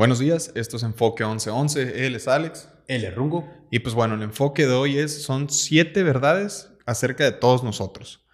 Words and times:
Buenos 0.00 0.18
días, 0.18 0.50
esto 0.54 0.78
es 0.78 0.82
Enfoque 0.82 1.26
1111, 1.26 2.06
él 2.06 2.16
es 2.16 2.26
Alex. 2.26 2.70
Él 2.88 3.04
es 3.04 3.14
Rungo. 3.14 3.46
Y 3.70 3.80
pues 3.80 3.94
bueno, 3.94 4.14
el 4.14 4.22
enfoque 4.22 4.66
de 4.66 4.72
hoy 4.72 4.96
es, 4.96 5.24
son 5.24 5.50
siete 5.50 6.02
verdades 6.02 6.72
acerca 6.86 7.24
de 7.24 7.32
todos 7.32 7.62
nosotros. 7.62 8.26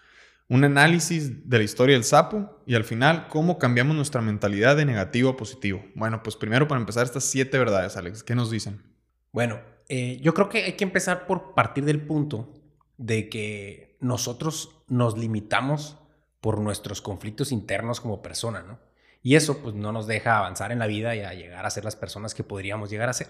Un 0.49 0.63
análisis 0.63 1.51
de 1.51 1.59
la 1.59 1.65
historia 1.65 1.97
del 1.97 2.05
sapo 2.05 2.63
y 2.69 2.77
al 2.77 2.85
final 2.85 3.27
cómo 3.27 3.59
cambiamos 3.59 3.97
nuestra 3.97 4.21
mentalidad 4.21 4.77
de 4.77 4.85
negativo 4.85 5.31
a 5.31 5.37
positivo. 5.37 5.85
Bueno, 5.97 6.23
pues 6.23 6.37
primero 6.37 6.69
para 6.69 6.81
empezar 6.81 7.05
estas 7.05 7.25
siete 7.25 7.59
verdades, 7.59 7.97
Alex, 7.97 8.23
¿qué 8.23 8.37
nos 8.37 8.49
dicen? 8.49 8.85
Bueno, 9.33 9.59
eh, 9.89 10.21
yo 10.23 10.35
creo 10.35 10.49
que 10.49 10.63
hay 10.63 10.75
que 10.75 10.85
empezar 10.85 11.27
por 11.27 11.55
partir 11.55 11.85
del 11.85 12.01
punto 12.01 12.55
de 12.97 13.29
que 13.29 13.99
nosotros 13.99 14.85
nos 14.87 15.19
limitamos 15.19 15.99
por 16.41 16.61
nuestros 16.61 17.03
conflictos 17.03 17.51
internos 17.51 18.01
como 18.01 18.23
persona, 18.23 18.63
¿no? 18.63 18.86
Y 19.27 19.35
eso 19.35 19.59
pues 19.59 19.75
no 19.75 19.91
nos 19.91 20.07
deja 20.07 20.39
avanzar 20.39 20.71
en 20.71 20.79
la 20.79 20.87
vida 20.87 21.17
y 21.17 21.21
a 21.23 21.35
llegar 21.35 21.67
a 21.67 21.71
ser 21.71 21.85
las 21.85 21.97
personas 21.97 22.33
que 22.33 22.45
podríamos 22.45 22.91
llegar 22.91 23.09
a 23.09 23.13
ser. 23.13 23.27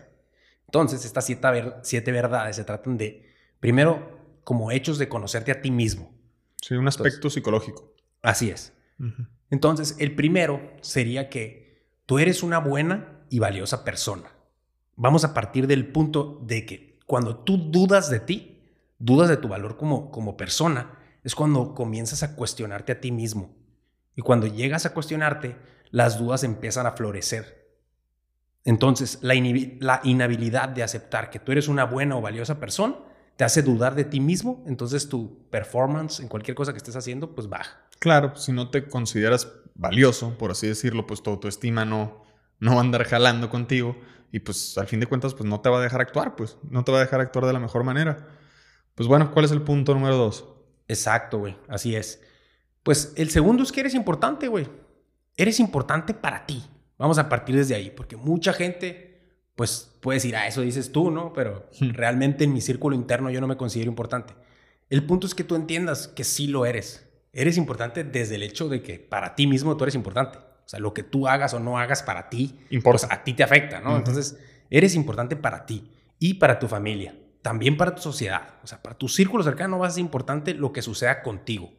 Entonces, 0.66 1.06
estas 1.06 1.24
siete, 1.24 2.12
verdades 2.12 2.56
se 2.56 2.64
tratan 2.64 2.98
de, 2.98 3.32
primero, 3.60 4.38
como 4.44 4.70
hechos 4.70 4.98
de 4.98 5.08
conocerte 5.08 5.52
a 5.52 5.62
ti 5.62 5.70
mismo. 5.70 6.14
Sí, 6.60 6.74
un 6.74 6.86
aspecto 6.86 7.30
psicológico. 7.30 7.94
Así 8.20 8.50
es. 8.50 8.74
Entonces, 9.48 9.96
el 9.98 10.14
primero 10.14 10.60
sería 10.82 11.30
que 11.30 11.88
tú 12.04 12.18
eres 12.18 12.42
una 12.42 12.58
buena 12.58 13.22
y 13.30 13.38
valiosa 13.38 13.82
persona. 13.82 14.28
Vamos 14.96 15.24
a 15.24 15.32
partir 15.32 15.66
del 15.66 15.92
punto 15.92 16.42
de 16.44 16.66
que 16.66 16.98
cuando 17.06 17.38
tú 17.38 17.70
dudas 17.70 18.10
de 18.10 18.20
ti, 18.20 18.60
dudas 18.98 19.30
de 19.30 19.38
tu 19.38 19.48
valor 19.48 19.78
como, 19.78 20.10
como 20.10 20.36
persona, 20.36 20.98
es 21.24 21.34
cuando 21.34 21.74
comienzas 21.74 22.22
a 22.22 22.36
cuestionarte 22.36 22.92
a 22.92 23.00
ti 23.00 23.12
mismo. 23.12 23.56
Y 24.14 24.20
cuando 24.20 24.46
llegas 24.46 24.84
a 24.84 24.92
cuestionarte, 24.92 25.56
las 25.90 26.18
dudas 26.18 26.44
empiezan 26.44 26.86
a 26.86 26.92
florecer. 26.92 27.66
Entonces, 28.64 29.20
la, 29.22 29.34
inhabilidad 29.34 30.68
de 30.68 30.82
aceptar 30.82 31.30
que 31.30 31.38
tú 31.38 31.52
eres 31.52 31.68
una 31.68 31.84
buena 31.84 32.16
o 32.16 32.20
valiosa 32.20 32.58
persona 32.58 32.96
te 33.36 33.44
hace 33.44 33.62
dudar 33.62 33.94
de 33.94 34.04
ti 34.04 34.18
mismo, 34.18 34.64
entonces 34.66 35.08
tu 35.08 35.48
performance 35.50 36.20
en 36.20 36.28
cualquier 36.28 36.56
cosa 36.56 36.72
que 36.72 36.78
estés 36.78 36.96
haciendo, 36.96 37.34
pues 37.34 37.48
baja. 37.48 37.86
Claro, 37.98 38.34
si 38.34 38.50
no 38.50 38.70
te 38.70 38.88
consideras 38.88 39.52
valioso, 39.74 40.36
por 40.36 40.50
así 40.50 40.66
decirlo, 40.66 41.06
pues 41.06 41.22
tu 41.22 41.30
autoestima 41.30 41.84
no, 41.84 42.24
no 42.58 42.72
va 42.72 42.78
a 42.78 42.80
andar 42.80 43.04
jalando 43.04 43.50
contigo 43.50 43.96
y 44.32 44.40
pues 44.40 44.76
al 44.78 44.86
fin 44.86 45.00
de 45.00 45.06
cuentas, 45.06 45.34
pues 45.34 45.48
no 45.48 45.60
te 45.60 45.68
va 45.68 45.78
a 45.78 45.82
dejar 45.82 46.00
actuar, 46.00 46.34
pues 46.34 46.58
no 46.68 46.82
te 46.82 46.92
va 46.92 46.98
a 46.98 47.02
dejar 47.02 47.20
actuar 47.20 47.46
de 47.46 47.52
la 47.52 47.60
mejor 47.60 47.84
manera. 47.84 48.26
Pues 48.94 49.08
bueno, 49.08 49.30
¿cuál 49.30 49.44
es 49.44 49.52
el 49.52 49.62
punto 49.62 49.94
número 49.94 50.16
dos? 50.16 50.44
Exacto, 50.88 51.38
güey, 51.38 51.56
así 51.68 51.94
es. 51.94 52.20
Pues 52.82 53.12
el 53.16 53.30
segundo 53.30 53.62
es 53.62 53.70
que 53.70 53.80
eres 53.80 53.94
importante, 53.94 54.48
güey. 54.48 54.68
Eres 55.36 55.60
importante 55.60 56.14
para 56.14 56.46
ti. 56.46 56.64
Vamos 56.98 57.18
a 57.18 57.28
partir 57.28 57.56
desde 57.56 57.74
ahí, 57.74 57.90
porque 57.90 58.16
mucha 58.16 58.52
gente, 58.52 59.20
pues 59.54 59.92
puede 60.00 60.16
decir, 60.16 60.34
ah, 60.36 60.46
eso 60.46 60.62
dices 60.62 60.92
tú, 60.92 61.10
¿no? 61.10 61.32
Pero 61.32 61.68
hmm. 61.80 61.90
realmente 61.90 62.44
en 62.44 62.52
mi 62.52 62.60
círculo 62.60 62.96
interno 62.96 63.30
yo 63.30 63.40
no 63.40 63.46
me 63.46 63.56
considero 63.56 63.90
importante. 63.90 64.34
El 64.88 65.04
punto 65.04 65.26
es 65.26 65.34
que 65.34 65.44
tú 65.44 65.56
entiendas 65.56 66.08
que 66.08 66.24
sí 66.24 66.46
lo 66.46 66.64
eres. 66.64 67.08
Eres 67.32 67.58
importante 67.58 68.02
desde 68.02 68.36
el 68.36 68.42
hecho 68.42 68.68
de 68.68 68.82
que 68.82 68.98
para 68.98 69.34
ti 69.34 69.46
mismo 69.46 69.76
tú 69.76 69.84
eres 69.84 69.94
importante. 69.94 70.38
O 70.38 70.68
sea, 70.68 70.80
lo 70.80 70.94
que 70.94 71.02
tú 71.02 71.28
hagas 71.28 71.54
o 71.54 71.60
no 71.60 71.78
hagas 71.78 72.02
para 72.02 72.28
ti, 72.30 72.58
Importa. 72.70 73.06
Pues, 73.06 73.18
a 73.18 73.22
ti 73.22 73.34
te 73.34 73.42
afecta, 73.42 73.80
¿no? 73.80 73.96
Entonces, 73.96 74.38
eres 74.70 74.94
importante 74.94 75.36
para 75.36 75.66
ti 75.66 75.90
y 76.18 76.34
para 76.34 76.58
tu 76.58 76.66
familia, 76.66 77.16
también 77.42 77.76
para 77.76 77.94
tu 77.94 78.02
sociedad. 78.02 78.54
O 78.64 78.66
sea, 78.66 78.82
para 78.82 78.96
tu 78.96 79.08
círculo 79.08 79.44
cercano 79.44 79.78
va 79.78 79.88
a 79.88 79.90
ser 79.90 80.00
importante 80.00 80.54
lo 80.54 80.72
que 80.72 80.82
suceda 80.82 81.22
contigo. 81.22 81.72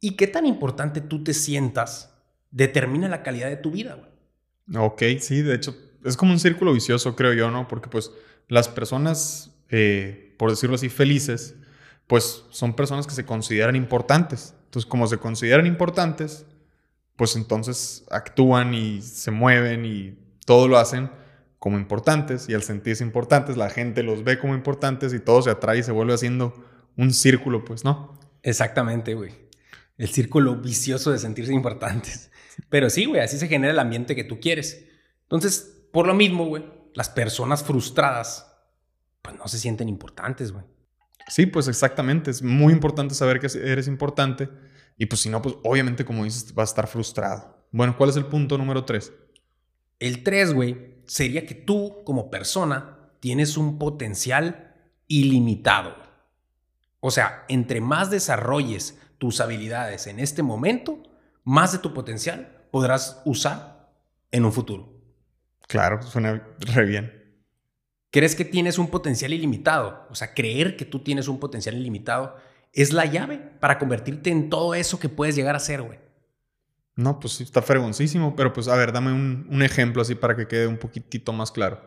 Y 0.00 0.12
qué 0.12 0.26
tan 0.26 0.46
importante 0.46 1.00
tú 1.00 1.24
te 1.24 1.34
sientas 1.34 2.17
determina 2.50 3.08
la 3.08 3.22
calidad 3.22 3.48
de 3.48 3.56
tu 3.56 3.70
vida, 3.70 3.94
güey. 3.94 4.84
Ok, 4.84 5.02
sí, 5.20 5.42
de 5.42 5.54
hecho, 5.54 5.76
es 6.04 6.16
como 6.16 6.32
un 6.32 6.38
círculo 6.38 6.72
vicioso, 6.72 7.16
creo 7.16 7.32
yo, 7.32 7.50
¿no? 7.50 7.68
Porque 7.68 7.88
pues 7.88 8.12
las 8.48 8.68
personas, 8.68 9.54
eh, 9.70 10.34
por 10.38 10.50
decirlo 10.50 10.76
así, 10.76 10.88
felices, 10.88 11.54
pues 12.06 12.44
son 12.50 12.74
personas 12.74 13.06
que 13.06 13.14
se 13.14 13.24
consideran 13.24 13.76
importantes. 13.76 14.54
Entonces, 14.64 14.88
como 14.88 15.06
se 15.06 15.18
consideran 15.18 15.66
importantes, 15.66 16.46
pues 17.16 17.36
entonces 17.36 18.04
actúan 18.10 18.74
y 18.74 19.02
se 19.02 19.30
mueven 19.30 19.84
y 19.84 20.18
todo 20.44 20.68
lo 20.68 20.78
hacen 20.78 21.10
como 21.58 21.78
importantes 21.78 22.48
y 22.48 22.54
al 22.54 22.62
sentirse 22.62 23.02
importantes 23.02 23.56
la 23.56 23.70
gente 23.70 24.02
los 24.02 24.22
ve 24.22 24.38
como 24.38 24.54
importantes 24.54 25.12
y 25.12 25.18
todo 25.18 25.42
se 25.42 25.50
atrae 25.50 25.78
y 25.78 25.82
se 25.82 25.92
vuelve 25.92 26.14
haciendo 26.14 26.54
un 26.96 27.12
círculo, 27.12 27.64
pues, 27.64 27.84
¿no? 27.84 28.18
Exactamente, 28.42 29.14
güey. 29.14 29.32
El 29.96 30.08
círculo 30.08 30.56
vicioso 30.56 31.10
de 31.10 31.18
sentirse 31.18 31.52
importantes. 31.52 32.30
Pero 32.68 32.90
sí, 32.90 33.06
güey, 33.06 33.20
así 33.20 33.38
se 33.38 33.48
genera 33.48 33.72
el 33.72 33.78
ambiente 33.78 34.14
que 34.14 34.24
tú 34.24 34.40
quieres. 34.40 34.84
Entonces, 35.22 35.86
por 35.92 36.06
lo 36.06 36.14
mismo, 36.14 36.46
güey, 36.46 36.64
las 36.94 37.08
personas 37.08 37.62
frustradas, 37.62 38.52
pues 39.22 39.36
no 39.36 39.46
se 39.48 39.58
sienten 39.58 39.88
importantes, 39.88 40.52
güey. 40.52 40.64
Sí, 41.28 41.46
pues 41.46 41.68
exactamente. 41.68 42.30
Es 42.30 42.42
muy 42.42 42.72
importante 42.72 43.14
saber 43.14 43.38
que 43.40 43.46
eres 43.58 43.86
importante. 43.86 44.48
Y 44.96 45.06
pues 45.06 45.20
si 45.20 45.28
no, 45.28 45.40
pues 45.42 45.56
obviamente, 45.62 46.04
como 46.04 46.24
dices, 46.24 46.54
vas 46.54 46.70
a 46.70 46.72
estar 46.72 46.86
frustrado. 46.88 47.66
Bueno, 47.70 47.96
¿cuál 47.96 48.10
es 48.10 48.16
el 48.16 48.26
punto 48.26 48.58
número 48.58 48.84
tres? 48.84 49.12
El 49.98 50.22
tres, 50.22 50.52
güey, 50.52 51.02
sería 51.06 51.46
que 51.46 51.54
tú, 51.54 52.02
como 52.04 52.30
persona, 52.30 53.10
tienes 53.20 53.56
un 53.56 53.78
potencial 53.78 54.74
ilimitado. 55.06 55.96
O 57.00 57.10
sea, 57.10 57.44
entre 57.48 57.80
más 57.80 58.10
desarrolles 58.10 58.98
tus 59.18 59.40
habilidades 59.40 60.06
en 60.06 60.20
este 60.20 60.42
momento, 60.42 61.02
más 61.48 61.72
de 61.72 61.78
tu 61.78 61.94
potencial 61.94 62.66
podrás 62.70 63.22
usar 63.24 63.90
en 64.30 64.44
un 64.44 64.52
futuro. 64.52 64.92
Claro, 65.66 66.02
suena 66.02 66.46
re 66.58 66.84
bien. 66.84 67.40
¿Crees 68.10 68.36
que 68.36 68.44
tienes 68.44 68.78
un 68.78 68.88
potencial 68.88 69.32
ilimitado? 69.32 70.06
O 70.10 70.14
sea, 70.14 70.34
creer 70.34 70.76
que 70.76 70.84
tú 70.84 70.98
tienes 70.98 71.26
un 71.26 71.40
potencial 71.40 71.74
ilimitado 71.74 72.36
es 72.74 72.92
la 72.92 73.06
llave 73.06 73.38
para 73.38 73.78
convertirte 73.78 74.28
en 74.28 74.50
todo 74.50 74.74
eso 74.74 75.00
que 75.00 75.08
puedes 75.08 75.36
llegar 75.36 75.56
a 75.56 75.60
ser, 75.60 75.80
güey. 75.80 75.98
No, 76.96 77.18
pues 77.18 77.32
sí, 77.34 77.44
está 77.44 77.62
fregoncísimo, 77.62 78.36
pero 78.36 78.52
pues 78.52 78.68
a 78.68 78.76
ver, 78.76 78.92
dame 78.92 79.12
un, 79.12 79.62
ejemplo 79.62 80.02
así 80.02 80.14
para 80.14 80.36
que 80.36 80.48
quede 80.48 80.66
un 80.66 80.76
poquitito 80.76 81.32
más 81.32 81.50
claro. 81.50 81.80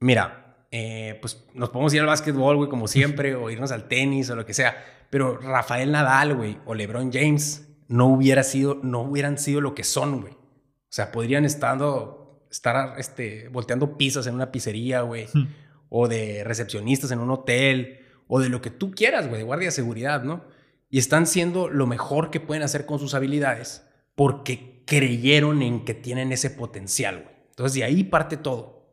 Mira, 0.00 0.66
eh, 0.70 1.18
pues 1.20 1.44
nos 1.52 1.68
podemos 1.68 1.92
ir 1.92 2.00
al 2.00 2.06
básquetbol, 2.06 2.56
güey, 2.56 2.70
como 2.70 2.88
siempre, 2.88 3.34
o 3.34 3.50
irnos 3.50 3.72
al 3.72 3.88
tenis 3.88 4.30
o 4.30 4.36
lo 4.36 4.46
que 4.46 4.54
sea, 4.54 4.82
pero 5.10 5.36
Rafael 5.36 5.92
Nadal, 5.92 6.34
güey, 6.34 6.58
o 6.64 6.74
LeBron 6.74 7.12
James 7.12 7.73
no, 7.94 8.08
hubiera 8.08 8.42
sido, 8.42 8.80
no 8.82 9.02
hubieran 9.02 9.38
sido 9.38 9.60
lo 9.60 9.76
que 9.76 9.84
son, 9.84 10.20
güey. 10.20 10.32
O 10.32 10.90
sea, 10.90 11.12
podrían 11.12 11.44
estando, 11.44 12.44
estar 12.50 12.98
este, 12.98 13.48
volteando 13.50 13.96
pizzas 13.96 14.26
en 14.26 14.34
una 14.34 14.50
pizzería, 14.50 15.02
güey. 15.02 15.28
Hmm. 15.32 15.46
O 15.90 16.08
de 16.08 16.42
recepcionistas 16.42 17.12
en 17.12 17.20
un 17.20 17.30
hotel. 17.30 18.00
O 18.26 18.40
de 18.40 18.48
lo 18.48 18.60
que 18.60 18.70
tú 18.70 18.90
quieras, 18.90 19.28
güey, 19.28 19.38
de 19.38 19.44
guardia 19.44 19.68
de 19.68 19.72
seguridad, 19.72 20.24
¿no? 20.24 20.44
Y 20.90 20.98
están 20.98 21.28
siendo 21.28 21.68
lo 21.68 21.86
mejor 21.86 22.32
que 22.32 22.40
pueden 22.40 22.64
hacer 22.64 22.84
con 22.84 22.98
sus 22.98 23.14
habilidades 23.14 23.86
porque 24.16 24.82
creyeron 24.86 25.62
en 25.62 25.84
que 25.84 25.94
tienen 25.94 26.32
ese 26.32 26.50
potencial, 26.50 27.22
güey. 27.22 27.36
Entonces, 27.50 27.74
de 27.74 27.84
ahí 27.84 28.02
parte 28.02 28.36
todo. 28.36 28.88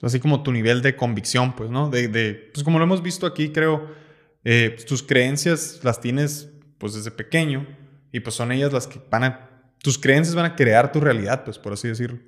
Así 0.00 0.18
como 0.18 0.42
tu 0.42 0.50
nivel 0.50 0.82
de 0.82 0.96
convicción, 0.96 1.54
pues, 1.54 1.70
¿no? 1.70 1.88
De, 1.88 2.08
de 2.08 2.50
pues 2.52 2.64
como 2.64 2.78
lo 2.80 2.84
hemos 2.84 3.00
visto 3.00 3.26
aquí, 3.26 3.50
creo, 3.50 3.86
eh, 4.42 4.72
pues, 4.74 4.86
tus 4.86 5.04
creencias 5.04 5.78
las 5.84 6.00
tienes, 6.00 6.50
pues, 6.78 6.94
desde 6.94 7.12
pequeño 7.12 7.80
y 8.12 8.20
pues 8.20 8.36
son 8.36 8.52
ellas 8.52 8.72
las 8.72 8.86
que 8.86 9.00
van 9.10 9.24
a, 9.24 9.72
tus 9.78 9.98
creencias 9.98 10.36
van 10.36 10.44
a 10.44 10.54
crear 10.54 10.92
tu 10.92 11.00
realidad, 11.00 11.44
pues 11.44 11.58
por 11.58 11.72
así 11.72 11.88
decirlo. 11.88 12.20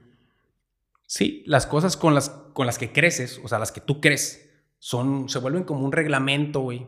Sí, 1.06 1.44
las 1.46 1.66
cosas 1.66 1.96
con 1.96 2.14
las, 2.14 2.30
con 2.30 2.66
las 2.66 2.78
que 2.78 2.90
creces, 2.90 3.40
o 3.44 3.48
sea, 3.48 3.58
las 3.58 3.70
que 3.70 3.80
tú 3.80 4.00
crees, 4.00 4.50
son, 4.78 5.28
se 5.28 5.38
vuelven 5.38 5.64
como 5.64 5.84
un 5.84 5.92
reglamento, 5.92 6.60
güey, 6.60 6.86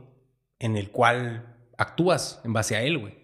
en 0.58 0.76
el 0.76 0.90
cual 0.90 1.54
actúas 1.76 2.40
en 2.44 2.52
base 2.52 2.74
a 2.74 2.82
él, 2.82 2.98
güey. 2.98 3.14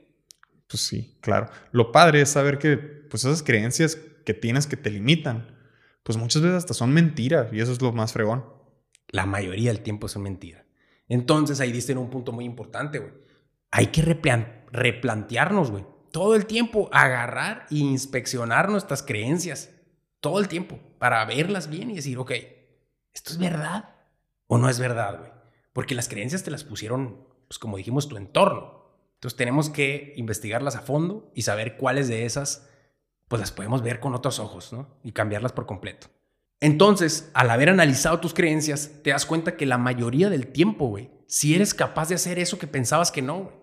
Pues 0.67 0.83
sí, 0.83 1.19
claro. 1.21 1.49
Lo 1.73 1.93
padre 1.93 2.21
es 2.21 2.31
saber 2.31 2.59
que, 2.59 2.77
pues 2.77 3.25
esas 3.25 3.43
creencias 3.43 3.97
que 3.97 4.35
tienes 4.35 4.67
que 4.67 4.77
te 4.77 4.91
limitan, 4.91 5.59
pues 6.03 6.19
muchas 6.19 6.43
veces 6.43 6.59
hasta 6.59 6.75
son 6.75 6.93
mentiras 6.93 7.53
y 7.53 7.61
eso 7.61 7.73
es 7.73 7.81
lo 7.81 7.93
más 7.93 8.13
fregón. 8.13 8.45
La 9.09 9.27
mayoría 9.27 9.71
del 9.73 9.83
tiempo 9.83 10.09
son 10.09 10.23
mentiras. 10.23 10.65
Entonces 11.09 11.61
ahí 11.61 11.73
diste 11.73 11.93
en 11.93 11.99
un 11.99 12.11
punto 12.11 12.33
muy 12.33 12.45
importante, 12.45 12.99
güey. 12.99 13.13
Hay 13.73 13.89
que 13.89 14.03
replantear 14.03 14.63
replantearnos, 14.73 15.71
güey. 15.71 15.85
Todo 16.11 16.35
el 16.35 16.47
tiempo, 16.47 16.89
agarrar 16.93 17.67
e 17.71 17.77
inspeccionar 17.77 18.69
nuestras 18.69 19.03
creencias. 19.03 19.71
Todo 20.21 20.41
el 20.41 20.49
tiempo, 20.49 20.79
para 20.99 21.25
verlas 21.25 21.69
bien 21.69 21.91
y 21.91 21.97
decir, 21.97 22.19
ok, 22.19 22.33
¿esto 23.13 23.33
es 23.33 23.39
verdad 23.39 23.97
o 24.47 24.59
no 24.59 24.69
es 24.69 24.79
verdad, 24.79 25.19
güey? 25.19 25.31
Porque 25.73 25.95
las 25.95 26.09
creencias 26.09 26.43
te 26.43 26.51
las 26.51 26.65
pusieron, 26.65 27.27
pues 27.49 27.59
como 27.59 27.77
dijimos, 27.77 28.09
tu 28.09 28.17
entorno. 28.17 28.83
Entonces 29.15 29.37
tenemos 29.37 29.71
que 29.71 30.13
investigarlas 30.17 30.77
a 30.77 30.83
fondo 30.83 31.31
y 31.35 31.43
saber 31.43 31.77
cuáles 31.77 32.09
de 32.09 32.25
esas, 32.25 32.69
pues 33.29 33.41
las 33.41 33.53
podemos 33.53 33.83
ver 33.83 34.01
con 34.01 34.15
otros 34.15 34.39
ojos, 34.39 34.73
¿no? 34.73 34.89
Y 35.03 35.13
cambiarlas 35.13 35.53
por 35.53 35.67
completo. 35.67 36.09
Entonces, 36.61 37.31
al 37.35 37.51
haber 37.51 37.69
analizado 37.69 38.21
tus 38.21 38.35
creencias, 38.35 38.91
te 39.03 39.11
das 39.11 39.27
cuenta 39.27 39.57
que 39.57 39.67
la 39.67 39.79
mayoría 39.79 40.31
del 40.31 40.49
tiempo, 40.49 40.87
güey, 40.87 41.11
si 41.27 41.55
eres 41.55 41.75
capaz 41.75 42.09
de 42.09 42.15
hacer 42.15 42.39
eso 42.39 42.59
que 42.59 42.67
pensabas 42.67 43.11
que 43.11 43.23
no, 43.23 43.39
güey. 43.45 43.62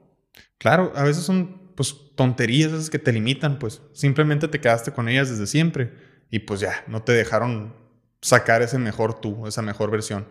Claro, 0.60 0.94
a 0.96 1.04
veces 1.04 1.24
son 1.24 1.74
pues 1.76 1.96
tonterías 2.16 2.72
esas 2.72 2.90
que 2.90 3.00
te 3.00 3.14
limitan, 3.14 3.58
pues 3.58 3.82
simplemente 3.94 4.48
te 4.48 4.60
quedaste 4.60 4.92
con 4.92 5.08
ellas 5.10 5.30
desde 5.30 5.48
siempre 5.48 5.94
y 6.30 6.40
pues 6.40 6.60
ya, 6.60 6.84
no 6.88 7.02
te 7.02 7.14
dejaron 7.14 7.74
sacar 8.22 8.62
ese 8.62 8.78
mejor 8.78 9.20
tú, 9.20 9.48
esa 9.48 9.62
mejor 9.62 9.90
versión. 9.90 10.28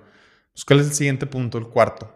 Pues, 0.53 0.65
¿Cuál 0.65 0.81
es 0.81 0.89
el 0.89 0.93
siguiente 0.93 1.27
punto, 1.27 1.59
el 1.59 1.69
cuarto? 1.69 2.15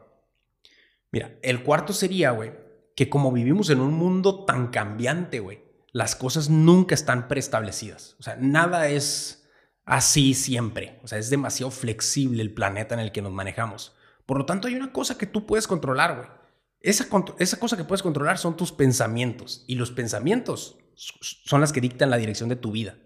Mira, 1.10 1.38
el 1.42 1.62
cuarto 1.62 1.92
sería, 1.92 2.30
güey, 2.30 2.52
que 2.94 3.08
como 3.08 3.32
vivimos 3.32 3.70
en 3.70 3.80
un 3.80 3.94
mundo 3.94 4.44
tan 4.44 4.68
cambiante, 4.68 5.40
güey, 5.40 5.62
las 5.92 6.16
cosas 6.16 6.48
nunca 6.50 6.94
están 6.94 7.28
preestablecidas. 7.28 8.16
O 8.18 8.22
sea, 8.22 8.36
nada 8.36 8.88
es 8.88 9.48
así 9.84 10.34
siempre. 10.34 10.98
O 11.02 11.08
sea, 11.08 11.18
es 11.18 11.30
demasiado 11.30 11.70
flexible 11.70 12.42
el 12.42 12.52
planeta 12.52 12.94
en 12.94 13.00
el 13.00 13.12
que 13.12 13.22
nos 13.22 13.32
manejamos. 13.32 13.94
Por 14.26 14.38
lo 14.38 14.46
tanto, 14.46 14.68
hay 14.68 14.74
una 14.74 14.92
cosa 14.92 15.18
que 15.18 15.26
tú 15.26 15.46
puedes 15.46 15.66
controlar, 15.66 16.16
güey. 16.16 16.28
Esa, 16.82 17.08
cosa 17.08 17.76
que 17.76 17.84
puedes 17.84 18.02
controlar 18.02 18.38
son 18.38 18.56
tus 18.56 18.72
pensamientos. 18.72 19.64
Y 19.68 19.76
los 19.76 19.90
pensamientos 19.90 20.78
son 20.94 21.60
las 21.60 21.72
que 21.72 21.80
dictan 21.80 22.10
la 22.10 22.16
dirección 22.16 22.48
de 22.48 22.56
tu 22.56 22.72
vida. 22.72 22.96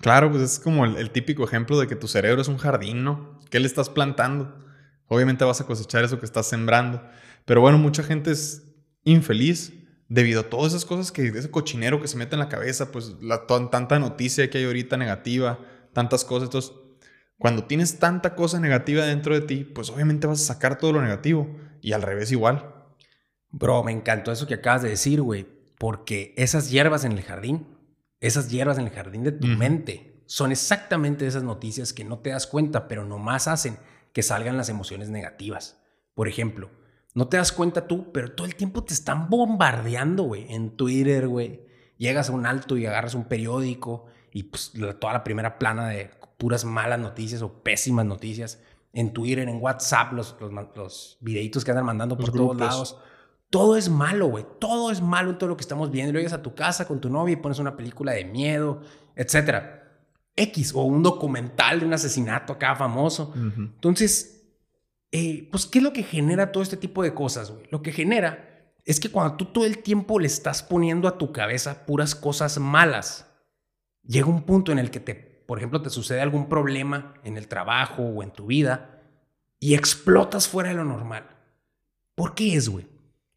Claro, 0.00 0.30
pues 0.30 0.42
es 0.42 0.58
como 0.60 0.84
el, 0.84 1.10
típico 1.10 1.44
ejemplo 1.44 1.78
de 1.80 1.88
que 1.88 1.96
tu 1.96 2.06
cerebro 2.06 2.40
es 2.40 2.48
un 2.48 2.58
jardín, 2.58 3.02
¿no? 3.02 3.40
¿Qué 3.50 3.58
le 3.58 3.66
estás 3.66 3.90
plantando? 3.90 4.64
Obviamente 5.08 5.44
vas 5.44 5.60
a 5.60 5.66
cosechar 5.66 6.04
eso 6.04 6.20
que 6.20 6.26
estás 6.26 6.46
sembrando. 6.46 7.02
Pero 7.44 7.60
bueno, 7.60 7.78
mucha 7.78 8.04
gente 8.04 8.30
es 8.30 8.62
infeliz 9.02 9.72
debido 10.08 10.42
a 10.42 10.44
todas 10.44 10.72
esas 10.72 10.84
cosas 10.84 11.10
que, 11.10 11.26
ese 11.26 11.50
cochinero 11.50 12.00
que 12.00 12.06
se 12.06 12.16
mete 12.16 12.36
en 12.36 12.40
la 12.40 12.48
cabeza, 12.48 12.92
pues 12.92 13.16
la, 13.20 13.46
tanta 13.46 13.98
noticia 13.98 14.48
que 14.48 14.58
hay 14.58 14.64
ahorita 14.64 14.96
negativa, 14.96 15.58
tantas 15.92 16.24
cosas. 16.24 16.48
Entonces, 16.48 16.72
cuando 17.36 17.64
tienes 17.64 17.98
tanta 17.98 18.36
cosa 18.36 18.60
negativa 18.60 19.04
dentro 19.04 19.34
de 19.34 19.40
ti, 19.40 19.64
pues 19.64 19.90
obviamente 19.90 20.28
vas 20.28 20.42
a 20.42 20.54
sacar 20.54 20.78
todo 20.78 20.92
lo 20.92 21.02
negativo. 21.02 21.56
Y 21.80 21.92
al 21.92 22.02
revés 22.02 22.30
igual. 22.30 22.77
Bro, 23.50 23.84
me 23.84 23.92
encantó 23.92 24.32
eso 24.32 24.46
que 24.46 24.54
acabas 24.54 24.82
de 24.82 24.90
decir, 24.90 25.22
güey. 25.22 25.46
Porque 25.78 26.34
esas 26.36 26.70
hierbas 26.70 27.04
en 27.04 27.12
el 27.12 27.22
jardín, 27.22 27.66
esas 28.20 28.50
hierbas 28.50 28.78
en 28.78 28.86
el 28.86 28.92
jardín 28.92 29.22
de 29.22 29.32
tu 29.32 29.46
mente, 29.46 30.22
son 30.26 30.50
exactamente 30.50 31.26
esas 31.26 31.42
noticias 31.42 31.92
que 31.92 32.04
no 32.04 32.18
te 32.18 32.30
das 32.30 32.46
cuenta, 32.46 32.88
pero 32.88 33.04
nomás 33.04 33.48
hacen 33.48 33.78
que 34.12 34.22
salgan 34.22 34.56
las 34.56 34.68
emociones 34.68 35.08
negativas. 35.08 35.80
Por 36.14 36.28
ejemplo, 36.28 36.70
no 37.14 37.28
te 37.28 37.36
das 37.36 37.52
cuenta 37.52 37.86
tú, 37.86 38.12
pero 38.12 38.32
todo 38.32 38.46
el 38.46 38.56
tiempo 38.56 38.84
te 38.84 38.92
están 38.92 39.30
bombardeando, 39.30 40.24
güey, 40.24 40.52
en 40.52 40.76
Twitter, 40.76 41.28
güey. 41.28 41.62
Llegas 41.96 42.28
a 42.28 42.32
un 42.32 42.46
alto 42.46 42.76
y 42.76 42.86
agarras 42.86 43.14
un 43.14 43.24
periódico 43.24 44.06
y 44.32 44.44
pues 44.44 44.72
toda 45.00 45.12
la 45.12 45.24
primera 45.24 45.58
plana 45.58 45.88
de 45.88 46.10
puras 46.36 46.64
malas 46.64 46.98
noticias 46.98 47.42
o 47.42 47.62
pésimas 47.62 48.06
noticias. 48.06 48.62
En 48.92 49.12
Twitter, 49.12 49.48
en 49.48 49.62
WhatsApp, 49.62 50.12
los, 50.12 50.36
los, 50.74 51.18
videitos 51.20 51.64
que 51.64 51.70
andan 51.70 51.86
mandando 51.86 52.16
por 52.16 52.32
todos 52.32 52.56
lados. 52.56 52.98
Todo 53.50 53.76
es 53.76 53.88
malo, 53.88 54.26
güey. 54.26 54.44
Todo 54.58 54.90
es 54.90 55.00
malo 55.00 55.30
en 55.30 55.38
todo 55.38 55.48
lo 55.48 55.56
que 55.56 55.62
estamos 55.62 55.90
viendo. 55.90 56.12
Llegas 56.12 56.32
a 56.32 56.42
tu 56.42 56.54
casa 56.54 56.86
con 56.86 57.00
tu 57.00 57.08
novia 57.08 57.32
y 57.32 57.36
pones 57.36 57.58
una 57.58 57.76
película 57.76 58.12
de 58.12 58.24
miedo, 58.24 58.82
etcétera. 59.16 59.78
X 60.36 60.72
o 60.74 60.82
un 60.82 61.02
documental 61.02 61.80
de 61.80 61.86
un 61.86 61.94
asesinato 61.94 62.52
acá 62.52 62.76
famoso. 62.76 63.32
Entonces, 63.34 64.38
eh, 65.10 65.48
pues, 65.50 65.66
¿qué 65.66 65.78
es 65.78 65.84
lo 65.84 65.92
que 65.92 66.02
genera 66.02 66.52
todo 66.52 66.62
este 66.62 66.76
tipo 66.76 67.02
de 67.02 67.14
cosas, 67.14 67.50
güey? 67.50 67.66
Lo 67.70 67.82
que 67.82 67.92
genera 67.92 68.74
es 68.84 69.00
que 69.00 69.10
cuando 69.10 69.36
tú 69.36 69.46
todo 69.46 69.64
el 69.64 69.78
tiempo 69.78 70.18
le 70.20 70.26
estás 70.26 70.62
poniendo 70.62 71.08
a 71.08 71.18
tu 71.18 71.32
cabeza 71.32 71.86
puras 71.86 72.14
cosas 72.14 72.58
malas, 72.58 73.26
llega 74.02 74.26
un 74.26 74.42
punto 74.42 74.72
en 74.72 74.78
el 74.78 74.90
que 74.90 75.00
te, 75.00 75.14
por 75.14 75.58
ejemplo, 75.58 75.82
te 75.82 75.90
sucede 75.90 76.20
algún 76.20 76.48
problema 76.48 77.14
en 77.24 77.36
el 77.36 77.48
trabajo 77.48 78.02
o 78.02 78.22
en 78.22 78.30
tu 78.30 78.46
vida 78.46 79.02
y 79.58 79.74
explotas 79.74 80.46
fuera 80.46 80.70
de 80.70 80.76
lo 80.76 80.84
normal. 80.84 81.26
¿Por 82.14 82.34
qué 82.34 82.54
es, 82.54 82.68
güey? 82.68 82.86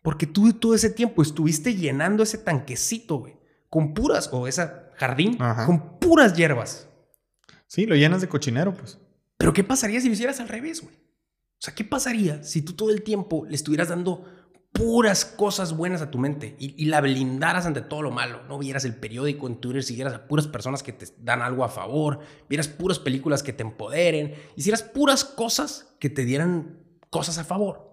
Porque 0.01 0.25
tú 0.25 0.51
todo 0.53 0.74
ese 0.74 0.89
tiempo 0.89 1.21
estuviste 1.21 1.75
llenando 1.75 2.24
ese 2.24 2.38
tanquecito, 2.38 3.18
güey, 3.18 3.38
con 3.69 3.94
puras, 3.94 4.30
o 4.31 4.48
ese 4.48 4.69
jardín, 4.95 5.38
con 5.65 6.00
puras 6.00 6.36
hierbas. 6.36 6.88
Sí, 7.68 7.86
lo 7.86 7.95
llenas 7.95 8.21
de 8.21 8.27
cochinero, 8.27 8.74
pues. 8.74 9.00
Pero 9.38 9.53
¿qué 9.53 9.63
pasaría 9.63 10.01
si 10.01 10.07
lo 10.07 10.13
hicieras 10.13 10.39
al 10.39 10.50
revés, 10.50 10.81
güey? 10.81 10.94
O 10.94 11.63
sea, 11.63 11.75
¿qué 11.75 11.83
pasaría 11.83 12.44
si 12.44 12.63
tú 12.63 12.74
todo 12.74 12.89
el 12.89 13.03
tiempo 13.03 13.45
le 13.48 13.56
estuvieras 13.56 13.89
dando 13.89 14.25
puras 14.71 15.25
cosas 15.25 15.75
buenas 15.75 16.01
a 16.01 16.09
tu 16.09 16.18
mente 16.18 16.56
y, 16.57 16.86
la 16.86 17.01
blindaras 17.01 17.65
ante 17.68 17.81
todo 17.81 18.01
lo 18.01 18.09
malo? 18.09 18.42
No 18.48 18.57
vieras 18.57 18.83
el 18.86 18.95
periódico 18.95 19.48
en 19.48 19.62
Twitter, 19.62 19.83
siguieras 19.83 20.13
a 20.13 20.27
puras 20.27 20.48
personas 20.48 20.81
que 20.81 20.94
te 20.94 21.06
dan 21.19 21.42
algo 21.42 21.63
a 21.63 21.69
favor, 21.69 22.19
vieras 22.50 22.68
puras 22.68 22.98
películas 22.98 23.44
que 23.44 23.53
te 23.53 23.62
empoderen, 23.63 24.33
hicieras 24.56 24.81
puras 24.81 25.24
cosas 25.24 25.95
que 26.00 26.09
te 26.09 26.25
dieran 26.25 26.80
cosas 27.12 27.38
a 27.38 27.44
favor. 27.44 27.90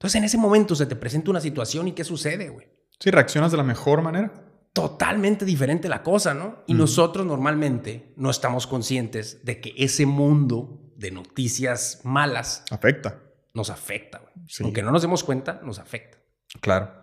Entonces 0.00 0.16
en 0.16 0.24
ese 0.24 0.38
momento 0.38 0.74
se 0.74 0.86
te 0.86 0.96
presenta 0.96 1.30
una 1.30 1.42
situación 1.42 1.88
y 1.88 1.92
¿qué 1.92 2.04
sucede, 2.04 2.48
güey? 2.48 2.66
Sí, 2.98 3.10
reaccionas 3.10 3.50
de 3.50 3.58
la 3.58 3.62
mejor 3.62 4.00
manera. 4.00 4.32
Totalmente 4.72 5.44
diferente 5.44 5.90
la 5.90 6.02
cosa, 6.02 6.32
¿no? 6.32 6.64
Y 6.66 6.72
nosotros 6.72 7.26
normalmente 7.26 8.14
no 8.16 8.30
estamos 8.30 8.66
conscientes 8.66 9.44
de 9.44 9.60
que 9.60 9.74
ese 9.76 10.06
mundo 10.06 10.90
de 10.96 11.10
noticias 11.10 12.00
malas 12.02 12.64
afecta. 12.70 13.20
Nos 13.52 13.68
afecta, 13.68 14.20
güey. 14.20 14.46
Aunque 14.62 14.82
no 14.82 14.90
nos 14.90 15.02
demos 15.02 15.22
cuenta, 15.22 15.60
nos 15.62 15.78
afecta. 15.78 16.16
Claro. 16.62 16.94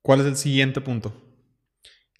¿Cuál 0.00 0.20
es 0.20 0.26
el 0.26 0.36
siguiente 0.36 0.80
punto? 0.80 1.12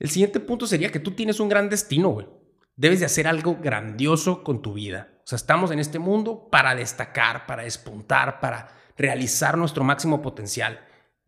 El 0.01 0.11
siguiente 0.11 0.41
punto 0.41 0.67
sería 0.67 0.91
que 0.91 0.99
tú 0.99 1.13
tienes 1.13 1.39
un 1.39 1.49
gran 1.49 1.69
destino, 1.69 2.09
güey. 2.09 2.27
Debes 2.75 2.99
de 2.99 3.07
hacer 3.07 3.29
algo 3.29 3.59
grandioso 3.63 4.43
con 4.43 4.63
tu 4.63 4.73
vida. 4.73 5.13
O 5.19 5.27
sea, 5.29 5.37
estamos 5.37 5.71
en 5.71 5.79
este 5.79 6.01
mundo 6.01 6.49
para 6.51 6.75
destacar, 6.75 7.47
para 7.47 7.63
despuntar, 7.63 8.41
para 8.41 8.83
realizar 8.97 9.57
nuestro 9.59 9.85
máximo 9.85 10.23
potencial. 10.23 10.81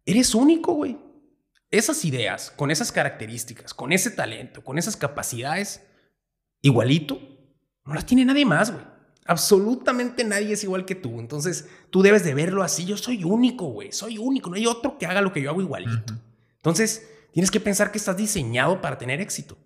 Eres 0.04 0.34
único, 0.34 0.72
güey. 0.72 0.98
Esas 1.70 2.04
ideas, 2.04 2.52
con 2.54 2.70
esas 2.70 2.92
características, 2.92 3.74
con 3.74 3.92
ese 3.92 4.10
talento, 4.10 4.62
con 4.62 4.78
esas 4.78 4.96
capacidades, 4.96 5.84
igualito, 6.62 7.18
no 7.84 7.94
las 7.94 8.06
tiene 8.06 8.24
nadie 8.24 8.44
más, 8.44 8.72
güey. 8.72 8.84
Absolutamente 9.26 10.22
nadie 10.22 10.52
es 10.52 10.62
igual 10.62 10.84
que 10.84 10.94
tú. 10.94 11.18
Entonces, 11.18 11.68
tú 11.90 12.02
debes 12.02 12.22
de 12.24 12.34
verlo 12.34 12.62
así. 12.62 12.84
Yo 12.84 12.96
soy 12.96 13.24
único, 13.24 13.66
güey. 13.66 13.90
Soy 13.90 14.18
único. 14.18 14.50
No 14.50 14.56
hay 14.56 14.66
otro 14.66 14.98
que 14.98 15.06
haga 15.06 15.20
lo 15.20 15.32
que 15.32 15.42
yo 15.42 15.50
hago 15.50 15.60
igualito. 15.60 16.14
Entonces, 16.56 17.08
tienes 17.32 17.50
que 17.50 17.58
pensar 17.58 17.90
que 17.90 17.98
estás 17.98 18.16
diseñado 18.16 18.80
para 18.80 18.98
tener 18.98 19.20
éxito. 19.20 19.58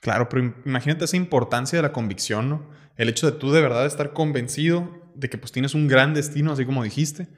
Claro, 0.00 0.28
pero 0.28 0.54
imagínate 0.64 1.06
esa 1.06 1.16
importancia 1.16 1.78
de 1.78 1.82
la 1.82 1.92
convicción, 1.92 2.50
¿no? 2.50 2.66
El 2.96 3.08
hecho 3.08 3.30
de 3.30 3.38
tú 3.38 3.50
de 3.50 3.62
verdad 3.62 3.86
estar 3.86 4.12
convencido 4.12 4.97
de 5.18 5.28
que 5.28 5.38
pues 5.38 5.52
tienes 5.52 5.74
un 5.74 5.88
gran 5.88 6.14
destino, 6.14 6.52
así 6.52 6.64
como 6.64 6.84
dijiste. 6.84 7.28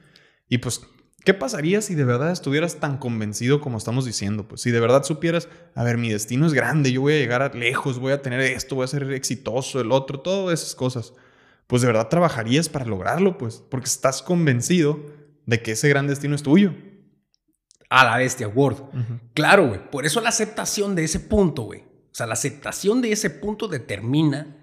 Y 0.47 0.59
pues, 0.59 0.81
¿qué 1.25 1.33
pasaría 1.33 1.81
si 1.81 1.95
de 1.95 2.03
verdad 2.03 2.31
estuvieras 2.31 2.79
tan 2.79 2.97
convencido 2.97 3.59
como 3.59 3.77
estamos 3.77 4.05
diciendo? 4.05 4.47
Pues 4.47 4.61
si 4.61 4.71
de 4.71 4.79
verdad 4.79 5.03
supieras, 5.03 5.49
a 5.75 5.83
ver, 5.83 5.97
mi 5.97 6.09
destino 6.09 6.45
es 6.45 6.53
grande, 6.53 6.91
yo 6.91 7.01
voy 7.01 7.13
a 7.13 7.17
llegar 7.17 7.41
a 7.41 7.49
lejos, 7.49 7.99
voy 7.99 8.13
a 8.13 8.21
tener 8.21 8.39
esto, 8.39 8.75
voy 8.75 8.85
a 8.85 8.87
ser 8.87 9.11
exitoso, 9.11 9.81
el 9.81 9.91
otro, 9.91 10.19
todas 10.19 10.61
esas 10.61 10.75
cosas. 10.75 11.13
Pues 11.67 11.81
de 11.81 11.87
verdad 11.87 12.09
trabajarías 12.09 12.69
para 12.69 12.85
lograrlo, 12.85 13.37
pues, 13.37 13.63
porque 13.69 13.87
estás 13.87 14.21
convencido 14.21 14.99
de 15.45 15.61
que 15.61 15.71
ese 15.71 15.89
gran 15.89 16.07
destino 16.07 16.35
es 16.35 16.43
tuyo. 16.43 16.73
A 17.89 18.05
la 18.05 18.17
bestia, 18.17 18.47
Word. 18.47 18.77
Claro, 19.33 19.67
güey. 19.67 19.89
Por 19.89 20.05
eso 20.05 20.21
la 20.21 20.29
aceptación 20.29 20.95
de 20.95 21.03
ese 21.03 21.19
punto, 21.19 21.63
güey. 21.63 21.81
O 21.81 22.13
sea, 22.13 22.27
la 22.27 22.33
aceptación 22.33 23.01
de 23.01 23.11
ese 23.11 23.29
punto 23.29 23.67
determina 23.67 24.57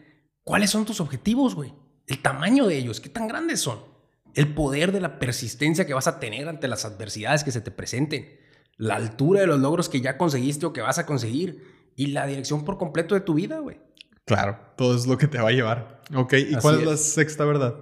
cuáles 0.44 0.70
son 0.70 0.86
tus 0.86 1.00
objetivos, 1.00 1.54
güey 1.54 1.72
el 2.08 2.20
tamaño 2.20 2.66
de 2.66 2.78
ellos, 2.78 3.00
qué 3.00 3.08
tan 3.08 3.28
grandes 3.28 3.60
son, 3.60 3.80
el 4.34 4.52
poder 4.54 4.92
de 4.92 5.00
la 5.00 5.18
persistencia 5.18 5.86
que 5.86 5.94
vas 5.94 6.08
a 6.08 6.18
tener 6.18 6.48
ante 6.48 6.66
las 6.66 6.84
adversidades 6.84 7.44
que 7.44 7.52
se 7.52 7.60
te 7.60 7.70
presenten, 7.70 8.38
la 8.76 8.96
altura 8.96 9.40
de 9.40 9.46
los 9.46 9.60
logros 9.60 9.88
que 9.88 10.00
ya 10.00 10.16
conseguiste 10.16 10.66
o 10.66 10.72
que 10.72 10.80
vas 10.80 10.98
a 10.98 11.06
conseguir 11.06 11.92
y 11.96 12.08
la 12.08 12.26
dirección 12.26 12.64
por 12.64 12.78
completo 12.78 13.14
de 13.14 13.20
tu 13.20 13.34
vida, 13.34 13.58
güey. 13.58 13.80
Claro, 14.24 14.58
todo 14.76 14.94
es 14.94 15.06
lo 15.06 15.18
que 15.18 15.26
te 15.26 15.38
va 15.38 15.48
a 15.48 15.52
llevar. 15.52 16.02
Ok, 16.14 16.34
¿y 16.34 16.54
cuál 16.56 16.80
es, 16.80 16.86
la 16.86 16.96
sexta 16.96 17.44
verdad? 17.44 17.74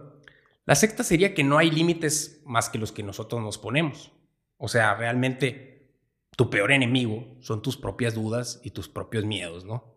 La 0.65 0.75
sexta 0.75 1.05
sería 1.05 1.35
que 1.35 1.45
no 1.45 1.59
hay 1.59 1.71
límites 1.71 2.41
más 2.45 2.69
que 2.69 2.79
los 2.79 2.93
que 2.93 3.03
nosotros 3.03 3.43
nos 3.43 3.59
ponemos. 3.59 4.13
O 4.57 4.69
sea, 4.69 4.95
realmente 4.95 5.93
tu 6.37 6.51
peor 6.51 6.73
enemigo 6.73 7.37
son 7.41 7.63
tus 7.63 7.77
propias 7.77 8.15
dudas 8.15 8.61
y 8.65 8.71
tus 8.71 8.89
propios 8.89 9.25
miedos, 9.25 9.65
¿no? 9.65 9.96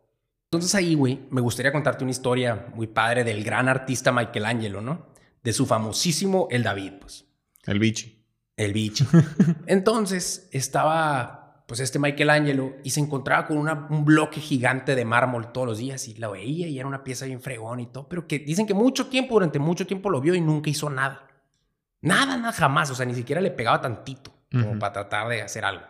Entonces 0.52 0.74
ahí, 0.74 0.96
güey, 0.96 1.28
me 1.30 1.42
gustaría 1.42 1.72
contarte 1.72 2.04
una 2.04 2.10
historia 2.10 2.72
muy 2.74 2.88
padre 2.88 3.24
del 3.24 3.44
gran 3.44 3.70
artista 3.70 4.12
Michelangelo, 4.12 4.82
¿no? 4.82 5.06
De 5.44 5.54
su 5.54 5.68
famosísimo 5.68 6.48
El 6.50 6.64
David, 6.64 6.94
pues. 7.00 7.28
El 7.66 7.78
bichi. 7.78 8.26
El 8.58 8.74
bichi. 8.74 9.06
Entonces 9.68 10.50
estaba, 10.52 11.64
pues, 11.68 11.82
este 11.82 12.00
Michelangelo 12.00 12.78
y 12.84 12.90
se 12.90 13.00
encontraba 13.00 13.46
con 13.46 13.58
un 13.60 14.06
bloque 14.06 14.42
gigante 14.42 14.96
de 14.96 15.06
mármol 15.06 15.52
todos 15.52 15.68
los 15.68 15.78
días 15.78 16.08
y 16.08 16.16
la 16.16 16.30
veía 16.30 16.68
y 16.68 16.80
era 16.80 16.88
una 16.88 17.04
pieza 17.04 17.28
bien 17.28 17.42
fregón 17.42 17.80
y 17.80 17.86
todo, 17.86 18.10
pero 18.10 18.26
que 18.28 18.40
dicen 18.40 18.66
que 18.66 18.74
mucho 18.74 19.06
tiempo, 19.06 19.36
durante 19.36 19.60
mucho 19.60 19.86
tiempo 19.86 20.10
lo 20.10 20.20
vio 20.20 20.34
y 20.34 20.42
nunca 20.42 20.72
hizo 20.72 20.90
nada. 20.90 21.28
Nada, 22.02 22.38
nada, 22.38 22.54
jamás. 22.54 22.90
O 22.90 22.96
sea, 22.96 23.06
ni 23.06 23.14
siquiera 23.14 23.40
le 23.40 23.52
pegaba 23.52 23.82
tantito 23.82 24.34
como 24.52 24.80
para 24.80 24.94
tratar 24.94 25.28
de 25.28 25.44
hacer 25.44 25.64
algo. 25.64 25.86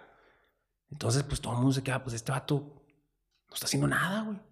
Entonces, 0.92 1.24
pues 1.24 1.40
todo 1.40 1.54
el 1.54 1.60
mundo 1.60 1.72
se 1.72 1.84
queda, 1.84 2.04
pues 2.04 2.14
este 2.14 2.34
vato 2.34 2.84
no 3.48 3.54
está 3.54 3.66
haciendo 3.66 3.88
nada, 3.88 4.24
güey. 4.24 4.49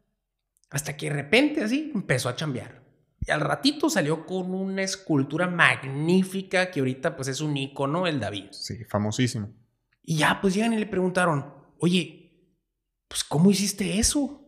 Hasta 0.70 0.98
que 0.98 1.10
de 1.10 1.16
repente 1.16 1.64
así 1.64 1.92
empezó 1.94 2.30
a 2.30 2.36
chambear. 2.36 2.84
Y 3.20 3.32
al 3.32 3.42
ratito 3.42 3.90
salió 3.90 4.26
con 4.26 4.54
una 4.54 4.84
escultura 4.84 5.48
magnífica 5.48 6.72
que 6.72 6.80
ahorita 6.80 7.16
pues 7.16 7.28
es 7.28 7.42
un 7.42 7.56
icono, 7.58 8.08
el 8.08 8.20
David. 8.20 8.48
Sí, 8.52 8.84
famosísimo. 8.86 9.54
Y 10.04 10.18
ya 10.18 10.40
pues 10.42 10.54
llegan 10.54 10.74
y 10.74 10.80
le 10.80 10.86
preguntaron, 10.86 11.54
oye, 11.80 12.54
pues 13.08 13.24
¿cómo 13.24 13.52
hiciste 13.52 14.00
eso? 14.00 14.44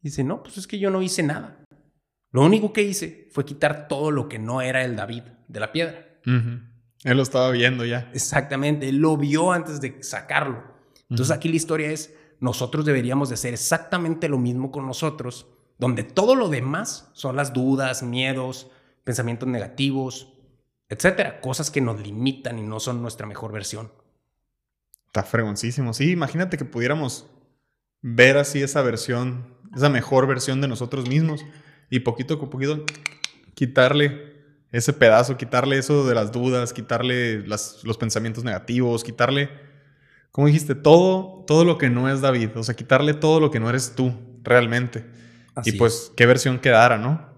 dice, 0.00 0.24
no, 0.24 0.42
pues 0.42 0.56
es 0.58 0.66
que 0.66 0.78
yo 0.78 0.90
no 0.90 1.02
hice 1.02 1.22
nada. 1.22 1.64
Lo 2.30 2.44
único 2.44 2.72
que 2.72 2.82
hice 2.82 3.28
fue 3.32 3.44
quitar 3.44 3.88
todo 3.88 4.10
lo 4.10 4.28
que 4.28 4.38
no 4.38 4.60
era 4.60 4.84
el 4.84 4.96
David 4.96 5.22
de 5.48 5.60
la 5.60 5.72
piedra. 5.72 6.20
Él 6.24 7.16
lo 7.16 7.22
estaba 7.22 7.50
viendo 7.50 7.84
ya. 7.84 8.10
Exactamente, 8.12 8.88
él 8.88 8.96
lo 8.98 9.16
vio 9.16 9.52
antes 9.52 9.80
de 9.80 10.02
sacarlo. 10.02 10.62
Entonces 11.08 11.34
aquí 11.34 11.48
la 11.48 11.56
historia 11.56 11.90
es, 11.90 12.14
nosotros 12.40 12.84
deberíamos 12.84 13.28
de 13.28 13.34
hacer 13.34 13.54
exactamente 13.54 14.28
lo 14.28 14.38
mismo 14.38 14.70
con 14.70 14.86
nosotros, 14.86 15.46
donde 15.78 16.02
todo 16.02 16.34
lo 16.34 16.48
demás 16.48 17.10
son 17.12 17.36
las 17.36 17.52
dudas, 17.52 18.02
miedos, 18.02 18.70
pensamientos 19.04 19.48
negativos, 19.48 20.32
etcétera, 20.88 21.40
cosas 21.40 21.70
que 21.70 21.80
nos 21.80 22.00
limitan 22.00 22.58
y 22.58 22.62
no 22.62 22.80
son 22.80 23.02
nuestra 23.02 23.26
mejor 23.26 23.52
versión. 23.52 23.92
Está 25.06 25.22
fregoncísimo. 25.22 25.94
Sí, 25.94 26.10
imagínate 26.10 26.56
que 26.56 26.64
pudiéramos 26.64 27.26
ver 28.02 28.36
así 28.36 28.62
esa 28.62 28.82
versión, 28.82 29.54
esa 29.74 29.88
mejor 29.88 30.26
versión 30.26 30.60
de 30.60 30.68
nosotros 30.68 31.08
mismos 31.08 31.44
y 31.90 32.00
poquito 32.00 32.34
a 32.34 32.50
poquito 32.50 32.84
quitarle 33.54 34.36
ese 34.70 34.92
pedazo, 34.92 35.36
quitarle 35.36 35.78
eso 35.78 36.06
de 36.06 36.14
las 36.14 36.30
dudas, 36.30 36.72
quitarle 36.72 37.46
los 37.46 37.96
pensamientos 37.98 38.44
negativos, 38.44 39.02
quitarle, 39.02 39.50
como 40.38 40.46
dijiste, 40.46 40.76
todo, 40.76 41.44
todo 41.48 41.64
lo 41.64 41.78
que 41.78 41.90
no 41.90 42.08
es 42.08 42.20
David, 42.20 42.50
o 42.54 42.62
sea, 42.62 42.76
quitarle 42.76 43.12
todo 43.12 43.40
lo 43.40 43.50
que 43.50 43.58
no 43.58 43.68
eres 43.68 43.96
tú 43.96 44.14
realmente. 44.44 45.04
y 45.64 45.72
pues, 45.72 46.12
qué 46.16 46.26
versión 46.26 46.60
quedara, 46.60 46.96
¿no? 46.96 47.28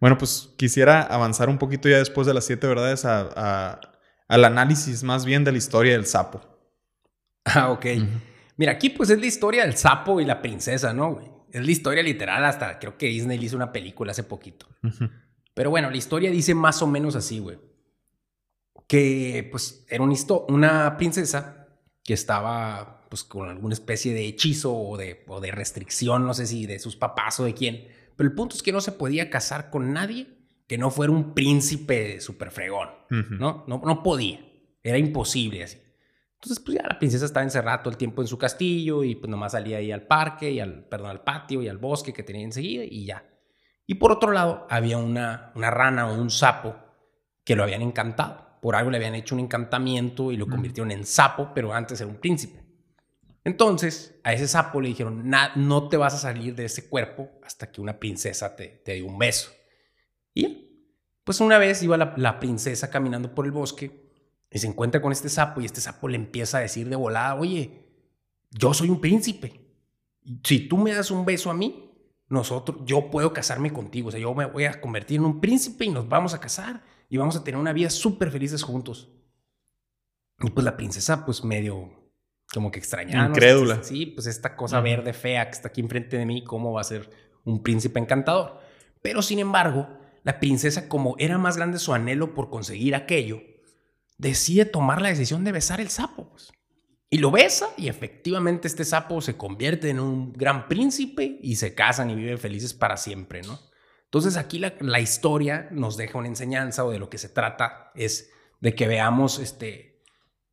Bueno, 0.00 0.18
pues 0.18 0.52
quisiera 0.58 1.02
avanzar 1.02 1.48
un 1.48 1.58
poquito 1.58 1.88
ya 1.88 1.98
después 1.98 2.26
de 2.26 2.34
las 2.34 2.46
siete 2.46 2.66
verdades 2.66 3.04
a, 3.04 3.78
al 4.26 4.44
análisis 4.44 5.04
más 5.04 5.24
bien 5.24 5.44
de 5.44 5.52
la 5.52 5.58
historia 5.58 5.92
del 5.92 6.04
sapo. 6.04 6.40
Ah, 7.44 7.70
ok. 7.70 7.86
Mira, 8.56 8.72
aquí 8.72 8.90
pues 8.90 9.10
es 9.10 9.20
la 9.20 9.26
historia 9.26 9.62
del 9.62 9.76
sapo 9.76 10.20
y 10.20 10.24
la 10.24 10.42
princesa, 10.42 10.92
¿no, 10.92 11.14
güey? 11.14 11.28
Es 11.52 11.64
la 11.64 11.70
historia 11.70 12.02
literal, 12.02 12.44
hasta 12.44 12.80
creo 12.80 12.98
que 12.98 13.06
Disney 13.06 13.38
hizo 13.40 13.54
una 13.54 13.72
película 13.72 14.10
hace 14.10 14.24
poquito. 14.24 14.66
Pero 15.54 15.70
bueno, 15.70 15.90
la 15.90 15.96
historia 15.96 16.28
dice 16.32 16.56
más 16.56 16.82
o 16.82 16.88
menos 16.88 17.14
así, 17.14 17.38
güey. 17.38 17.58
Que 18.86 19.48
pues 19.50 19.84
era 19.88 20.04
una 20.04 20.96
princesa 20.96 21.68
que 22.04 22.14
estaba 22.14 23.02
pues 23.08 23.24
con 23.24 23.48
alguna 23.48 23.74
especie 23.74 24.14
de 24.14 24.26
hechizo 24.26 24.74
o 24.74 24.96
de, 24.96 25.24
o 25.28 25.40
de 25.40 25.50
restricción, 25.50 26.26
no 26.26 26.34
sé 26.34 26.46
si 26.46 26.66
de 26.66 26.78
sus 26.78 26.96
papás 26.96 27.38
o 27.40 27.44
de 27.44 27.54
quién. 27.54 27.88
Pero 28.16 28.28
el 28.28 28.34
punto 28.34 28.56
es 28.56 28.62
que 28.62 28.72
no 28.72 28.80
se 28.80 28.92
podía 28.92 29.30
casar 29.30 29.70
con 29.70 29.92
nadie 29.92 30.28
que 30.66 30.78
no 30.78 30.90
fuera 30.90 31.12
un 31.12 31.34
príncipe 31.34 32.20
súper 32.20 32.50
fregón, 32.50 32.88
¿no? 33.10 33.64
¿no? 33.66 33.82
No 33.84 34.02
podía. 34.02 34.40
Era 34.82 34.96
imposible 34.96 35.64
así. 35.64 35.78
Entonces, 36.36 36.58
pues 36.64 36.78
ya 36.78 36.88
la 36.88 36.98
princesa 36.98 37.26
estaba 37.26 37.44
encerrada 37.44 37.82
todo 37.82 37.90
el 37.90 37.98
tiempo 37.98 38.22
en 38.22 38.28
su 38.28 38.38
castillo 38.38 39.04
y 39.04 39.14
pues 39.14 39.30
nomás 39.30 39.52
salía 39.52 39.76
ahí 39.76 39.92
al 39.92 40.06
parque 40.06 40.50
y 40.50 40.60
al, 40.60 40.86
perdón, 40.86 41.10
al 41.10 41.22
patio 41.22 41.62
y 41.62 41.68
al 41.68 41.78
bosque 41.78 42.12
que 42.12 42.22
tenía 42.22 42.42
enseguida 42.42 42.84
y 42.84 43.04
ya. 43.04 43.24
Y 43.86 43.96
por 43.96 44.10
otro 44.10 44.32
lado, 44.32 44.66
había 44.70 44.96
una, 44.96 45.52
una 45.54 45.70
rana 45.70 46.10
o 46.10 46.18
un 46.18 46.30
sapo 46.30 46.74
que 47.44 47.54
lo 47.54 47.62
habían 47.62 47.82
encantado. 47.82 48.51
Por 48.62 48.76
algo 48.76 48.92
le 48.92 48.98
habían 48.98 49.16
hecho 49.16 49.34
un 49.34 49.40
encantamiento 49.40 50.30
y 50.30 50.36
lo 50.36 50.46
convirtieron 50.46 50.92
en 50.92 51.04
sapo, 51.04 51.50
pero 51.52 51.74
antes 51.74 52.00
era 52.00 52.08
un 52.08 52.18
príncipe. 52.20 52.62
Entonces, 53.42 54.14
a 54.22 54.32
ese 54.34 54.46
sapo 54.46 54.80
le 54.80 54.86
dijeron, 54.86 55.28
no 55.56 55.88
te 55.88 55.96
vas 55.96 56.14
a 56.14 56.18
salir 56.18 56.54
de 56.54 56.66
ese 56.66 56.88
cuerpo 56.88 57.28
hasta 57.42 57.72
que 57.72 57.80
una 57.80 57.98
princesa 57.98 58.54
te, 58.54 58.68
te 58.84 58.92
dé 58.92 59.02
un 59.02 59.18
beso. 59.18 59.50
Y 60.32 60.94
pues 61.24 61.40
una 61.40 61.58
vez 61.58 61.82
iba 61.82 61.96
la, 61.96 62.14
la, 62.16 62.38
princesa 62.38 62.88
caminando 62.88 63.34
por 63.34 63.46
el 63.46 63.50
bosque 63.50 64.12
y 64.48 64.60
se 64.60 64.68
encuentra 64.68 65.02
con 65.02 65.10
este 65.10 65.28
sapo 65.28 65.60
y 65.60 65.64
este 65.64 65.80
sapo 65.80 66.06
le 66.06 66.14
empieza 66.14 66.58
a 66.58 66.60
decir 66.60 66.88
de 66.88 66.94
volada, 66.94 67.34
oye, 67.34 67.88
yo 68.52 68.72
soy 68.74 68.90
un 68.90 69.00
príncipe. 69.00 69.60
Si 70.44 70.68
tú 70.68 70.78
me 70.78 70.94
das 70.94 71.10
un 71.10 71.24
beso 71.24 71.50
a 71.50 71.54
mí, 71.54 71.90
nosotros, 72.28 72.78
yo 72.84 73.10
puedo 73.10 73.32
casarme 73.32 73.72
contigo, 73.72 74.06
o 74.06 74.12
sea, 74.12 74.20
yo 74.20 74.32
me 74.36 74.46
voy 74.46 74.66
a 74.66 74.80
convertir 74.80 75.16
en 75.16 75.24
un 75.24 75.40
príncipe 75.40 75.84
y 75.84 75.90
nos 75.90 76.08
vamos 76.08 76.32
a 76.32 76.38
casar 76.38 76.91
y 77.12 77.18
vamos 77.18 77.36
a 77.36 77.44
tener 77.44 77.60
una 77.60 77.74
vida 77.74 77.90
súper 77.90 78.30
felices 78.30 78.62
juntos. 78.62 79.10
Y 80.40 80.48
pues 80.48 80.64
la 80.64 80.78
princesa, 80.78 81.26
pues 81.26 81.44
medio 81.44 82.10
como 82.54 82.70
que 82.70 82.78
extrañada. 82.78 83.28
Incrédula. 83.28 83.84
Sí, 83.84 84.06
pues 84.06 84.26
esta 84.26 84.56
cosa 84.56 84.80
verde 84.80 85.12
fea 85.12 85.44
que 85.44 85.52
está 85.52 85.68
aquí 85.68 85.82
enfrente 85.82 86.16
de 86.16 86.24
mí, 86.24 86.42
¿cómo 86.42 86.72
va 86.72 86.80
a 86.80 86.84
ser 86.84 87.10
un 87.44 87.62
príncipe 87.62 88.00
encantador? 88.00 88.62
Pero 89.02 89.20
sin 89.20 89.40
embargo, 89.40 89.90
la 90.22 90.40
princesa, 90.40 90.88
como 90.88 91.14
era 91.18 91.36
más 91.36 91.58
grande 91.58 91.78
su 91.78 91.92
anhelo 91.92 92.32
por 92.32 92.48
conseguir 92.48 92.94
aquello, 92.94 93.42
decide 94.16 94.64
tomar 94.64 95.02
la 95.02 95.10
decisión 95.10 95.44
de 95.44 95.52
besar 95.52 95.82
el 95.82 95.90
sapo. 95.90 96.30
Pues. 96.30 96.50
Y 97.10 97.18
lo 97.18 97.30
besa 97.30 97.68
y 97.76 97.88
efectivamente 97.88 98.68
este 98.68 98.86
sapo 98.86 99.20
se 99.20 99.36
convierte 99.36 99.90
en 99.90 100.00
un 100.00 100.32
gran 100.32 100.66
príncipe 100.66 101.38
y 101.42 101.56
se 101.56 101.74
casan 101.74 102.08
y 102.08 102.14
viven 102.14 102.38
felices 102.38 102.72
para 102.72 102.96
siempre, 102.96 103.42
¿no? 103.42 103.60
Entonces 104.12 104.36
aquí 104.36 104.58
la, 104.58 105.00
historia 105.00 105.68
nos 105.70 105.96
deja 105.96 106.18
una 106.18 106.28
enseñanza 106.28 106.84
o 106.84 106.90
de 106.90 106.98
lo 106.98 107.08
que 107.08 107.16
se 107.16 107.30
trata 107.30 107.90
es 107.94 108.30
de 108.60 108.74
que 108.74 108.86
veamos 108.86 109.38
este, 109.38 110.02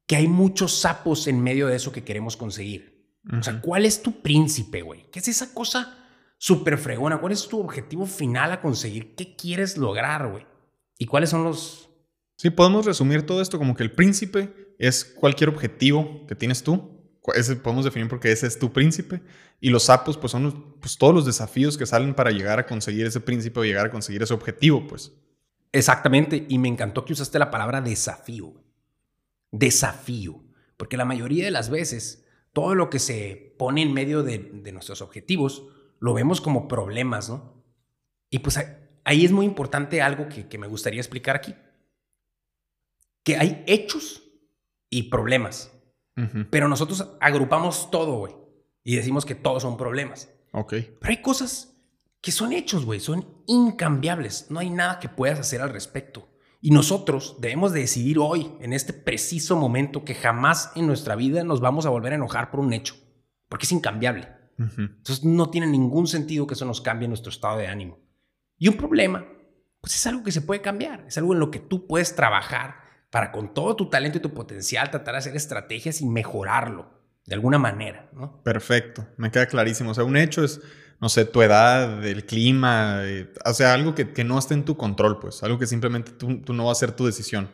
que 0.07 0.15
hay 0.15 0.29
muchos 0.29 0.79
sapos 0.79 1.27
en 1.27 1.43
medio 1.43 1.67
de 1.67 1.75
eso 1.75 1.91
que 1.91 2.05
queremos 2.05 2.37
conseguir. 2.37 3.17
O 3.37 3.43
sea, 3.43 3.59
¿cuál 3.59 3.85
es 3.85 4.01
tu 4.01 4.21
príncipe, 4.21 4.81
güey? 4.81 5.11
¿Qué 5.11 5.19
es 5.19 5.27
esa 5.27 5.53
cosa 5.53 6.07
súper 6.37 6.77
fregona? 6.77 7.19
¿Cuál 7.19 7.33
es 7.33 7.49
tu 7.49 7.59
objetivo 7.59 8.05
final 8.05 8.53
a 8.53 8.61
conseguir? 8.61 9.13
¿Qué 9.15 9.35
quieres 9.35 9.77
lograr, 9.77 10.31
güey? 10.31 10.47
¿Y 10.97 11.05
cuáles 11.05 11.29
son 11.29 11.43
los... 11.43 11.89
Sí, 12.37 12.51
podemos 12.51 12.85
resumir 12.85 13.25
todo 13.25 13.41
esto 13.41 13.57
como 13.57 13.75
que 13.75 13.83
el 13.83 13.91
príncipe 13.91 14.73
es 14.79 15.03
cualquier 15.03 15.49
objetivo 15.49 16.25
que 16.27 16.35
tienes 16.35 16.63
tú. 16.63 16.98
Ese 17.35 17.55
podemos 17.55 17.85
definir 17.85 18.07
porque 18.07 18.31
ese 18.31 18.47
es 18.47 18.57
tu 18.57 18.71
príncipe. 18.71 19.21
Y 19.61 19.69
los 19.69 19.83
sapos, 19.83 20.17
pues 20.17 20.31
son 20.31 20.75
pues, 20.79 20.97
todos 20.97 21.13
los 21.13 21.25
desafíos 21.25 21.77
que 21.77 21.85
salen 21.85 22.13
para 22.13 22.31
llegar 22.31 22.59
a 22.59 22.65
conseguir 22.65 23.05
ese 23.05 23.19
príncipe 23.19 23.59
o 23.59 23.65
llegar 23.65 23.87
a 23.87 23.91
conseguir 23.91 24.23
ese 24.23 24.33
objetivo, 24.33 24.87
pues. 24.87 25.11
Exactamente. 25.71 26.45
Y 26.47 26.57
me 26.57 26.69
encantó 26.69 27.05
que 27.05 27.13
usaste 27.13 27.39
la 27.39 27.51
palabra 27.51 27.81
desafío. 27.81 28.53
Desafío. 29.51 30.43
Porque 30.77 30.97
la 30.97 31.05
mayoría 31.05 31.43
de 31.43 31.51
las 31.51 31.69
veces, 31.69 32.25
todo 32.53 32.73
lo 32.73 32.89
que 32.89 32.99
se 32.99 33.53
pone 33.57 33.81
en 33.81 33.93
medio 33.93 34.23
de, 34.23 34.39
nuestros 34.71 35.01
objetivos, 35.01 35.65
lo 35.99 36.13
vemos 36.13 36.39
como 36.39 36.67
problemas, 36.67 37.29
¿no? 37.29 37.61
Y 38.29 38.39
pues 38.39 38.57
ahí 39.03 39.25
es 39.25 39.31
muy 39.31 39.45
importante 39.45 40.01
algo 40.01 40.29
que, 40.29 40.47
que 40.47 40.57
me 40.57 40.67
gustaría 40.67 41.01
explicar 41.01 41.35
aquí. 41.35 41.53
Que 43.23 43.35
hay 43.35 43.63
hechos 43.67 44.23
y 44.89 45.03
problemas. 45.03 45.71
Pero 46.49 46.67
nosotros 46.67 47.17
agrupamos 47.19 47.91
todo, 47.91 48.17
güey. 48.17 48.35
Y 48.83 48.95
decimos 48.95 49.25
que 49.25 49.35
todos 49.35 49.63
son 49.63 49.77
problemas. 49.77 50.29
Ok. 50.51 50.73
Pero 50.99 51.09
hay 51.09 51.21
cosas 51.21 51.81
que 52.21 52.31
son 52.31 52.53
hechos, 52.53 52.85
güey. 52.85 52.99
Son 52.99 53.25
incambiables. 53.45 54.47
No 54.49 54.59
hay 54.59 54.69
nada 54.69 54.99
que 54.99 55.09
puedas 55.09 55.39
hacer 55.39 55.61
al 55.61 55.69
respecto. 55.69 56.29
Y 56.61 56.71
nosotros 56.71 57.37
debemos 57.39 57.71
de 57.71 57.81
decidir 57.81 58.19
hoy, 58.19 58.51
en 58.59 58.73
este 58.73 58.91
preciso 58.91 59.55
momento, 59.55 60.03
que 60.03 60.15
jamás 60.15 60.71
en 60.75 60.87
nuestra 60.87 61.15
vida 61.15 61.43
nos 61.43 61.61
vamos 61.61 61.85
a 61.85 61.89
volver 61.89 62.11
a 62.13 62.15
enojar 62.15 62.51
por 62.51 62.59
un 62.59 62.73
hecho. 62.73 62.95
Porque 63.47 63.65
es 63.65 63.71
incambiable. 63.71 64.27
Entonces 64.57 65.23
no 65.23 65.49
tiene 65.49 65.67
ningún 65.67 66.07
sentido 66.07 66.45
que 66.45 66.53
eso 66.53 66.65
nos 66.65 66.81
cambie 66.81 67.07
nuestro 67.07 67.31
estado 67.31 67.57
de 67.57 67.67
ánimo. 67.67 67.99
Y 68.57 68.67
un 68.67 68.75
problema, 68.75 69.25
pues 69.79 69.95
es 69.95 70.05
algo 70.05 70.21
que 70.21 70.33
se 70.33 70.41
puede 70.41 70.61
cambiar. 70.61 71.05
Es 71.07 71.17
algo 71.17 71.33
en 71.33 71.39
lo 71.39 71.49
que 71.49 71.59
tú 71.59 71.87
puedes 71.87 72.13
trabajar 72.13 72.88
para 73.09 73.31
con 73.31 73.53
todo 73.53 73.75
tu 73.75 73.89
talento 73.89 74.17
y 74.17 74.21
tu 74.21 74.33
potencial 74.33 74.91
tratar 74.91 75.15
de 75.15 75.19
hacer 75.19 75.35
estrategias 75.35 76.01
y 76.01 76.05
mejorarlo 76.05 76.99
de 77.25 77.35
alguna 77.35 77.59
manera, 77.59 78.09
¿no? 78.13 78.41
Perfecto, 78.43 79.07
me 79.17 79.31
queda 79.31 79.45
clarísimo. 79.45 79.91
O 79.91 79.93
sea, 79.93 80.03
un 80.03 80.17
hecho 80.17 80.43
es, 80.43 80.61
no 80.99 81.09
sé, 81.09 81.25
tu 81.25 81.41
edad, 81.41 82.03
el 82.05 82.25
clima, 82.25 83.01
eh, 83.03 83.31
o 83.45 83.53
sea, 83.53 83.73
algo 83.73 83.93
que, 83.93 84.13
que, 84.13 84.23
no 84.23 84.39
esté 84.39 84.55
en 84.55 84.65
tu 84.65 84.75
control, 84.77 85.19
pues, 85.19 85.43
algo 85.43 85.59
que 85.59 85.67
simplemente 85.67 86.11
tú, 86.11 86.41
tú, 86.41 86.53
no 86.53 86.65
va 86.65 86.71
a 86.71 86.75
ser 86.75 86.91
tu 86.91 87.05
decisión. 87.05 87.49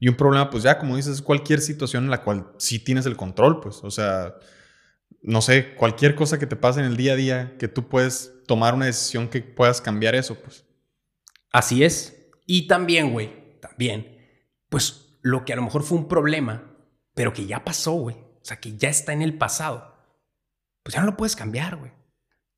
Y 0.00 0.08
un 0.08 0.16
problema, 0.16 0.50
pues 0.50 0.64
ya, 0.64 0.78
como 0.78 0.96
dices, 0.96 1.22
cualquier 1.22 1.60
situación 1.60 2.04
en 2.04 2.10
la 2.10 2.22
cual 2.22 2.46
sí 2.58 2.78
tienes 2.80 3.06
el 3.06 3.16
control, 3.16 3.60
pues, 3.60 3.80
o 3.84 3.90
sea, 3.90 4.34
no 5.22 5.42
sé, 5.42 5.74
cualquier 5.74 6.14
cosa 6.14 6.38
que 6.38 6.46
te 6.46 6.56
pase 6.56 6.80
en 6.80 6.86
el 6.86 6.96
día 6.96 7.12
a 7.12 7.16
día, 7.16 7.56
que 7.58 7.68
tú 7.68 7.88
puedes 7.88 8.32
tomar 8.46 8.74
una 8.74 8.86
decisión 8.86 9.28
que 9.28 9.42
puedas 9.42 9.80
cambiar 9.80 10.14
eso, 10.16 10.36
pues. 10.36 10.64
Así 11.52 11.84
es. 11.84 12.30
Y 12.46 12.66
también, 12.66 13.12
güey, 13.12 13.60
también 13.60 14.19
pues 14.70 15.18
lo 15.20 15.44
que 15.44 15.52
a 15.52 15.56
lo 15.56 15.62
mejor 15.62 15.82
fue 15.82 15.98
un 15.98 16.08
problema, 16.08 16.74
pero 17.14 17.34
que 17.34 17.44
ya 17.44 17.64
pasó, 17.64 17.92
güey. 17.92 18.16
O 18.16 18.44
sea, 18.44 18.58
que 18.58 18.76
ya 18.78 18.88
está 18.88 19.12
en 19.12 19.20
el 19.20 19.36
pasado. 19.36 19.94
Pues 20.82 20.94
ya 20.94 21.00
no 21.00 21.06
lo 21.06 21.16
puedes 21.16 21.36
cambiar, 21.36 21.76
güey. 21.76 21.92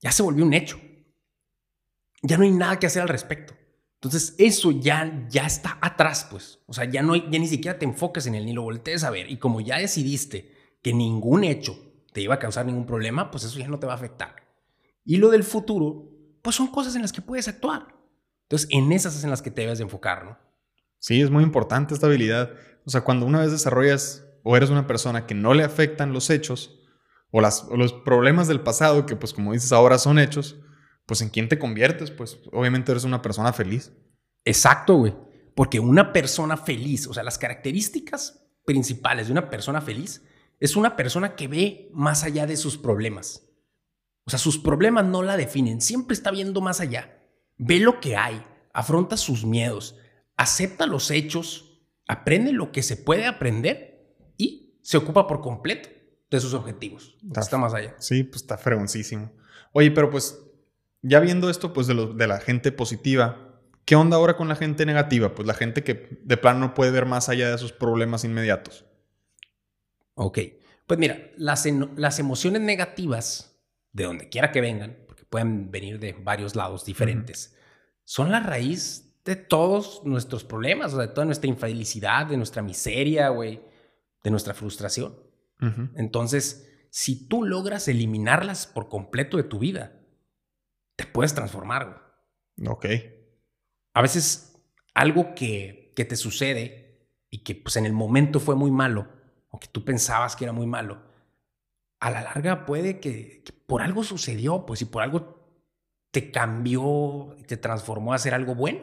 Ya 0.00 0.12
se 0.12 0.22
volvió 0.22 0.44
un 0.44 0.54
hecho. 0.54 0.80
Ya 2.22 2.36
no 2.36 2.44
hay 2.44 2.52
nada 2.52 2.78
que 2.78 2.86
hacer 2.86 3.02
al 3.02 3.08
respecto. 3.08 3.54
Entonces, 3.94 4.34
eso 4.38 4.70
ya, 4.70 5.26
ya 5.28 5.46
está 5.46 5.78
atrás, 5.80 6.26
pues. 6.30 6.60
O 6.66 6.72
sea, 6.72 6.84
ya, 6.84 7.02
no 7.02 7.16
ya 7.16 7.38
ni 7.38 7.48
siquiera 7.48 7.78
te 7.78 7.84
enfoques 7.84 8.26
en 8.26 8.34
él, 8.34 8.44
ni 8.44 8.52
lo 8.52 8.62
voltees 8.62 9.04
a 9.04 9.10
ver. 9.10 9.30
Y 9.30 9.38
como 9.38 9.60
ya 9.60 9.78
decidiste 9.78 10.76
que 10.82 10.92
ningún 10.92 11.44
hecho 11.44 11.76
te 12.12 12.20
iba 12.20 12.34
a 12.34 12.38
causar 12.38 12.66
ningún 12.66 12.86
problema, 12.86 13.30
pues 13.30 13.44
eso 13.44 13.58
ya 13.58 13.68
no 13.68 13.78
te 13.78 13.86
va 13.86 13.92
a 13.94 13.96
afectar. 13.96 14.36
Y 15.04 15.16
lo 15.16 15.30
del 15.30 15.44
futuro, 15.44 16.10
pues 16.42 16.56
son 16.56 16.68
cosas 16.68 16.94
en 16.94 17.02
las 17.02 17.12
que 17.12 17.22
puedes 17.22 17.48
actuar. 17.48 17.94
Entonces, 18.42 18.68
en 18.70 18.92
esas 18.92 19.16
es 19.16 19.24
en 19.24 19.30
las 19.30 19.42
que 19.42 19.50
te 19.50 19.62
debes 19.62 19.78
de 19.78 19.84
enfocar, 19.84 20.24
¿no? 20.24 20.38
Sí, 21.02 21.20
es 21.20 21.32
muy 21.32 21.42
importante 21.42 21.94
esta 21.94 22.06
habilidad. 22.06 22.52
O 22.86 22.90
sea, 22.90 23.00
cuando 23.00 23.26
una 23.26 23.40
vez 23.40 23.50
desarrollas 23.50 24.24
o 24.44 24.56
eres 24.56 24.70
una 24.70 24.86
persona 24.86 25.26
que 25.26 25.34
no 25.34 25.52
le 25.52 25.64
afectan 25.64 26.12
los 26.12 26.30
hechos 26.30 26.80
o, 27.32 27.40
las, 27.40 27.66
los 27.76 27.92
problemas 27.92 28.46
del 28.46 28.60
pasado, 28.60 29.04
que 29.04 29.16
pues 29.16 29.32
como 29.32 29.52
dices 29.52 29.72
ahora 29.72 29.98
son 29.98 30.20
hechos, 30.20 30.60
pues 31.04 31.20
en 31.20 31.30
quién 31.30 31.48
te 31.48 31.58
conviertes, 31.58 32.12
pues 32.12 32.38
obviamente 32.52 32.92
eres 32.92 33.02
una 33.02 33.20
persona 33.20 33.52
feliz. 33.52 33.92
Exacto, 34.44 34.94
güey. 34.94 35.12
Porque 35.56 35.80
una 35.80 36.12
persona 36.12 36.56
feliz, 36.56 37.08
o 37.08 37.14
sea, 37.14 37.24
las 37.24 37.36
características 37.36 38.46
principales 38.64 39.26
de 39.26 39.32
una 39.32 39.50
persona 39.50 39.80
feliz 39.80 40.22
es 40.60 40.76
una 40.76 40.94
persona 40.94 41.34
que 41.34 41.48
ve 41.48 41.90
más 41.92 42.22
allá 42.22 42.46
de 42.46 42.56
sus 42.56 42.78
problemas. 42.78 43.48
O 44.24 44.30
sea, 44.30 44.38
sus 44.38 44.56
problemas 44.56 45.04
no 45.06 45.24
la 45.24 45.36
definen, 45.36 45.80
siempre 45.80 46.14
está 46.14 46.30
viendo 46.30 46.60
más 46.60 46.80
allá. 46.80 47.18
Ve 47.58 47.80
lo 47.80 47.98
que 47.98 48.16
hay, 48.16 48.46
afronta 48.72 49.16
sus 49.16 49.44
miedos, 49.44 49.96
acepta 50.42 50.86
los 50.86 51.10
hechos, 51.10 51.80
aprende 52.08 52.52
lo 52.52 52.72
que 52.72 52.82
se 52.82 52.96
puede 52.96 53.26
aprender 53.26 54.16
y 54.36 54.76
se 54.82 54.96
ocupa 54.96 55.26
por 55.26 55.40
completo 55.40 55.88
de 56.30 56.40
sus 56.40 56.54
objetivos. 56.54 57.16
Está, 57.34 57.58
más 57.58 57.74
allá. 57.74 57.94
Sí, 57.98 58.24
pues 58.24 58.42
está 58.42 58.58
fregoncísimo. 58.58 59.32
Oye, 59.72 59.90
pero 59.90 60.10
pues 60.10 60.38
ya 61.02 61.20
viendo 61.20 61.48
esto 61.48 61.72
pues 61.72 61.86
de, 61.86 61.94
lo, 61.94 62.12
de 62.12 62.26
la 62.26 62.40
gente 62.40 62.72
positiva, 62.72 63.60
¿qué 63.84 63.94
onda 63.94 64.16
ahora 64.16 64.36
con 64.36 64.48
la 64.48 64.56
gente 64.56 64.84
negativa? 64.84 65.34
Pues 65.34 65.46
la 65.46 65.54
gente 65.54 65.84
que 65.84 66.18
de 66.22 66.36
plano 66.36 66.58
no 66.60 66.74
puede 66.74 66.90
ver 66.90 67.06
más 67.06 67.28
allá 67.28 67.50
de 67.50 67.58
sus 67.58 67.72
problemas 67.72 68.24
inmediatos. 68.24 68.84
Ok, 70.14 70.38
pues 70.86 70.98
mira, 70.98 71.30
las, 71.36 71.66
las 71.96 72.18
emociones 72.18 72.62
negativas, 72.62 73.60
de 73.92 74.04
donde 74.04 74.28
quiera 74.28 74.50
que 74.50 74.60
vengan, 74.60 74.98
porque 75.06 75.24
pueden 75.24 75.70
venir 75.70 76.00
de 76.00 76.12
varios 76.12 76.56
lados 76.56 76.84
diferentes, 76.84 77.56
son 78.04 78.30
la 78.30 78.40
raíz 78.40 79.11
de 79.24 79.36
todos 79.36 80.02
nuestros 80.04 80.44
problemas, 80.44 80.92
o 80.92 80.96
sea, 80.96 81.06
de 81.06 81.12
toda 81.12 81.26
nuestra 81.26 81.48
infelicidad, 81.48 82.26
de 82.26 82.36
nuestra 82.36 82.62
miseria, 82.62 83.28
güey, 83.28 83.62
de 84.22 84.30
nuestra 84.30 84.54
frustración. 84.54 85.16
Entonces, 85.94 86.68
si 86.90 87.28
tú 87.28 87.44
logras 87.44 87.86
eliminarlas 87.86 88.66
por 88.66 88.88
completo 88.88 89.36
de 89.36 89.44
tu 89.44 89.60
vida, 89.60 90.00
te 90.96 91.06
puedes 91.06 91.34
transformar, 91.34 92.12
güey. 92.56 92.68
Ok. 92.68 92.86
A 93.94 94.02
veces 94.02 94.60
algo 94.92 95.34
que, 95.36 95.92
que 95.94 96.04
te 96.04 96.16
sucede 96.16 97.08
y 97.30 97.44
que 97.44 97.54
pues 97.54 97.76
en 97.76 97.86
el 97.86 97.92
momento 97.92 98.40
fue 98.40 98.56
muy 98.56 98.72
malo, 98.72 99.08
o 99.50 99.60
que 99.60 99.68
tú 99.68 99.84
pensabas 99.84 100.34
que 100.34 100.44
era 100.44 100.52
muy 100.52 100.66
malo, 100.66 101.02
a 102.02 102.10
la 102.10 102.22
larga 102.22 102.66
puede 102.66 102.98
que, 102.98 103.44
por 103.66 103.80
algo 103.80 104.02
sucedió, 104.02 104.66
pues 104.66 104.82
y 104.82 104.86
por 104.86 105.02
algo 105.02 105.38
te 106.10 106.32
cambió 106.32 107.36
y 107.38 107.44
te 107.44 107.56
transformó 107.56 108.12
a 108.12 108.18
ser 108.18 108.34
algo 108.34 108.56
bueno. 108.56 108.80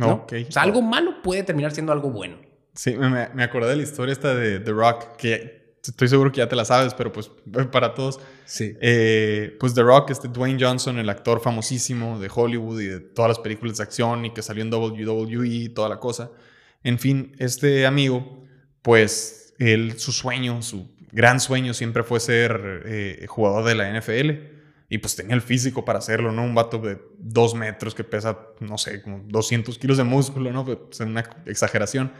¿No? 0.00 0.26
O 0.26 0.50
sea, 0.50 0.62
algo 0.62 0.82
malo 0.82 1.22
puede 1.22 1.42
terminar 1.42 1.72
siendo 1.72 1.92
algo 1.92 2.10
bueno. 2.10 2.38
Sí, 2.74 2.96
me, 2.96 3.28
me 3.28 3.42
acordé 3.42 3.70
de 3.70 3.76
la 3.76 3.82
historia 3.82 4.12
esta 4.12 4.34
de 4.34 4.60
The 4.60 4.70
Rock, 4.72 5.16
que 5.16 5.60
estoy 5.82 6.08
seguro 6.08 6.30
que 6.30 6.38
ya 6.38 6.48
te 6.48 6.56
la 6.56 6.64
sabes, 6.64 6.94
pero 6.94 7.12
pues 7.12 7.30
para 7.72 7.94
todos. 7.94 8.20
Sí. 8.44 8.76
Eh, 8.80 9.56
pues 9.58 9.74
The 9.74 9.82
Rock, 9.82 10.10
este 10.10 10.28
Dwayne 10.28 10.58
Johnson, 10.62 10.98
el 10.98 11.08
actor 11.08 11.40
famosísimo 11.40 12.18
de 12.18 12.30
Hollywood 12.32 12.80
y 12.80 12.86
de 12.86 13.00
todas 13.00 13.28
las 13.28 13.38
películas 13.38 13.76
de 13.76 13.82
acción 13.82 14.24
y 14.24 14.30
que 14.30 14.42
salió 14.42 14.62
en 14.62 14.72
WWE 14.72 15.46
y 15.46 15.68
toda 15.68 15.88
la 15.88 15.98
cosa. 15.98 16.30
En 16.82 16.98
fin, 16.98 17.34
este 17.38 17.86
amigo, 17.86 18.44
pues 18.82 19.54
él, 19.58 19.98
su 19.98 20.12
sueño, 20.12 20.62
su 20.62 20.88
gran 21.12 21.40
sueño 21.40 21.74
siempre 21.74 22.02
fue 22.02 22.20
ser 22.20 22.82
eh, 22.86 23.26
jugador 23.28 23.64
de 23.64 23.74
la 23.74 24.00
NFL. 24.00 24.59
Y 24.92 24.98
pues 24.98 25.14
tenía 25.14 25.36
el 25.36 25.40
físico 25.40 25.84
para 25.84 26.00
hacerlo, 26.00 26.32
¿no? 26.32 26.42
Un 26.42 26.54
vato 26.54 26.78
de 26.78 27.00
dos 27.16 27.54
metros 27.54 27.94
que 27.94 28.02
pesa, 28.02 28.36
no 28.58 28.76
sé, 28.76 29.00
como 29.00 29.22
200 29.28 29.78
kilos 29.78 29.96
de 29.96 30.02
músculo, 30.02 30.52
¿no? 30.52 30.64
Pues 30.64 30.78
es 30.90 31.00
una 31.00 31.20
exageración. 31.46 32.10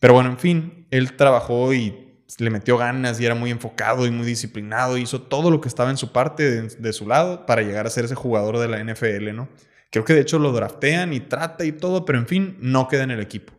Pero 0.00 0.14
bueno, 0.14 0.30
en 0.30 0.38
fin, 0.38 0.86
él 0.90 1.12
trabajó 1.16 1.74
y 1.74 2.14
le 2.38 2.48
metió 2.48 2.78
ganas 2.78 3.20
y 3.20 3.26
era 3.26 3.34
muy 3.34 3.50
enfocado 3.50 4.06
y 4.06 4.10
muy 4.10 4.26
disciplinado. 4.26 4.96
Hizo 4.96 5.20
todo 5.20 5.50
lo 5.50 5.60
que 5.60 5.68
estaba 5.68 5.90
en 5.90 5.98
su 5.98 6.12
parte, 6.12 6.62
de, 6.62 6.92
su 6.94 7.06
lado, 7.06 7.44
para 7.44 7.60
llegar 7.60 7.86
a 7.86 7.90
ser 7.90 8.06
ese 8.06 8.14
jugador 8.14 8.58
de 8.58 8.68
la 8.68 8.82
NFL, 8.82 9.34
¿no? 9.34 9.50
Creo 9.90 10.06
que 10.06 10.14
de 10.14 10.22
hecho 10.22 10.38
lo 10.38 10.50
draftean 10.52 11.12
y 11.12 11.20
trata 11.20 11.66
y 11.66 11.72
todo, 11.72 12.06
pero 12.06 12.18
en 12.18 12.26
fin, 12.26 12.56
no 12.60 12.88
queda 12.88 13.02
en 13.02 13.10
el 13.10 13.20
equipo. 13.20 13.52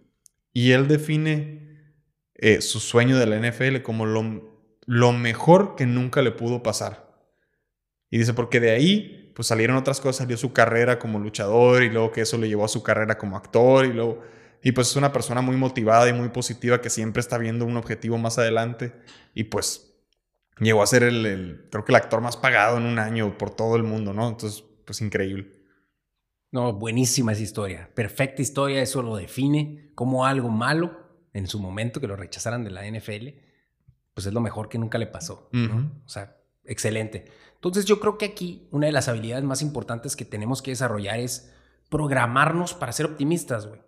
Y 0.52 0.72
él 0.72 0.88
define 0.88 1.93
eh, 2.34 2.62
su 2.62 2.80
sueño 2.80 3.19
de 3.19 3.28
la 3.28 3.38
NFL 3.38 3.84
como 3.84 4.08
lo, 4.08 4.60
lo 4.88 5.13
mejor 5.13 5.76
que 5.76 5.86
nunca 5.86 6.24
le 6.24 6.32
pudo 6.32 6.63
pasar. 6.63 7.03
Y 8.13 8.19
dice, 8.19 8.36
porque 8.36 8.60
de 8.60 8.69
ahí 8.69 9.32
pues 9.34 9.47
salieron 9.47 9.76
otras 9.76 9.99
cosas, 9.99 10.17
salió 10.17 10.38
su 10.38 10.54
carrera 10.54 10.99
como 10.99 11.17
luchador 11.17 11.82
y 11.82 11.89
luego 11.89 12.12
que 12.12 12.21
eso 12.21 12.38
le 12.38 12.47
llevó 12.47 12.63
a 12.63 12.67
su 12.67 12.84
carrera 12.84 13.17
como 13.17 13.36
actor 13.36 13.88
y 13.88 13.91
luego... 13.91 14.21
Y 14.62 14.71
pues 14.71 14.91
es 14.91 14.95
una 14.95 15.12
persona 15.12 15.41
muy 15.41 15.58
motivada 15.58 16.08
y 16.08 16.13
muy 16.13 16.30
positiva 16.30 16.80
que 16.80 16.91
siempre 16.91 17.21
está 17.21 17.39
viendo 17.39 17.65
un 17.65 17.76
objetivo 17.76 18.19
más 18.19 18.38
adelante 18.38 18.93
y 19.34 19.45
pues 19.45 19.95
llegó 20.60 20.84
a 20.84 20.86
ser 20.86 21.02
el, 21.02 21.26
el, 21.26 21.67
creo 21.71 21.86
que 21.86 21.91
el 21.91 21.95
actor 21.95 22.21
más 22.21 22.38
pagado 22.38 22.78
en 22.78 22.84
un 22.84 22.99
año 22.99 23.36
por 23.36 23.49
todo 23.49 23.78
el 23.78 23.84
mundo, 23.84 24.13
¿no? 24.13 24.30
Entonces, 24.30 24.63
pues 24.86 25.02
increíble. 25.02 25.52
No, 26.52 26.71
buenísima 26.71 27.32
esa 27.32 27.41
historia, 27.41 27.89
perfecta 27.95 28.43
historia, 28.43 28.80
eso 28.84 29.02
lo 29.02 29.15
define 29.15 29.89
como 29.95 30.28
algo 30.28 30.49
malo 30.49 30.99
en 31.34 31.47
su 31.47 31.60
momento 31.60 31.99
que 31.99 32.06
lo 32.06 32.15
rechazaran 32.15 32.63
de 32.63 32.69
la 32.69 32.88
NFL, 32.88 33.30
pues 34.13 34.28
es 34.28 34.34
lo 34.34 34.39
mejor 34.39 34.69
que 34.69 34.78
nunca 34.78 34.99
le 34.99 35.08
pasó. 35.08 35.49
O 36.06 36.08
sea, 36.08 36.38
excelente. 36.63 37.26
Entonces 37.63 37.86
yo 37.86 38.02
creo 38.02 38.17
que 38.17 38.26
aquí 38.26 38.67
una 38.71 38.88
de 38.88 38.91
las 38.91 39.08
habilidades 39.08 39.45
más 39.45 39.62
importantes 39.62 40.17
que 40.17 40.26
tenemos 40.26 40.62
que 40.62 40.71
desarrollar 40.71 41.21
es 41.21 41.49
programarnos 41.89 42.73
para 42.73 42.91
ser 42.91 43.06
optimistas, 43.06 43.67
güey. 43.67 43.82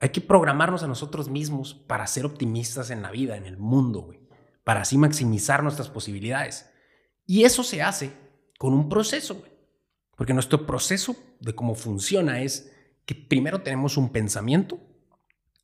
Hay 0.00 0.08
que 0.08 0.22
programarnos 0.22 0.82
a 0.82 0.88
nosotros 0.88 1.28
mismos 1.28 1.74
para 1.74 2.06
ser 2.06 2.24
optimistas 2.24 2.88
en 2.88 3.02
la 3.02 3.10
vida, 3.10 3.36
en 3.36 3.44
el 3.44 3.58
mundo, 3.58 4.00
güey. 4.00 4.20
Para 4.64 4.80
así 4.80 4.96
maximizar 4.96 5.62
nuestras 5.62 5.90
posibilidades. 5.90 6.70
Y 7.26 7.44
eso 7.44 7.62
se 7.62 7.82
hace 7.82 8.10
con 8.58 8.72
un 8.72 8.88
proceso, 8.88 9.34
güey. 9.34 9.52
Porque 10.16 10.32
nuestro 10.32 10.64
proceso 10.64 11.14
de 11.40 11.54
cómo 11.54 11.74
funciona 11.74 12.40
es 12.40 12.72
que 13.04 13.14
primero 13.14 13.60
tenemos 13.60 13.98
un 13.98 14.12
pensamiento, 14.12 14.78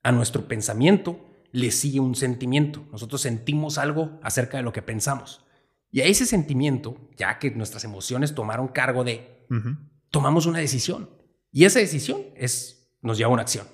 a 0.02 0.12
nuestro 0.12 0.46
pensamiento 0.46 1.24
le 1.52 1.70
sigue 1.70 2.00
un 2.00 2.16
sentimiento. 2.16 2.86
Nosotros 2.92 3.22
sentimos 3.22 3.78
algo 3.78 4.20
acerca 4.22 4.58
de 4.58 4.62
lo 4.62 4.74
que 4.74 4.82
pensamos. 4.82 5.46
Y 5.90 6.00
a 6.00 6.04
ese 6.04 6.26
sentimiento, 6.26 7.10
ya 7.16 7.38
que 7.38 7.50
nuestras 7.50 7.84
emociones 7.84 8.34
tomaron 8.34 8.68
cargo 8.68 9.04
de, 9.04 9.46
tomamos 10.10 10.46
una 10.46 10.60
decisión. 10.60 11.10
Y 11.50 11.64
esa 11.64 11.80
decisión 11.80 12.22
es, 12.36 12.94
nos 13.02 13.18
lleva 13.18 13.30
a 13.30 13.34
una 13.34 13.42
acción. 13.42 13.66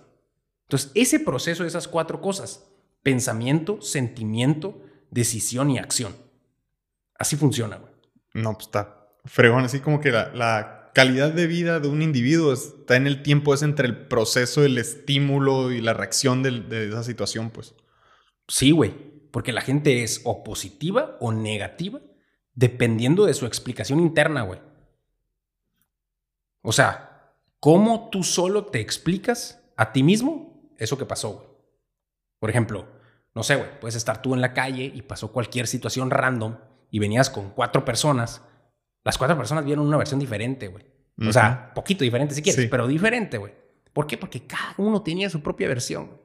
Entonces, 0.62 0.90
ese 0.94 1.20
proceso 1.20 1.62
de 1.62 1.68
esas 1.68 1.88
cuatro 1.88 2.20
cosas, 2.20 2.66
pensamiento, 3.02 3.80
sentimiento, 3.82 4.82
decisión 5.10 5.70
y 5.70 5.78
acción. 5.78 6.16
Así 7.18 7.36
funciona, 7.36 7.76
güey. 7.76 7.92
No, 8.34 8.54
pues 8.54 8.66
está 8.66 9.08
fregón, 9.24 9.64
así 9.64 9.80
como 9.80 10.00
que 10.00 10.10
la, 10.10 10.32
la 10.34 10.76
calidad 10.96 11.30
de 11.30 11.46
vida 11.46 11.78
de 11.78 11.88
un 11.88 12.00
individuo 12.00 12.54
está 12.54 12.96
en 12.96 13.06
el 13.06 13.22
tiempo, 13.22 13.52
es 13.52 13.60
entre 13.60 13.86
el 13.86 14.06
proceso, 14.06 14.64
el 14.64 14.78
estímulo 14.78 15.70
y 15.70 15.82
la 15.82 15.92
reacción 15.92 16.42
de, 16.42 16.88
esa 16.88 17.02
situación, 17.02 17.50
pues. 17.50 17.74
Sí, 18.48 18.70
güey, 18.70 19.05
porque 19.36 19.52
la 19.52 19.60
gente 19.60 20.02
es 20.02 20.22
o 20.24 20.42
positiva 20.42 21.18
o 21.20 21.30
negativa 21.30 22.00
dependiendo 22.54 23.26
de 23.26 23.34
su 23.34 23.44
explicación 23.44 24.00
interna, 24.00 24.40
güey. 24.40 24.60
O 26.62 26.72
sea, 26.72 27.34
¿cómo 27.60 28.08
tú 28.08 28.22
solo 28.22 28.64
te 28.64 28.80
explicas 28.80 29.62
a 29.76 29.92
ti 29.92 30.02
mismo 30.02 30.72
eso 30.78 30.96
que 30.96 31.04
pasó, 31.04 31.34
güey? 31.34 31.48
Por 32.38 32.48
ejemplo, 32.48 32.86
no 33.34 33.42
sé, 33.42 33.56
güey, 33.56 33.78
puedes 33.78 33.94
estar 33.94 34.22
tú 34.22 34.32
en 34.32 34.40
la 34.40 34.54
calle 34.54 34.90
y 34.94 35.02
pasó 35.02 35.30
cualquier 35.30 35.66
situación 35.66 36.08
random 36.08 36.56
y 36.90 36.98
venías 36.98 37.28
con 37.28 37.50
cuatro 37.50 37.84
personas 37.84 38.40
las 39.04 39.18
cuatro 39.18 39.36
personas 39.36 39.66
vieron 39.66 39.86
una 39.86 39.98
versión 39.98 40.18
diferente, 40.18 40.68
güey. 40.68 40.86
O 41.28 41.30
sea, 41.30 41.74
poquito 41.74 42.04
diferente 42.04 42.34
si 42.34 42.40
quieres, 42.40 42.68
pero 42.70 42.86
diferente, 42.86 43.36
güey. 43.36 43.52
¿Por 43.92 44.06
qué? 44.06 44.16
Porque 44.16 44.46
cada 44.46 44.76
uno 44.78 45.02
tenía 45.02 45.28
su 45.28 45.42
propia 45.42 45.68
versión. 45.68 46.24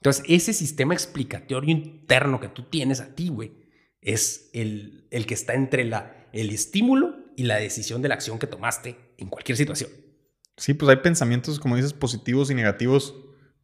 Entonces, 0.00 0.24
ese 0.28 0.52
sistema 0.52 0.94
explicatorio 0.94 1.70
interno 1.70 2.40
que 2.40 2.48
tú 2.48 2.64
tienes 2.64 3.00
a 3.00 3.14
ti, 3.14 3.28
güey, 3.28 3.52
es 4.00 4.50
el, 4.52 5.06
el 5.10 5.26
que 5.26 5.34
está 5.34 5.54
entre 5.54 5.84
la, 5.84 6.28
el 6.32 6.50
estímulo 6.50 7.16
y 7.36 7.44
la 7.44 7.56
decisión 7.56 8.00
de 8.02 8.08
la 8.08 8.14
acción 8.14 8.38
que 8.38 8.46
tomaste 8.46 8.96
en 9.16 9.28
cualquier 9.28 9.56
situación. 9.56 9.90
Sí, 10.56 10.74
pues 10.74 10.88
hay 10.88 10.96
pensamientos, 10.96 11.58
como 11.60 11.76
dices, 11.76 11.92
positivos 11.92 12.50
y 12.50 12.54
negativos 12.54 13.14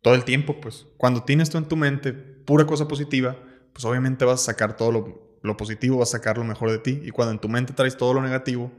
todo 0.02 0.14
el 0.14 0.24
tiempo, 0.24 0.60
pues. 0.60 0.86
Cuando 0.96 1.24
tienes 1.24 1.50
tú 1.50 1.58
en 1.58 1.66
tu 1.66 1.76
mente 1.76 2.12
pura 2.12 2.66
cosa 2.66 2.86
positiva, 2.88 3.36
pues 3.72 3.84
obviamente 3.84 4.24
vas 4.24 4.42
a 4.42 4.44
sacar 4.44 4.76
todo 4.76 4.92
lo, 4.92 5.38
lo 5.42 5.56
positivo, 5.56 5.98
vas 5.98 6.10
a 6.10 6.18
sacar 6.18 6.38
lo 6.38 6.44
mejor 6.44 6.70
de 6.70 6.78
ti. 6.78 7.00
Y 7.04 7.10
cuando 7.10 7.32
en 7.32 7.40
tu 7.40 7.48
mente 7.48 7.72
traes 7.72 7.96
todo 7.96 8.12
lo 8.12 8.22
negativo, 8.22 8.72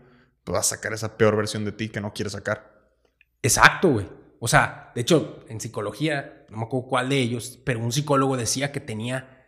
pues 0.43 0.53
vas 0.53 0.71
a 0.71 0.75
sacar 0.75 0.93
esa 0.93 1.17
peor 1.17 1.35
versión 1.35 1.65
de 1.65 1.71
ti 1.71 1.89
que 1.89 1.99
no 1.99 2.13
quieres 2.13 2.33
sacar. 2.33 2.89
Exacto, 3.41 3.89
güey. 3.89 4.07
O 4.45 4.47
sea, 4.47 4.91
de 4.93 5.01
hecho, 5.01 5.39
en 5.49 5.59
psicología, 5.59 6.45
no 6.51 6.57
me 6.57 6.65
acuerdo 6.65 6.87
cuál 6.87 7.09
de 7.09 7.19
ellos, 7.19 7.57
pero 7.63 7.79
un 7.79 7.91
psicólogo 7.91 8.37
decía 8.37 8.71
que 8.71 8.79
tenía, 8.79 9.43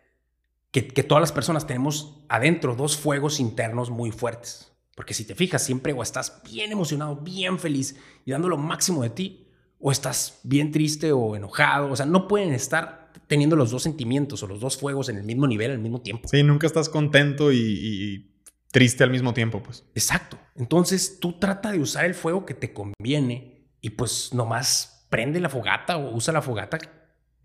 que, 0.72 0.88
que 0.88 1.04
todas 1.04 1.22
las 1.22 1.32
personas 1.32 1.68
tenemos 1.68 2.26
adentro 2.30 2.76
dos 2.76 2.98
fuegos 2.98 3.40
internos 3.40 3.92
muy 3.92 4.10
fuertes. 4.10 4.72
Porque 4.96 5.14
si 5.14 5.24
te 5.24 5.36
fijas, 5.36 5.64
siempre 5.64 5.94
o 5.94 6.02
estás 6.02 6.42
bien 6.50 6.72
emocionado, 6.72 7.16
bien 7.18 7.60
feliz 7.60 7.96
y 8.26 8.32
dando 8.32 8.50
lo 8.50 8.58
máximo 8.58 9.04
de 9.04 9.12
ti, 9.12 9.52
o 9.78 9.92
estás 9.92 10.40
bien 10.42 10.72
triste 10.72 11.12
o 11.12 11.36
enojado. 11.36 11.92
O 11.92 11.96
sea, 11.96 12.08
no 12.08 12.28
pueden 12.28 12.52
estar 12.52 13.12
teniendo 13.28 13.56
los 13.56 13.70
dos 13.70 13.84
sentimientos 13.84 14.42
o 14.42 14.48
los 14.48 14.60
dos 14.60 14.78
fuegos 14.78 15.10
en 15.10 15.18
el 15.18 15.24
mismo 15.26 15.46
nivel 15.46 15.70
al 15.70 15.78
mismo 15.78 16.02
tiempo. 16.02 16.28
Sí, 16.28 16.42
nunca 16.42 16.66
estás 16.66 16.90
contento 16.90 17.54
y, 17.54 18.32
triste 18.72 19.04
al 19.04 19.12
mismo 19.12 19.36
tiempo, 19.36 19.62
pues. 19.62 19.86
Exacto. 19.94 20.40
Entonces 20.56 21.20
tú 21.20 21.38
trata 21.38 21.72
de 21.72 21.82
usar 21.82 22.06
el 22.06 22.16
fuego 22.16 22.48
que 22.48 22.56
te 22.56 22.74
conviene 22.74 23.57
y 23.88 23.92
pues 23.92 24.34
nomás 24.34 25.08
prende 25.10 25.40
la 25.40 25.48
fogata 25.48 25.96
o 25.96 26.14
usa 26.14 26.34
la 26.34 26.42
fogata 26.42 26.78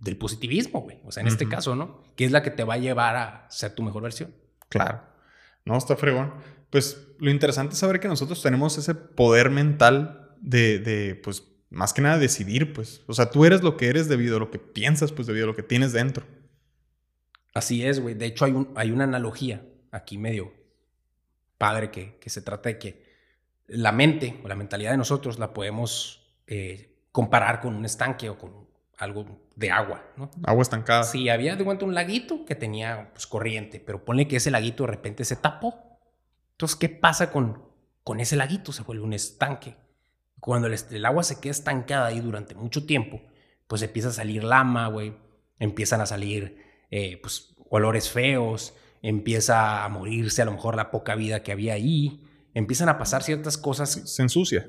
del 0.01 0.17
positivismo, 0.17 0.81
güey. 0.81 0.99
O 1.05 1.13
sea, 1.13 1.21
en 1.21 1.29
este 1.29 1.49
caso, 1.49 1.77
¿no? 1.77 2.03
Que 2.17 2.25
es 2.25 2.33
la 2.33 2.43
que 2.43 2.51
te 2.51 2.65
va 2.65 2.75
a 2.75 2.79
llevar 2.79 3.15
a 3.15 3.47
ser 3.49 3.77
tu 3.77 3.85
mejor 3.85 4.03
versión. 4.03 4.35
Claro. 4.69 5.03
No, 5.65 5.79
está 5.79 5.95
fregón. 5.95 6.35
Pues 6.71 7.07
lo 7.21 7.31
interesante 7.31 7.75
es 7.75 7.79
saber 7.79 8.01
que 8.01 8.09
nosotros 8.09 8.43
tenemos 8.43 8.77
ese 8.77 8.97
poder 8.97 9.51
mental 9.51 10.35
de, 10.41 10.81
de, 10.81 11.15
pues, 11.15 11.45
más 11.71 11.93
que 11.93 12.03
nada 12.03 12.19
decidir, 12.19 12.73
pues. 12.73 13.03
O 13.07 13.15
sea, 13.15 13.31
tú 13.31 13.45
eres 13.45 13.63
lo 13.63 13.77
que 13.77 13.87
eres 13.87 14.09
debido 14.09 14.39
a 14.39 14.41
lo 14.41 14.51
que 14.51 14.59
piensas, 14.59 15.13
pues, 15.13 15.29
debido 15.29 15.45
a 15.45 15.47
lo 15.47 15.55
que 15.55 15.63
tienes 15.63 15.93
dentro. 15.93 16.27
Así 17.55 17.87
es, 17.87 18.01
güey. 18.01 18.17
De 18.17 18.27
hecho, 18.27 18.47
hay, 18.47 18.51
un, 18.51 18.73
hay 18.75 18.91
una 18.91 19.05
analogía 19.05 19.65
aquí 19.93 20.19
medio 20.19 20.53
padre 21.57 21.93
que, 21.93 22.19
que, 22.19 22.31
se 22.31 22.43
trata 22.43 22.69
de 22.69 22.79
que 22.81 23.13
la 23.69 23.93
mente 23.93 24.41
o 24.43 24.49
la 24.49 24.57
mentalidad 24.57 24.91
de 24.91 24.97
nosotros 24.97 25.39
la 25.39 25.55
podemos 25.55 26.22
eh, 26.47 26.95
comparar 27.13 27.61
con 27.61 27.75
un 27.75 27.85
estanque 27.85 28.29
o 28.29 28.39
con 28.39 28.69
algo 28.99 29.27
de 29.57 29.71
agua, 29.71 30.05
¿no? 30.17 30.31
Agua 30.45 30.63
estancada. 30.63 31.05
Sí, 31.05 31.29
había 31.29 31.57
de 31.57 31.65
cuenta 31.65 31.85
un 31.85 31.95
laguito 31.95 32.45
que 32.45 32.55
tenía 32.55 33.11
pues, 33.13 33.27
corriente, 33.27 33.81
pero 33.81 34.05
ponle 34.05 34.29
que 34.29 34.37
ese 34.37 34.51
laguito 34.51 34.85
de 34.85 34.91
repente 34.91 35.25
se 35.25 35.37
tapó. 35.37 36.01
Entonces, 36.53 36.77
¿qué 36.77 36.89
pasa 36.89 37.31
con, 37.31 37.63
con 38.05 38.21
ese 38.21 38.37
laguito? 38.37 38.73
Se 38.73 38.83
vuelve 38.83 39.03
un 39.03 39.13
estanque. 39.13 39.77
Cuando 40.41 40.69
el, 40.69 40.77
el 40.91 41.05
agua 41.05 41.23
se 41.23 41.41
queda 41.41 41.51
estancada 41.51 42.07
ahí 42.07 42.21
durante 42.21 42.55
mucho 42.55 42.87
tiempo, 42.87 43.21
pues 43.67 43.83
empieza 43.83 44.09
a 44.09 44.13
salir 44.13 44.45
lama, 44.45 44.89
güey. 44.89 45.15
Empiezan 45.59 46.01
a 46.01 46.07
salir 46.07 46.63
eh, 46.91 47.19
pues, 47.23 47.55
olores 47.71 48.11
feos, 48.11 48.75
empieza 49.01 49.85
a 49.85 49.89
morirse 49.89 50.43
a 50.43 50.45
lo 50.45 50.53
mejor 50.53 50.77
la 50.77 50.91
poca 50.91 51.15
vida 51.15 51.43
que 51.43 51.53
había 51.53 51.75
ahí, 51.75 52.23
empiezan 52.55 52.89
a 52.89 52.99
pasar 52.99 53.23
ciertas 53.23 53.59
cosas. 53.59 53.91
Se 54.05 54.23
ensucia. 54.23 54.69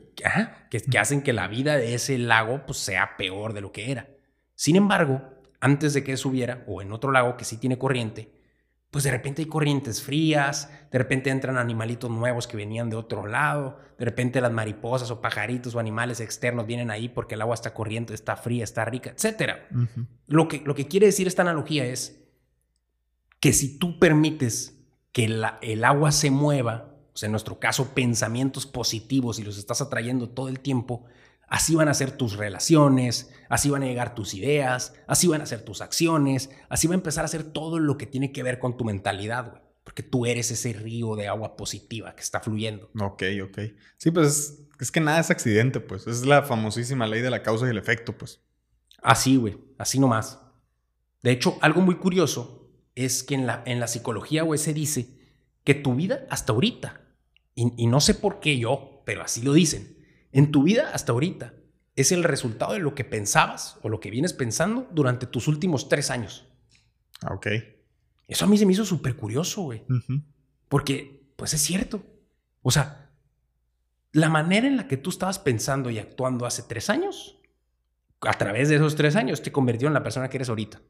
que, 0.70 0.80
que, 0.82 1.00
hacen 1.00 1.22
que 1.22 1.34
la 1.34 1.48
vida 1.48 1.78
de 1.78 1.94
ese 1.94 2.18
lago 2.18 2.66
pues, 2.66 2.78
sea 2.80 3.18
peor 3.18 3.54
de 3.54 3.62
lo 3.62 3.72
que 3.72 3.92
era. 3.92 4.10
Sin 4.56 4.76
embargo, 4.76 5.22
antes 5.60 5.94
de 5.94 6.04
que 6.04 6.14
eso 6.14 6.30
hubiera, 6.30 6.64
o 6.68 6.82
en 6.82 6.92
otro 6.92 7.12
lago 7.12 7.38
que 7.38 7.46
sí 7.46 7.58
tiene 7.58 7.78
corriente, 7.78 8.32
pues 8.92 9.06
de 9.06 9.12
repente 9.12 9.42
hay 9.42 9.48
corrientes 9.48 10.04
frías, 10.04 10.70
de 10.92 11.00
repente 11.00 11.32
entran 11.32 11.58
animalitos 11.58 12.12
nuevos 12.12 12.46
que 12.46 12.58
venían 12.58 12.92
de 12.92 12.96
otro 12.96 13.26
lado, 13.26 13.80
de 13.98 14.06
repente 14.06 14.40
las 14.40 14.52
mariposas 14.52 15.10
o 15.10 15.20
pajaritos 15.20 15.74
o 15.74 15.80
animales 15.80 16.20
externos 16.20 16.68
vienen 16.68 16.92
ahí 16.92 17.10
porque 17.10 17.34
el 17.34 17.42
agua 17.42 17.56
está 17.56 17.74
corriente, 17.74 18.14
está 18.14 18.36
fría, 18.36 18.64
está 18.64 18.86
rica, 18.86 19.10
etc. 19.10 19.54
lo, 20.28 20.48
que, 20.48 20.62
lo 20.64 20.76
que 20.76 20.88
quiere 20.88 21.08
decir 21.08 21.26
esta 21.26 21.42
analogía 21.42 21.86
es 21.86 22.24
que 23.40 23.52
si 23.52 23.80
tú 23.80 23.98
permites 23.98 24.80
que 25.12 25.26
el 25.62 25.84
agua 25.84 26.12
se 26.12 26.30
mueva, 26.30 26.93
en 27.22 27.32
nuestro 27.32 27.60
caso 27.60 27.94
pensamientos 27.94 28.66
positivos 28.66 29.38
y 29.38 29.44
los 29.44 29.58
estás 29.58 29.82
atrayendo 29.82 30.30
todo 30.30 30.48
el 30.48 30.60
tiempo, 30.60 31.06
así 31.48 31.76
van 31.76 31.88
a 31.88 31.94
ser 31.94 32.18
tus 32.18 32.38
relaciones, 32.38 33.32
así 33.50 33.70
van 33.70 33.84
a 33.84 33.86
llegar 33.86 34.16
tus 34.16 34.34
ideas, 34.34 34.96
así 35.06 35.28
van 35.28 35.42
a 35.42 35.46
ser 35.46 35.62
tus 35.62 35.82
acciones, 35.82 36.50
así 36.70 36.88
va 36.88 36.96
a 36.96 36.98
empezar 36.98 37.24
a 37.24 37.28
ser 37.28 37.44
todo 37.44 37.78
lo 37.78 37.98
que 37.98 38.08
tiene 38.08 38.32
que 38.32 38.42
ver 38.42 38.58
con 38.58 38.78
tu 38.78 38.86
mentalidad, 38.86 39.52
güey. 39.52 39.62
Porque 39.84 40.02
tú 40.02 40.26
eres 40.26 40.50
ese 40.50 40.72
río 40.74 41.16
de 41.16 41.28
agua 41.28 41.58
positiva 41.58 42.16
que 42.16 42.22
está 42.22 42.40
fluyendo. 42.40 42.90
Ok, 43.00 43.24
ok. 43.44 43.60
Sí, 43.98 44.12
pues 44.12 44.66
es, 44.80 44.92
que 44.92 45.02
nada 45.02 45.20
es 45.20 45.30
accidente, 45.30 45.82
pues. 45.82 46.08
Es 46.08 46.26
la 46.26 46.44
famosísima 46.44 47.06
ley 47.06 47.22
de 47.22 47.30
la 47.30 47.44
causa 47.44 47.68
y 47.68 47.70
el 47.70 47.78
efecto, 47.78 48.18
pues. 48.18 48.42
Así, 49.02 49.36
güey. 49.36 49.58
Así 49.78 50.00
nomás. 50.00 50.40
De 51.22 51.32
hecho, 51.32 51.58
algo 51.62 51.82
muy 51.82 51.96
curioso 51.96 52.72
es 52.96 53.24
que 53.24 53.36
en 53.36 53.46
la, 53.46 53.62
en 53.66 53.82
la 53.82 53.88
psicología, 53.88 54.44
güey, 54.44 54.58
se 54.58 54.74
dice 54.74 55.20
que 55.64 55.74
tu 55.74 55.96
vida 55.96 56.26
hasta 56.30 56.54
ahorita, 56.54 57.02
y, 57.56 57.88
no 57.88 58.00
sé 58.00 58.16
por 58.16 58.40
qué 58.40 58.58
yo, 58.58 59.02
pero 59.06 59.22
así 59.22 59.42
lo 59.42 59.54
dicen, 59.54 59.98
en 60.32 60.52
tu 60.52 60.64
vida 60.64 60.90
hasta 60.94 61.12
ahorita 61.12 61.54
es 61.96 62.12
el 62.12 62.24
resultado 62.24 62.74
de 62.74 62.80
lo 62.80 62.96
que 62.96 63.04
pensabas 63.04 63.78
o 63.84 63.90
lo 63.90 64.00
que 64.00 64.10
vienes 64.10 64.34
pensando 64.34 64.88
durante 64.92 65.28
tus 65.28 65.48
últimos 65.48 65.90
tres 65.90 66.10
años. 66.10 66.48
Ah, 67.22 67.34
ok. 67.36 67.48
Eso 68.28 68.46
a 68.46 68.48
mí 68.48 68.58
se 68.58 68.66
me 68.66 68.74
hizo 68.74 68.86
súper 68.86 69.16
curioso, 69.16 69.62
güey. 69.62 69.84
Porque, 70.68 71.30
pues 71.36 71.54
es 71.54 71.62
cierto. 71.62 72.04
O 72.64 72.72
sea, 72.72 73.12
la 74.12 74.30
manera 74.30 74.68
en 74.68 74.78
la 74.78 74.88
que 74.88 74.98
tú 74.98 75.12
estabas 75.12 75.38
pensando 75.38 75.92
y 75.92 76.00
actuando 76.00 76.48
hace 76.48 76.64
tres 76.64 76.90
años, 76.90 77.40
a 78.22 78.34
través 78.34 78.70
de 78.70 78.78
esos 78.78 78.96
tres 78.96 79.16
años, 79.16 79.44
te 79.44 79.52
convirtió 79.52 79.88
en 79.88 79.94
la 79.94 80.02
persona 80.02 80.30
que 80.30 80.38
eres 80.38 80.50
ahorita. 80.50 80.82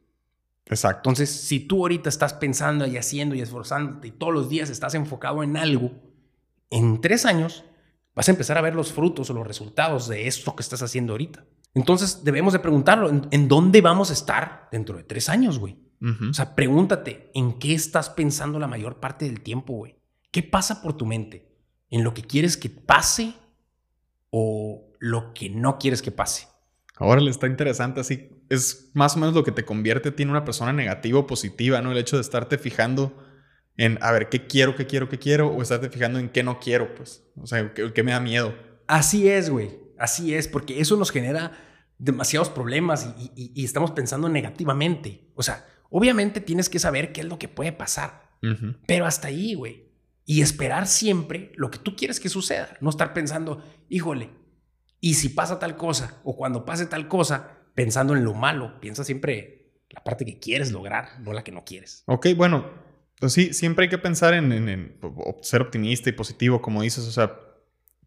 Exacto. 0.68 1.10
Entonces, 1.10 1.30
si 1.30 1.60
tú 1.60 1.82
ahorita 1.82 2.08
estás 2.08 2.34
pensando 2.34 2.88
y 2.88 2.96
haciendo 2.96 3.36
y 3.36 3.42
esforzándote 3.42 4.08
y 4.08 4.12
todos 4.12 4.34
los 4.34 4.50
días 4.50 4.70
estás 4.70 4.96
enfocado 4.96 5.44
en 5.44 5.58
algo, 5.58 5.92
en 6.74 7.02
tres 7.02 7.26
años 7.26 7.64
vas 8.16 8.28
a 8.28 8.32
empezar 8.32 8.58
a 8.58 8.62
ver 8.62 8.76
los 8.76 8.92
frutos 8.92 9.30
o 9.30 9.34
los 9.34 9.48
resultados 9.48 10.08
de 10.08 10.28
esto 10.28 10.56
que 10.56 10.64
estás 10.64 10.82
haciendo 10.82 11.14
ahorita. 11.14 11.46
Entonces, 11.76 12.24
debemos 12.24 12.54
de 12.54 12.60
preguntarlo, 12.60 13.10
¿en, 13.10 13.48
dónde 13.48 13.82
vamos 13.82 14.10
a 14.10 14.14
estar 14.14 14.68
dentro 14.72 14.98
de 14.98 15.04
tres 15.04 15.30
años, 15.30 15.60
güey? 15.60 15.78
O 16.30 16.34
sea, 16.34 16.54
pregúntate, 16.54 17.32
¿en 17.34 17.60
qué 17.60 17.74
estás 17.74 18.10
pensando 18.10 18.60
la 18.60 18.68
mayor 18.68 19.00
parte 19.00 19.24
del 19.24 19.40
tiempo, 19.40 19.74
güey? 19.74 19.96
¿Qué 20.32 20.44
pasa 20.44 20.82
por 20.82 20.98
tu 20.98 21.06
mente? 21.06 21.56
¿En 21.90 22.04
lo 22.04 22.14
que 22.14 22.24
quieres 22.24 22.58
que 22.58 22.70
pase 22.70 23.34
o 24.30 24.92
lo 25.00 25.34
que 25.34 25.50
no 25.50 25.80
quieres 25.80 26.02
que 26.02 26.12
pase? 26.12 26.50
Ahora 26.98 27.22
le 27.22 27.32
está 27.32 27.48
interesante 27.48 28.02
así. 28.02 28.30
Es 28.50 28.92
más 28.94 29.16
o 29.16 29.20
menos 29.20 29.34
lo 29.34 29.46
que 29.46 29.54
te 29.54 29.64
convierte 29.64 30.10
a 30.10 30.16
ti 30.16 30.24
en 30.24 30.30
una 30.30 30.44
persona 30.44 30.74
negativa 30.74 31.20
o 31.20 31.28
positiva, 31.28 31.82
¿no? 31.82 31.94
El 31.94 31.98
hecho 31.98 32.18
de 32.18 32.22
estarte 32.22 32.58
fijando 32.58 33.16
en, 33.78 33.98
a 34.02 34.12
ver, 34.12 34.30
¿qué 34.30 34.46
quiero, 34.46 34.76
qué 34.76 34.86
quiero, 34.86 35.10
qué 35.10 35.18
quiero? 35.18 35.50
O 35.50 35.62
estarte 35.62 35.90
fijando 35.90 36.20
en 36.20 36.30
qué 36.30 36.44
no 36.44 36.60
quiero, 36.60 36.94
pues. 36.96 37.24
O 37.38 37.48
sea, 37.48 37.74
¿qué, 37.74 38.04
me 38.04 38.12
da 38.12 38.20
miedo? 38.20 38.54
Así 38.88 39.28
es, 39.28 39.50
güey. 39.50 39.72
Así 39.98 40.34
es, 40.36 40.48
porque 40.48 40.80
eso 40.80 40.98
nos 40.98 41.12
genera 41.12 41.52
demasiados 41.98 42.50
problemas 42.50 43.14
y, 43.36 43.64
estamos 43.64 43.92
pensando 43.92 44.30
negativamente. 44.30 45.32
O 45.36 45.44
sea, 45.44 45.66
obviamente 45.90 46.42
tienes 46.42 46.70
que 46.70 46.80
saber 46.80 47.14
qué 47.14 47.22
es 47.22 47.28
lo 47.28 47.40
que 47.40 47.48
puede 47.48 47.72
pasar. 47.72 48.24
Pero 48.88 49.06
hasta 49.06 49.30
ahí, 49.30 49.54
güey. 49.54 49.90
Y 50.26 50.42
esperar 50.42 50.88
siempre 50.88 51.54
lo 51.56 51.72
que 51.72 51.80
tú 51.80 51.96
quieres 51.96 52.20
que 52.20 52.28
suceda. 52.28 52.76
No 52.82 52.90
estar 52.90 53.14
pensando, 53.14 53.64
híjole, 53.88 54.32
y 55.00 55.16
si 55.16 55.30
pasa 55.30 55.60
tal 55.60 55.78
cosa 55.78 56.20
o 56.24 56.36
cuando 56.36 56.66
pase 56.66 56.86
tal 56.86 57.08
cosa, 57.08 57.58
pensando 57.74 58.16
en 58.16 58.24
lo 58.24 58.34
malo, 58.34 58.80
piensa 58.80 59.04
siempre 59.04 59.82
la 59.90 60.04
parte 60.04 60.26
que 60.26 60.40
quieres 60.40 60.72
lograr, 60.72 61.20
no 61.20 61.34
la 61.34 61.44
que 61.44 61.52
no 61.52 61.64
quieres. 61.64 62.04
Ok, 62.08 62.28
bueno, 62.36 62.70
pues 63.24 63.32
sí, 63.32 63.54
siempre 63.54 63.84
hay 63.84 63.90
que 63.90 63.98
pensar 63.98 64.34
en, 64.34 64.98
ser 65.44 65.62
optimista 65.62 66.10
y 66.10 66.12
positivo, 66.12 66.62
como 66.62 66.82
dices, 66.82 67.08
o 67.08 67.12
sea, 67.12 67.40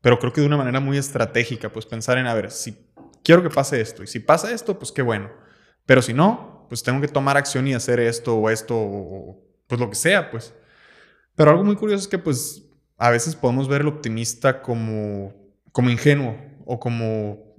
pero 0.02 0.18
creo 0.18 0.30
que 0.30 0.42
de 0.42 0.46
una 0.46 0.58
manera 0.58 0.78
muy 0.78 0.98
estratégica, 0.98 1.72
pues 1.72 1.86
pensar 1.86 2.18
en, 2.18 2.26
a 2.26 2.34
ver, 2.34 2.50
si 2.50 2.76
quiero 3.24 3.42
que 3.42 3.48
pase 3.48 3.80
esto, 3.80 4.02
y 4.02 4.08
si 4.08 4.20
pasa 4.20 4.52
esto, 4.52 4.78
pues 4.78 4.92
qué 4.92 5.00
bueno, 5.00 5.30
pero 5.86 6.02
si 6.02 6.12
no, 6.12 6.66
pues 6.68 6.82
tengo 6.82 7.00
que 7.00 7.08
tomar 7.08 7.38
acción 7.38 7.66
y 7.66 7.72
hacer 7.72 7.98
esto 7.98 8.36
o 8.36 8.50
esto, 8.50 8.76
o 8.76 9.42
pues 9.66 9.80
lo 9.80 9.88
que 9.88 9.94
sea, 9.94 10.30
pues. 10.30 10.52
Pero 11.34 11.50
algo 11.50 11.64
muy 11.64 11.76
curioso 11.76 12.02
es 12.02 12.08
que, 12.08 12.18
pues, 12.18 12.68
a 12.98 13.08
veces 13.08 13.34
podemos 13.34 13.68
ver 13.68 13.80
el 13.80 13.88
optimista 13.88 14.60
como, 14.60 15.32
como 15.72 15.88
ingenuo, 15.88 16.36
o 16.66 16.78
como 16.78 17.56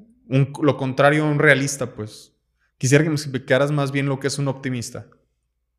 lo 0.61 0.77
contrario 0.77 1.23
a 1.23 1.27
un 1.27 1.39
realista, 1.39 1.95
pues. 1.95 2.35
Quisiera 2.77 3.03
que 3.03 3.09
me 3.09 3.15
explicaras 3.15 3.71
más 3.71 3.91
bien 3.91 4.05
lo 4.05 4.19
que 4.19 4.27
es 4.27 4.37
un 4.37 4.47
optimista. 4.47 5.07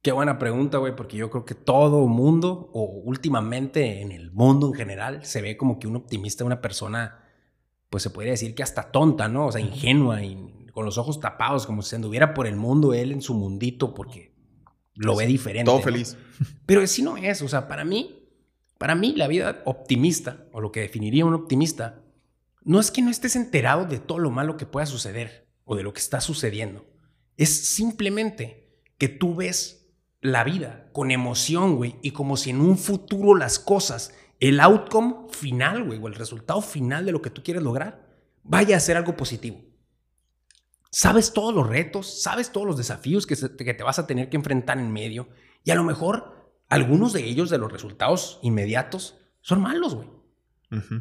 Qué 0.03 0.13
buena 0.13 0.39
pregunta, 0.39 0.79
güey, 0.79 0.95
porque 0.95 1.17
yo 1.17 1.29
creo 1.29 1.45
que 1.45 1.55
todo 1.55 2.07
mundo, 2.07 2.71
o 2.73 2.85
últimamente 2.85 4.01
en 4.01 4.13
el 4.13 4.31
mundo 4.31 4.69
en 4.69 4.75
general, 4.75 5.25
se 5.25 5.43
ve 5.43 5.57
como 5.57 5.79
que 5.79 5.89
un 5.89 5.97
optimista 5.97 6.45
una 6.45 6.61
persona, 6.61 7.25
pues 7.91 8.05
se 8.05 8.11
podría 8.11 8.33
decir 8.33 8.55
que 8.55 8.63
hasta 8.63 8.93
tonta, 8.93 9.29
¿no? 9.29 9.47
O 9.47 9.53
sea, 9.53 9.61
ingenua 9.61 10.23
y 10.23 10.69
con 10.73 10.85
los 10.85 10.99
ojos 10.99 11.19
tapados, 11.19 11.67
como 11.67 11.83
si 11.83 11.97
anduviera 11.97 12.33
por 12.33 12.47
el 12.47 12.55
mundo 12.55 12.95
él 12.95 13.11
en 13.11 13.23
su 13.23 13.35
mundito, 13.35 13.93
porque 13.93 14.33
lo 14.95 15.17
ve 15.17 15.27
diferente. 15.27 15.69
Todo 15.69 15.81
feliz. 15.81 16.17
Pero 16.67 16.87
si 16.87 17.03
no 17.03 17.17
es, 17.17 17.43
o 17.43 17.49
sea, 17.49 17.67
para 17.67 17.85
mí, 17.85 18.29
para 18.79 18.95
mí 18.95 19.15
la 19.17 19.27
vida 19.27 19.63
optimista, 19.65 20.47
o 20.53 20.61
lo 20.61 20.71
que 20.71 20.81
definiría 20.81 21.25
un 21.25 21.35
optimista, 21.35 22.05
no 22.63 22.79
es 22.79 22.93
que 22.93 23.03
no 23.03 23.11
estés 23.11 23.35
enterado 23.35 23.87
de 23.87 23.99
todo 23.99 24.21
lo 24.21 24.31
malo 24.31 24.57
que 24.57 24.67
pueda 24.67 24.87
suceder 24.87 25.49
o 25.65 25.75
de 25.75 25.83
lo 25.83 25.93
que 25.93 26.01
está 26.01 26.21
sucediendo. 26.21 26.87
Es 27.37 27.67
simplemente 27.69 28.69
que 28.99 29.09
tú 29.09 29.35
ves 29.35 29.78
la 30.21 30.45
vida 30.45 30.89
con 30.93 31.11
emoción, 31.11 31.77
güey, 31.77 31.97
y 32.03 32.11
como 32.11 32.37
si 32.37 32.51
en 32.51 32.61
un 32.61 32.77
futuro 32.77 33.35
las 33.35 33.59
cosas, 33.59 34.15
el 34.41 34.61
outcome 34.61 35.29
final, 35.31 35.85
güey, 35.85 35.99
o 36.03 36.09
el 36.09 36.15
resultado 36.15 36.61
final 36.61 37.05
de 37.05 37.13
lo 37.13 37.23
que 37.23 37.31
tú 37.31 37.43
quieres 37.43 37.63
lograr, 37.63 38.07
vaya 38.43 38.77
a 38.77 38.81
ser 38.81 38.97
algo 38.97 39.17
positivo. 39.17 39.61
Sabes 40.91 41.33
todos 41.33 41.55
los 41.55 41.69
retos, 41.69 42.23
sabes 42.23 42.51
todos 42.51 42.67
los 42.67 42.77
desafíos 42.77 43.27
que, 43.27 43.37
que 43.37 43.75
te 43.75 43.85
vas 43.85 43.99
a 43.99 44.07
tener 44.07 44.31
que 44.31 44.37
enfrentar 44.37 44.79
en 44.79 44.93
medio, 44.93 45.29
y 45.65 45.71
a 45.71 45.75
lo 45.75 45.85
mejor 45.85 46.53
algunos 46.69 47.13
de 47.13 47.25
ellos, 47.25 47.51
de 47.51 47.59
los 47.59 47.73
resultados 47.73 48.39
inmediatos, 48.43 49.19
son 49.41 49.61
malos, 49.61 49.95
güey. 49.95 50.09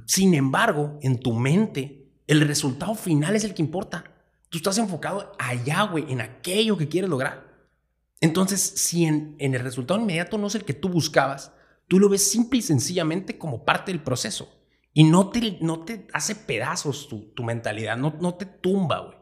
Sin 0.05 0.33
embargo, 0.33 0.97
en 1.01 1.19
tu 1.19 1.33
mente, 1.33 2.09
el 2.25 2.41
resultado 2.41 2.95
final 2.95 3.35
es 3.35 3.43
el 3.43 3.53
que 3.53 3.61
importa. 3.61 4.05
Tú 4.49 4.59
estás 4.59 4.77
enfocado 4.77 5.33
allá, 5.37 5.83
güey, 5.83 6.09
en 6.09 6.21
aquello 6.21 6.77
que 6.77 6.87
quieres 6.87 7.09
lograr. 7.09 7.46
Entonces, 8.19 8.61
si 8.61 9.05
en, 9.05 9.35
el 9.39 9.59
resultado 9.59 9.99
inmediato 9.99 10.37
no 10.37 10.47
es 10.47 10.55
el 10.55 10.65
que 10.65 10.73
tú 10.73 10.89
buscabas, 10.89 11.53
tú 11.87 11.99
lo 11.99 12.09
ves 12.09 12.29
simple 12.29 12.59
y 12.59 12.61
sencillamente 12.63 13.37
como 13.37 13.63
parte 13.63 13.91
del 13.91 14.01
proceso. 14.01 14.49
Y 14.93 15.03
no 15.03 15.29
te, 15.29 15.59
no 15.61 15.83
te 15.85 16.07
hace 16.13 16.35
pedazos 16.35 17.07
tu, 17.07 17.31
tu 17.33 17.43
mentalidad, 17.43 17.97
no, 17.97 18.15
no 18.19 18.35
te 18.35 18.45
tumba, 18.45 18.99
güey. 19.01 19.17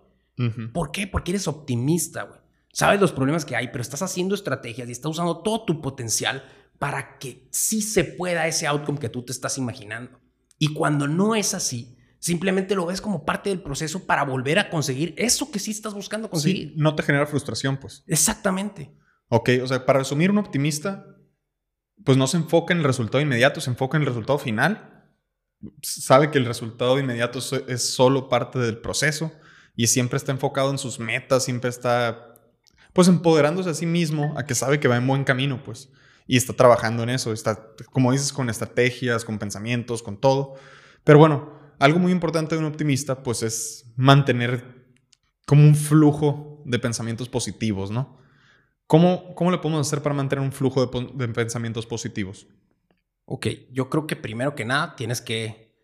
¿Por 0.74 0.92
qué? 0.92 1.08
Porque 1.08 1.32
eres 1.32 1.48
optimista, 1.48 2.24
güey. 2.24 2.40
Sabes 2.74 3.00
los 3.00 3.14
problemas 3.14 3.46
que 3.46 3.56
hay, 3.56 3.70
pero 3.70 3.82
estás 3.82 4.02
haciendo 4.02 4.36
estrategias 4.36 4.90
y 4.90 4.92
estás 4.92 5.12
usando 5.12 5.38
todo 5.38 5.64
tu 5.64 5.82
potencial 5.82 6.44
para 6.78 7.18
que 7.20 7.48
sí 7.52 7.82
se 7.82 8.04
pueda 8.04 8.48
ese 8.48 8.68
outcome 8.68 9.00
que 9.00 9.08
tú 9.08 9.24
te 9.24 9.32
estás 9.32 9.58
imaginando. 9.58 10.20
Y 10.60 10.74
cuando 10.74 11.08
no 11.08 11.36
es 11.36 11.54
así, 11.54 11.95
simplemente 12.26 12.74
lo 12.74 12.88
ves 12.88 13.02
como 13.02 13.24
parte 13.24 13.52
del 13.52 13.62
proceso 13.62 14.08
para 14.08 14.24
volver 14.24 14.58
a 14.58 14.72
conseguir 14.72 15.14
eso 15.16 15.52
que 15.52 15.60
sí 15.60 15.70
estás 15.70 15.94
buscando 15.94 16.28
conseguir. 16.28 16.74
no 16.76 16.96
te 16.96 17.04
genera 17.04 17.28
frustración, 17.28 17.78
pues. 17.78 18.04
Exactamente. 18.08 18.92
Ok, 19.28 19.52
o 19.62 19.68
sea, 19.68 19.86
para 19.86 20.00
resumir, 20.00 20.32
un 20.32 20.40
optimista, 20.40 21.06
pues 22.04 22.18
no 22.18 22.26
se 22.26 22.38
enfoca 22.38 22.74
en 22.74 22.80
el 22.80 22.84
resultado 22.84 23.22
inmediato, 23.22 23.62
se 23.62 23.70
enfoca 23.70 23.98
en 23.98 24.02
el 24.02 24.08
resultado 24.08 24.40
final. 24.40 25.04
Sabe 25.84 26.32
que 26.32 26.40
el 26.40 26.48
resultado 26.48 26.98
inmediato 26.98 27.38
es 27.68 27.94
solo 27.94 28.28
parte 28.28 28.58
del 28.58 28.80
proceso 28.80 29.32
y 29.76 29.86
siempre 29.86 30.18
está 30.18 30.32
enfocado 30.32 30.72
en 30.72 30.80
sus 30.80 30.98
metas, 30.98 31.44
siempre 31.44 31.70
está, 31.70 32.40
pues, 32.94 33.08
empoderándose 33.08 33.70
a 33.70 33.76
sí 33.76 33.86
mismo, 33.86 34.34
a 34.36 34.48
que 34.48 34.56
sabe 34.56 34.80
que 34.80 34.88
va 34.88 34.98
en 34.98 35.06
buen 35.06 35.26
camino, 35.26 35.64
pues, 35.64 35.92
y 36.26 36.38
está 36.38 36.54
trabajando 36.54 37.04
en 37.04 37.10
eso, 37.10 37.34
está, 37.34 37.68
como 37.92 38.12
dices, 38.12 38.34
con 38.34 38.50
estrategias, 38.50 39.24
con 39.24 39.38
pensamientos, 39.38 40.02
con 40.02 40.20
todo. 40.20 40.56
Pero 41.04 41.20
bueno, 41.20 41.55
algo 41.80 42.00
muy 42.00 42.12
importante 42.12 42.56
de 42.56 42.60
un 42.60 42.68
optimista, 42.68 43.24
pues, 43.24 43.44
es 43.44 43.92
mantener 43.96 44.94
como 45.46 45.64
un 45.64 45.76
flujo 45.76 46.62
de 46.66 46.80
pensamientos 46.80 47.30
positivos, 47.30 47.92
¿no? 47.92 48.18
¿Cómo, 48.88 49.34
cómo 49.36 49.52
le 49.52 49.58
podemos 49.58 49.88
hacer 49.88 50.02
para 50.02 50.16
mantener 50.16 50.44
un 50.44 50.52
flujo 50.52 50.86
de, 50.86 51.28
pensamientos 51.30 51.86
positivos? 51.86 52.48
Ok, 53.26 53.48
yo 53.72 53.90
creo 53.90 54.06
que 54.06 54.16
primero 54.16 54.56
que 54.56 54.66
nada 54.66 54.96
tienes 54.96 55.22
que 55.22 55.76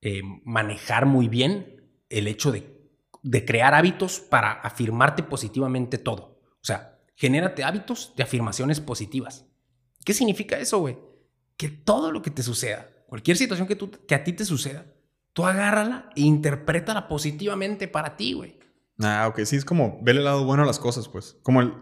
eh, 0.00 0.22
manejar 0.44 1.06
muy 1.06 1.28
bien 1.28 2.00
el 2.08 2.26
hecho 2.26 2.50
de 2.50 2.80
de 3.22 3.44
crear 3.44 3.74
hábitos 3.74 4.20
para 4.20 4.52
afirmarte 4.52 5.22
positivamente 5.22 5.98
todo. 5.98 6.40
O 6.54 6.64
sea, 6.64 6.98
genérate 7.16 7.64
hábitos 7.64 8.14
de 8.16 8.22
afirmaciones 8.22 8.80
positivas. 8.80 9.46
¿Qué 10.04 10.14
significa 10.14 10.58
eso, 10.58 10.78
güey? 10.78 10.98
Que 11.56 11.68
todo 11.68 12.12
lo 12.12 12.22
que 12.22 12.30
te 12.30 12.42
suceda, 12.42 12.88
cualquier 13.06 13.36
situación 13.36 13.68
que, 13.68 13.76
tú, 13.76 13.90
que 13.90 14.14
a 14.14 14.24
ti 14.24 14.32
te 14.32 14.44
suceda, 14.44 14.86
tú 15.32 15.46
agárrala 15.46 16.10
e 16.16 16.22
interprétala 16.22 17.08
positivamente 17.08 17.88
para 17.88 18.16
ti, 18.16 18.32
güey. 18.32 18.58
Ah, 19.00 19.26
ok. 19.28 19.40
Sí, 19.44 19.56
es 19.56 19.64
como 19.64 19.98
ver 20.02 20.16
el 20.16 20.24
lado 20.24 20.44
bueno 20.44 20.62
a 20.62 20.66
las 20.66 20.78
cosas, 20.78 21.08
pues. 21.08 21.36
Como 21.42 21.60
el... 21.60 21.74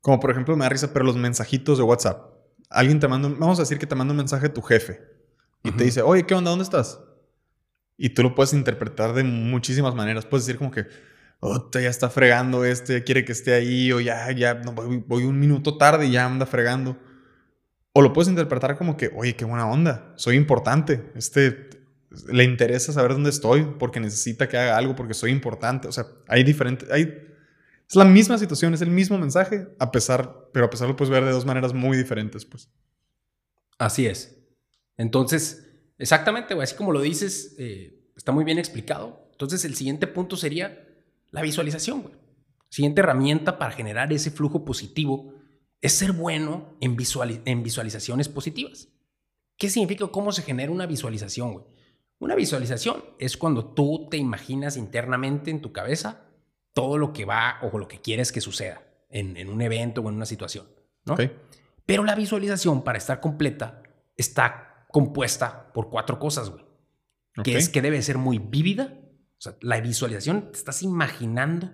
Como 0.00 0.18
por 0.18 0.30
ejemplo, 0.30 0.56
me 0.56 0.64
da 0.64 0.68
risa, 0.68 0.92
pero 0.92 1.04
los 1.04 1.16
mensajitos 1.16 1.78
de 1.78 1.84
WhatsApp. 1.84 2.32
Alguien 2.68 2.98
te 2.98 3.06
manda, 3.06 3.28
vamos 3.28 3.58
a 3.58 3.62
decir 3.62 3.78
que 3.78 3.86
te 3.86 3.94
manda 3.94 4.12
un 4.12 4.16
mensaje 4.16 4.48
tu 4.48 4.62
jefe 4.62 5.00
y 5.62 5.70
te 5.70 5.84
dice, 5.84 6.02
oye, 6.02 6.26
¿qué 6.26 6.34
onda? 6.34 6.50
¿Dónde 6.50 6.64
estás? 6.64 7.00
Y 7.96 8.10
tú 8.10 8.22
lo 8.22 8.34
puedes 8.34 8.52
interpretar 8.52 9.12
de 9.12 9.22
muchísimas 9.22 9.94
maneras. 9.94 10.26
Puedes 10.26 10.46
decir 10.46 10.58
como 10.58 10.72
que, 10.72 10.86
oh, 11.40 11.70
ya 11.72 11.88
está 11.88 12.10
fregando 12.10 12.64
este, 12.64 13.04
quiere 13.04 13.24
que 13.24 13.32
esté 13.32 13.54
ahí, 13.54 13.92
o 13.92 14.00
ya, 14.00 14.30
ya, 14.32 14.54
voy, 14.54 15.24
un 15.24 15.38
minuto 15.38 15.76
tarde 15.76 16.06
y 16.06 16.12
ya 16.12 16.26
anda 16.26 16.46
fregando. 16.46 16.96
O 17.92 18.02
lo 18.02 18.12
puedes 18.12 18.28
interpretar 18.28 18.76
como 18.76 18.96
que, 18.96 19.12
oye, 19.14 19.36
qué 19.36 19.44
buena 19.44 19.66
onda, 19.66 20.14
soy 20.16 20.36
importante, 20.36 21.12
este, 21.14 21.68
le 22.32 22.44
interesa 22.44 22.92
saber 22.92 23.12
dónde 23.12 23.30
estoy 23.30 23.66
porque 23.78 24.00
necesita 24.00 24.48
que 24.48 24.56
haga 24.56 24.76
algo 24.76 24.94
porque 24.96 25.14
soy 25.14 25.30
importante. 25.30 25.88
O 25.88 25.92
sea, 25.92 26.06
hay 26.28 26.44
diferentes, 26.44 26.90
hay, 26.90 27.02
es 27.88 27.96
la 27.96 28.04
misma 28.04 28.38
situación, 28.38 28.74
es 28.74 28.82
el 28.82 28.90
mismo 28.90 29.18
mensaje, 29.18 29.68
a 29.78 29.90
pesar, 29.90 30.48
pero 30.52 30.66
a 30.66 30.70
pesar 30.70 30.88
lo 30.88 30.96
puedes 30.96 31.10
ver 31.10 31.24
de 31.24 31.32
dos 31.32 31.44
maneras 31.44 31.72
muy 31.72 31.96
diferentes, 31.96 32.44
pues. 32.44 32.68
Así 33.78 34.06
es. 34.06 34.36
Entonces, 34.96 35.72
Exactamente. 36.02 36.60
Así 36.60 36.74
como 36.74 36.90
lo 36.90 37.00
dices, 37.00 37.54
eh, 37.58 38.10
está 38.16 38.32
muy 38.32 38.44
bien 38.44 38.58
explicado. 38.58 39.28
Entonces, 39.30 39.64
el 39.64 39.76
siguiente 39.76 40.08
punto 40.08 40.36
sería 40.36 40.84
la 41.30 41.42
visualización, 41.42 42.02
güey. 42.02 42.14
Siguiente 42.70 43.02
herramienta 43.02 43.56
para 43.56 43.70
generar 43.70 44.12
ese 44.12 44.32
flujo 44.32 44.64
positivo 44.64 45.32
es 45.80 45.92
ser 45.92 46.10
bueno 46.10 46.76
en, 46.80 46.96
en 47.44 47.62
visualizaciones 47.62 48.28
positivas. 48.28 48.88
¿Qué 49.56 49.70
significa 49.70 50.08
cómo 50.08 50.32
se 50.32 50.42
genera 50.42 50.72
una 50.72 50.86
visualización, 50.86 51.52
güey? 51.52 51.66
Una 52.22 52.36
visualización 52.36 53.02
es 53.18 53.36
cuando 53.36 53.64
tú 53.74 54.06
te 54.08 54.16
imaginas 54.16 54.76
internamente 54.76 55.50
en 55.50 55.60
tu 55.60 55.72
cabeza 55.72 56.28
todo 56.72 56.96
lo 56.96 57.12
que 57.12 57.24
va 57.24 57.58
o 57.62 57.76
lo 57.76 57.88
que 57.88 58.00
quieres 58.00 58.30
que 58.30 58.40
suceda 58.40 58.80
en, 59.10 59.48
un 59.48 59.60
evento 59.60 60.02
o 60.02 60.08
en 60.08 60.14
una 60.14 60.24
situación, 60.24 60.68
¿no? 61.04 61.16
Pero 61.84 62.04
la 62.04 62.14
visualización, 62.14 62.84
para 62.84 62.96
estar 62.96 63.20
completa, 63.20 63.82
está 64.16 64.86
compuesta 64.88 65.72
por 65.72 65.90
cuatro 65.90 66.20
cosas, 66.20 66.48
güey. 66.48 66.64
Que 67.42 67.56
es 67.56 67.68
que 67.68 67.82
debe 67.82 68.00
ser 68.02 68.18
muy 68.18 68.38
vívida. 68.38 69.00
O 69.38 69.40
sea, 69.40 69.56
la 69.60 69.80
visualización, 69.80 70.52
te 70.52 70.58
estás 70.58 70.84
imaginando 70.84 71.72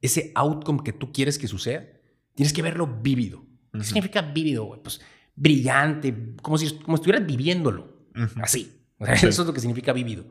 ese 0.00 0.32
outcome 0.34 0.84
que 0.84 0.94
tú 0.94 1.12
quieres 1.12 1.38
que 1.38 1.48
suceda. 1.48 1.86
Tienes 2.34 2.54
que 2.54 2.62
verlo 2.62 2.86
vívido. 2.86 3.44
¿Qué 3.74 3.84
significa 3.84 4.22
vívido, 4.22 4.64
güey? 4.64 4.80
Pues 4.82 5.02
brillante, 5.34 6.34
como 6.40 6.56
si, 6.56 6.78
como 6.78 6.94
estuvieras 6.94 7.26
viviéndolo. 7.26 8.06
Así. 8.40 8.78
Eso 9.12 9.28
es 9.28 9.38
lo 9.38 9.52
que 9.52 9.60
significa 9.60 9.92
vívido. 9.92 10.24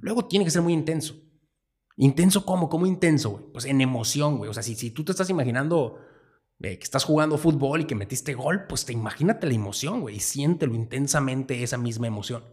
Luego 0.00 0.26
tiene 0.26 0.44
que 0.44 0.50
ser 0.50 0.62
muy 0.62 0.72
intenso. 0.72 1.14
¿Intenso 1.96 2.46
cómo? 2.46 2.68
¿Cómo 2.68 2.86
intenso, 2.86 3.30
güey? 3.30 3.44
Pues 3.52 3.64
en 3.64 3.80
emoción, 3.80 4.38
güey. 4.38 4.50
O 4.50 4.54
sea, 4.54 4.62
si, 4.62 4.76
si 4.76 4.90
tú 4.90 5.04
te 5.04 5.12
estás 5.12 5.30
imaginando 5.30 5.98
que 6.60 6.78
estás 6.82 7.04
jugando 7.04 7.38
fútbol 7.38 7.82
y 7.82 7.84
que 7.84 7.94
metiste 7.94 8.34
gol, 8.34 8.66
pues 8.68 8.84
te 8.84 8.92
imagínate 8.92 9.46
la 9.46 9.54
emoción, 9.54 10.00
güey, 10.00 10.16
y 10.16 10.20
siéntelo 10.20 10.74
intensamente 10.74 11.62
esa 11.62 11.78
misma 11.78 12.06
emoción. 12.06 12.44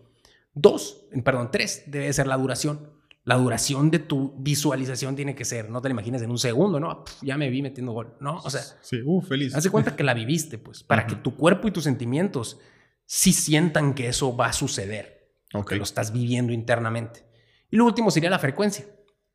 Dos, 0.53 1.07
perdón, 1.23 1.49
tres, 1.51 1.83
debe 1.87 2.11
ser 2.13 2.27
la 2.27 2.37
duración. 2.37 2.91
La 3.23 3.37
duración 3.37 3.89
de 3.89 3.97
tu 3.97 4.35
visualización 4.37 5.15
tiene 5.15 5.33
que 5.33 5.45
ser, 5.45 5.71
no 5.71 5.81
te 5.81 5.89
la 5.89 5.93
imagines 5.93 6.21
en 6.21 6.29
un 6.29 6.37
segundo, 6.37 6.79
¿no? 6.79 7.03
ya 7.23 7.37
me 7.37 7.49
vi 7.49 7.63
metiendo 7.63 7.91
gol, 7.91 8.15
¿no? 8.19 8.37
O 8.37 8.49
sea, 8.51 8.61
sí, 8.81 9.01
uh, 9.03 9.21
feliz. 9.21 9.55
Haz 9.55 9.67
cuenta 9.69 9.95
que 9.95 10.03
la 10.03 10.13
viviste, 10.13 10.59
pues, 10.59 10.83
para 10.83 11.07
que 11.07 11.15
tu 11.15 11.35
cuerpo 11.35 11.67
y 11.67 11.71
tus 11.71 11.85
sentimientos 11.85 12.59
sí 13.07 13.33
sientan 13.33 13.95
que 13.95 14.07
eso 14.09 14.37
va 14.37 14.47
a 14.47 14.53
suceder, 14.53 15.14
que 15.63 15.75
lo 15.75 15.83
estás 15.83 16.11
viviendo 16.11 16.51
internamente. 16.51 17.25
Y 17.69 17.77
lo 17.77 17.85
último 17.85 18.11
sería 18.11 18.29
la 18.29 18.39
frecuencia. 18.39 18.85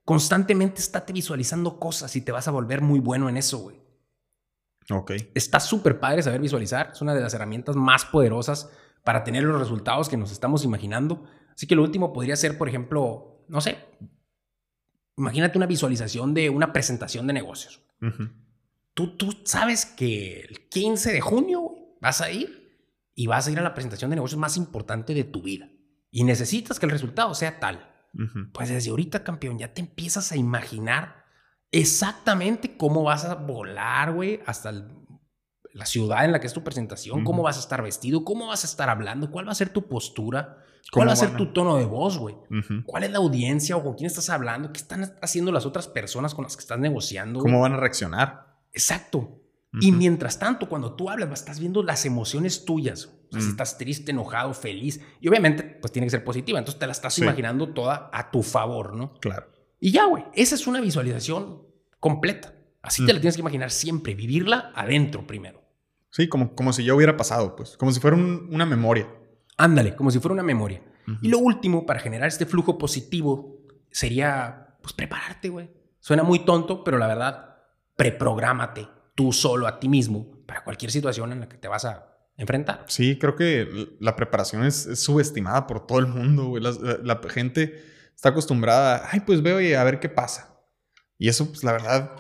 Constantemente 0.05 0.81
estate 0.81 1.13
visualizando 1.13 1.79
cosas 1.79 2.15
y 2.17 2.21
te 2.21 2.33
vas 2.33 2.49
a 2.49 2.51
volver 2.51 2.83
muy 2.83 3.01
bueno 3.01 3.29
en 3.29 3.37
eso, 3.37 3.59
güey. 3.59 3.81
Ok. 4.91 5.13
Está 5.35 5.61
súper 5.61 6.01
padre 6.01 6.23
saber 6.23 6.41
visualizar. 6.41 6.91
Es 6.93 7.01
una 7.01 7.15
de 7.15 7.21
las 7.21 7.33
herramientas 7.35 7.77
más 7.77 8.05
poderosas 8.05 8.71
para 9.05 9.25
tener 9.25 9.45
los 9.45 9.61
resultados 9.61 10.09
que 10.09 10.17
nos 10.17 10.33
estamos 10.33 10.65
imaginando. 10.65 11.25
Así 11.55 11.67
que 11.67 11.77
lo 11.77 11.83
último 11.83 12.13
podría 12.13 12.37
ser, 12.37 12.59
por 12.59 12.69
ejemplo, 12.69 13.45
no 13.49 13.61
sé, 13.61 13.79
imagínate 15.17 15.59
una 15.59 15.67
visualización 15.67 16.35
de 16.35 16.51
una 16.51 16.73
presentación 16.73 17.27
de 17.27 17.33
negocios. 17.35 17.83
tú, 18.95 19.17
tú 19.17 19.43
sabes 19.45 19.85
que 19.85 20.41
el 20.41 20.69
15 20.69 21.13
de 21.13 21.21
junio 21.21 21.97
vas 22.01 22.21
a 22.21 22.31
ir 22.31 22.61
y 23.15 23.27
vas 23.27 23.47
a 23.47 23.51
ir 23.51 23.59
a 23.59 23.63
la 23.63 23.75
presentación 23.75 24.11
de 24.11 24.17
negocios 24.17 24.41
más 24.41 24.57
importante 24.57 25.15
de 25.15 25.25
tu 25.25 25.43
vida. 25.43 25.71
Y 26.11 26.25
necesitas 26.25 26.79
que 26.79 26.87
el 26.87 26.93
resultado 26.93 27.35
sea 27.35 27.61
tal. 27.61 27.89
Pues 28.53 28.69
desde 28.69 28.91
ahorita, 28.91 29.23
campeón, 29.23 29.59
ya 29.59 29.73
te 29.73 29.81
empiezas 29.81 30.33
a 30.33 30.37
imaginar 30.37 31.25
exactamente 31.71 32.77
cómo 32.77 33.05
vas 33.05 33.25
a 33.25 33.37
volar, 33.37 34.13
güey, 34.13 34.41
hasta 34.47 34.73
la 35.73 35.87
ciudad 35.87 36.25
en 36.25 36.33
la 36.33 36.41
que 36.41 36.49
es 36.49 36.53
tu 36.53 36.65
presentación, 36.65 37.23
cómo 37.25 37.45
vas 37.45 37.57
a 37.57 37.61
estar 37.61 37.83
vestido, 37.83 38.25
cómo 38.25 38.49
vas 38.49 38.65
a 38.65 38.67
estar 38.67 38.89
hablando, 38.89 39.31
cuál 39.31 39.47
va 39.47 39.53
a 39.53 39.55
ser 39.55 39.69
tu 39.73 39.87
postura, 39.87 40.65
cuál 40.91 41.09
va 41.09 41.13
a 41.13 41.17
ser 41.17 41.37
tu 41.37 41.53
tono 41.53 41.77
de 41.77 41.85
voz, 41.85 42.19
güey, 42.19 42.37
cuál 42.85 43.05
es 43.05 43.13
la 43.13 43.19
audiencia 43.19 43.77
o 43.77 43.85
con 43.85 43.95
quién 43.95 44.09
estás 44.09 44.31
hablando, 44.31 44.73
qué 44.73 44.79
están 44.79 45.15
haciendo 45.23 45.53
las 45.53 45.67
otras 45.67 45.87
personas 45.87 46.35
con 46.35 46.43
las 46.43 46.57
que 46.57 46.63
estás 46.63 46.81
negociando. 46.81 47.39
¿Cómo 47.39 47.61
van 47.61 47.75
a 47.75 47.77
reaccionar? 47.77 48.59
Exacto. 48.73 49.40
Y 49.73 49.93
mientras 49.93 50.39
tanto, 50.39 50.69
cuando 50.69 50.95
tú 50.95 51.11
hablas, 51.11 51.31
estás 51.33 51.61
viendo 51.61 51.83
las 51.83 52.05
emociones 52.05 52.65
tuyas. 52.65 53.07
O 53.29 53.33
sea, 53.33 53.41
si 53.41 53.51
estás 53.51 53.79
triste, 53.79 54.11
enojado, 54.11 54.53
feliz. 54.53 55.01
Y 55.21 55.29
obviamente, 55.29 55.63
pues 55.63 55.93
tiene 55.93 56.07
que 56.07 56.11
ser 56.11 56.25
positiva. 56.25 56.59
Entonces 56.59 56.81
te 56.81 56.87
la 56.87 56.93
estás 56.93 57.17
imaginando 57.19 57.73
toda 57.73 58.11
a 58.13 58.31
tu 58.31 58.43
favor, 58.43 58.97
¿no? 58.97 59.15
Claro. 59.21 59.47
Y 59.79 59.93
ya, 59.93 60.07
güey, 60.07 60.25
esa 60.35 60.57
es 60.57 60.67
una 60.67 60.81
visualización 60.81 61.63
completa. 62.01 62.55
Así 62.83 63.07
te 63.07 63.13
la 63.13 63.21
tienes 63.21 63.37
que 63.37 63.43
imaginar 63.43 63.71
siempre, 63.71 64.15
vivirla 64.15 64.73
adentro 64.75 65.27
primero. 65.27 65.63
Sí, 66.11 66.29
como, 66.29 66.55
como 66.57 66.73
si 66.73 66.85
ya 66.85 66.95
hubiera 66.95 67.17
pasado, 67.17 67.55
pues, 67.55 67.77
como 67.77 67.93
si 67.93 68.01
fuera 68.01 68.17
una 68.17 68.67
memoria. 68.67 69.09
Ándale, 69.57 69.95
como 69.95 70.11
si 70.11 70.19
fuera 70.19 70.33
una 70.33 70.43
memoria. 70.43 70.83
Y 71.23 71.29
lo 71.29 71.39
último, 71.39 71.87
para 71.87 72.01
generar 72.01 72.29
este 72.29 72.47
flujo 72.47 72.79
positivo, 72.79 73.59
sería, 73.91 74.77
pues, 74.83 74.93
prepararte, 74.93 75.49
güey. 75.49 75.71
Suena 76.01 76.23
muy 76.23 76.41
tonto, 76.41 76.83
pero 76.83 76.99
la 76.99 77.07
verdad, 77.07 77.57
preprográmate 77.97 78.89
tú 79.15 79.33
solo 79.33 79.67
a 79.67 79.81
ti 79.81 79.89
mismo 79.89 80.45
para 80.47 80.65
cualquier 80.65 80.91
situación 80.91 81.33
en 81.33 81.41
la 81.41 81.49
que 81.49 81.57
te 81.57 81.69
vas 81.69 81.85
a 81.85 82.07
enfrentar. 82.37 82.85
Sí, 82.89 83.19
creo 83.19 83.37
que 83.37 83.97
la 84.01 84.17
preparación 84.17 84.65
es, 84.65 85.01
subestimada 85.01 85.67
por 85.67 85.87
todo 85.87 85.99
el 85.99 86.07
mundo, 86.07 86.47
güey. 86.47 86.63
la 86.63 87.21
gente 87.29 87.85
está 88.15 88.31
acostumbrada, 88.31 89.09
ay, 89.11 89.21
pues 89.21 89.43
veo 89.43 89.61
y 89.61 89.73
a 89.73 89.85
ver 89.85 89.99
qué 90.01 90.09
pasa. 90.09 90.55
Y 91.17 91.29
eso, 91.29 91.49
pues 91.49 91.65
la 91.65 91.73
verdad, 91.73 92.13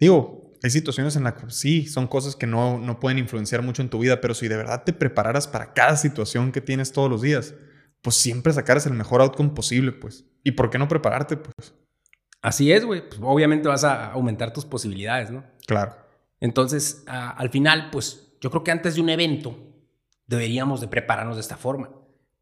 digo, 0.00 0.52
Hay 0.62 0.70
situaciones 0.70 1.14
en 1.16 1.24
las 1.24 1.34
que 1.34 1.50
sí, 1.50 1.86
son 1.86 2.06
cosas 2.06 2.34
que 2.34 2.46
no, 2.46 2.78
no 2.78 2.98
pueden 2.98 3.18
influenciar 3.18 3.62
mucho 3.62 3.82
en 3.82 3.90
tu 3.90 3.98
vida, 3.98 4.20
pero 4.20 4.34
si 4.34 4.48
de 4.48 4.56
verdad 4.56 4.82
te 4.84 4.92
prepararas 4.92 5.46
para 5.46 5.74
cada 5.74 5.96
situación 5.96 6.50
que 6.50 6.60
tienes 6.60 6.92
todos 6.92 7.10
los 7.10 7.22
días, 7.22 7.54
pues 8.02 8.16
siempre 8.16 8.52
sacarás 8.52 8.86
el 8.86 8.94
mejor 8.94 9.20
outcome 9.20 9.50
posible, 9.50 9.92
pues. 9.92 10.24
¿Y 10.42 10.52
por 10.52 10.70
qué 10.70 10.78
no 10.78 10.88
prepararte, 10.88 11.36
pues? 11.36 11.74
Así 12.46 12.70
es, 12.70 12.84
güey. 12.84 13.08
Pues 13.08 13.20
obviamente 13.24 13.66
vas 13.66 13.82
a 13.82 14.12
aumentar 14.12 14.52
tus 14.52 14.64
posibilidades, 14.64 15.32
¿no? 15.32 15.42
Claro. 15.66 15.96
Entonces, 16.38 17.02
al 17.08 17.50
final, 17.50 17.88
pues 17.90 18.36
yo 18.40 18.50
creo 18.50 18.62
que 18.62 18.70
antes 18.70 18.94
de 18.94 19.00
un 19.00 19.08
evento 19.08 19.58
deberíamos 20.28 20.80
de 20.80 20.86
prepararnos 20.86 21.34
de 21.34 21.40
esta 21.40 21.56
forma. 21.56 21.90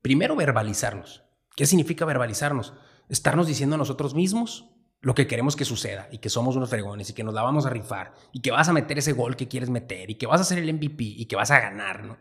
Primero, 0.02 0.36
verbalizarnos. 0.36 1.24
¿Qué 1.56 1.64
significa 1.64 2.04
verbalizarnos? 2.04 2.74
Estarnos 3.08 3.46
diciendo 3.46 3.76
a 3.76 3.78
nosotros 3.78 4.14
mismos 4.14 4.68
lo 5.00 5.14
que 5.14 5.26
queremos 5.26 5.56
que 5.56 5.64
suceda 5.64 6.06
y 6.12 6.18
que 6.18 6.28
somos 6.28 6.54
unos 6.54 6.68
fregones 6.68 7.08
y 7.08 7.14
que 7.14 7.24
nos 7.24 7.32
la 7.32 7.40
vamos 7.40 7.64
a 7.64 7.70
rifar 7.70 8.12
y 8.30 8.42
que 8.42 8.50
vas 8.50 8.68
a 8.68 8.74
meter 8.74 8.98
ese 8.98 9.12
gol 9.12 9.36
que 9.36 9.48
quieres 9.48 9.70
meter 9.70 10.10
y 10.10 10.16
que 10.16 10.26
vas 10.26 10.42
a 10.42 10.44
ser 10.44 10.58
el 10.58 10.70
MVP 10.70 11.02
y 11.02 11.24
que 11.24 11.36
vas 11.36 11.50
a 11.50 11.60
ganar, 11.60 12.04
¿no? 12.04 12.18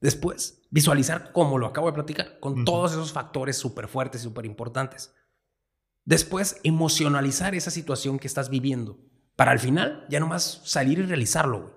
Después, 0.00 0.62
visualizar 0.68 1.30
como 1.30 1.58
lo 1.58 1.68
acabo 1.68 1.86
de 1.86 1.92
platicar, 1.92 2.40
con 2.40 2.64
todos 2.64 2.90
esos 2.90 3.12
factores 3.12 3.56
súper 3.56 3.86
fuertes 3.86 4.22
y 4.22 4.24
súper 4.24 4.46
importantes. 4.46 5.14
Después, 6.04 6.60
emocionalizar 6.64 7.54
esa 7.54 7.70
situación 7.70 8.18
que 8.18 8.26
estás 8.26 8.50
viviendo 8.50 8.98
para 9.36 9.50
al 9.50 9.58
final 9.58 10.06
ya 10.08 10.20
nomás 10.20 10.60
salir 10.64 10.98
y 10.98 11.02
realizarlo, 11.02 11.60
güey. 11.60 11.74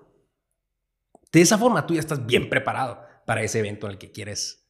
De 1.32 1.40
esa 1.40 1.58
forma 1.58 1.86
tú 1.86 1.94
ya 1.94 2.00
estás 2.00 2.24
bien 2.24 2.48
preparado 2.48 3.02
para 3.26 3.42
ese 3.42 3.58
evento 3.58 3.86
en 3.86 3.92
el 3.92 3.98
que 3.98 4.10
quieres 4.10 4.66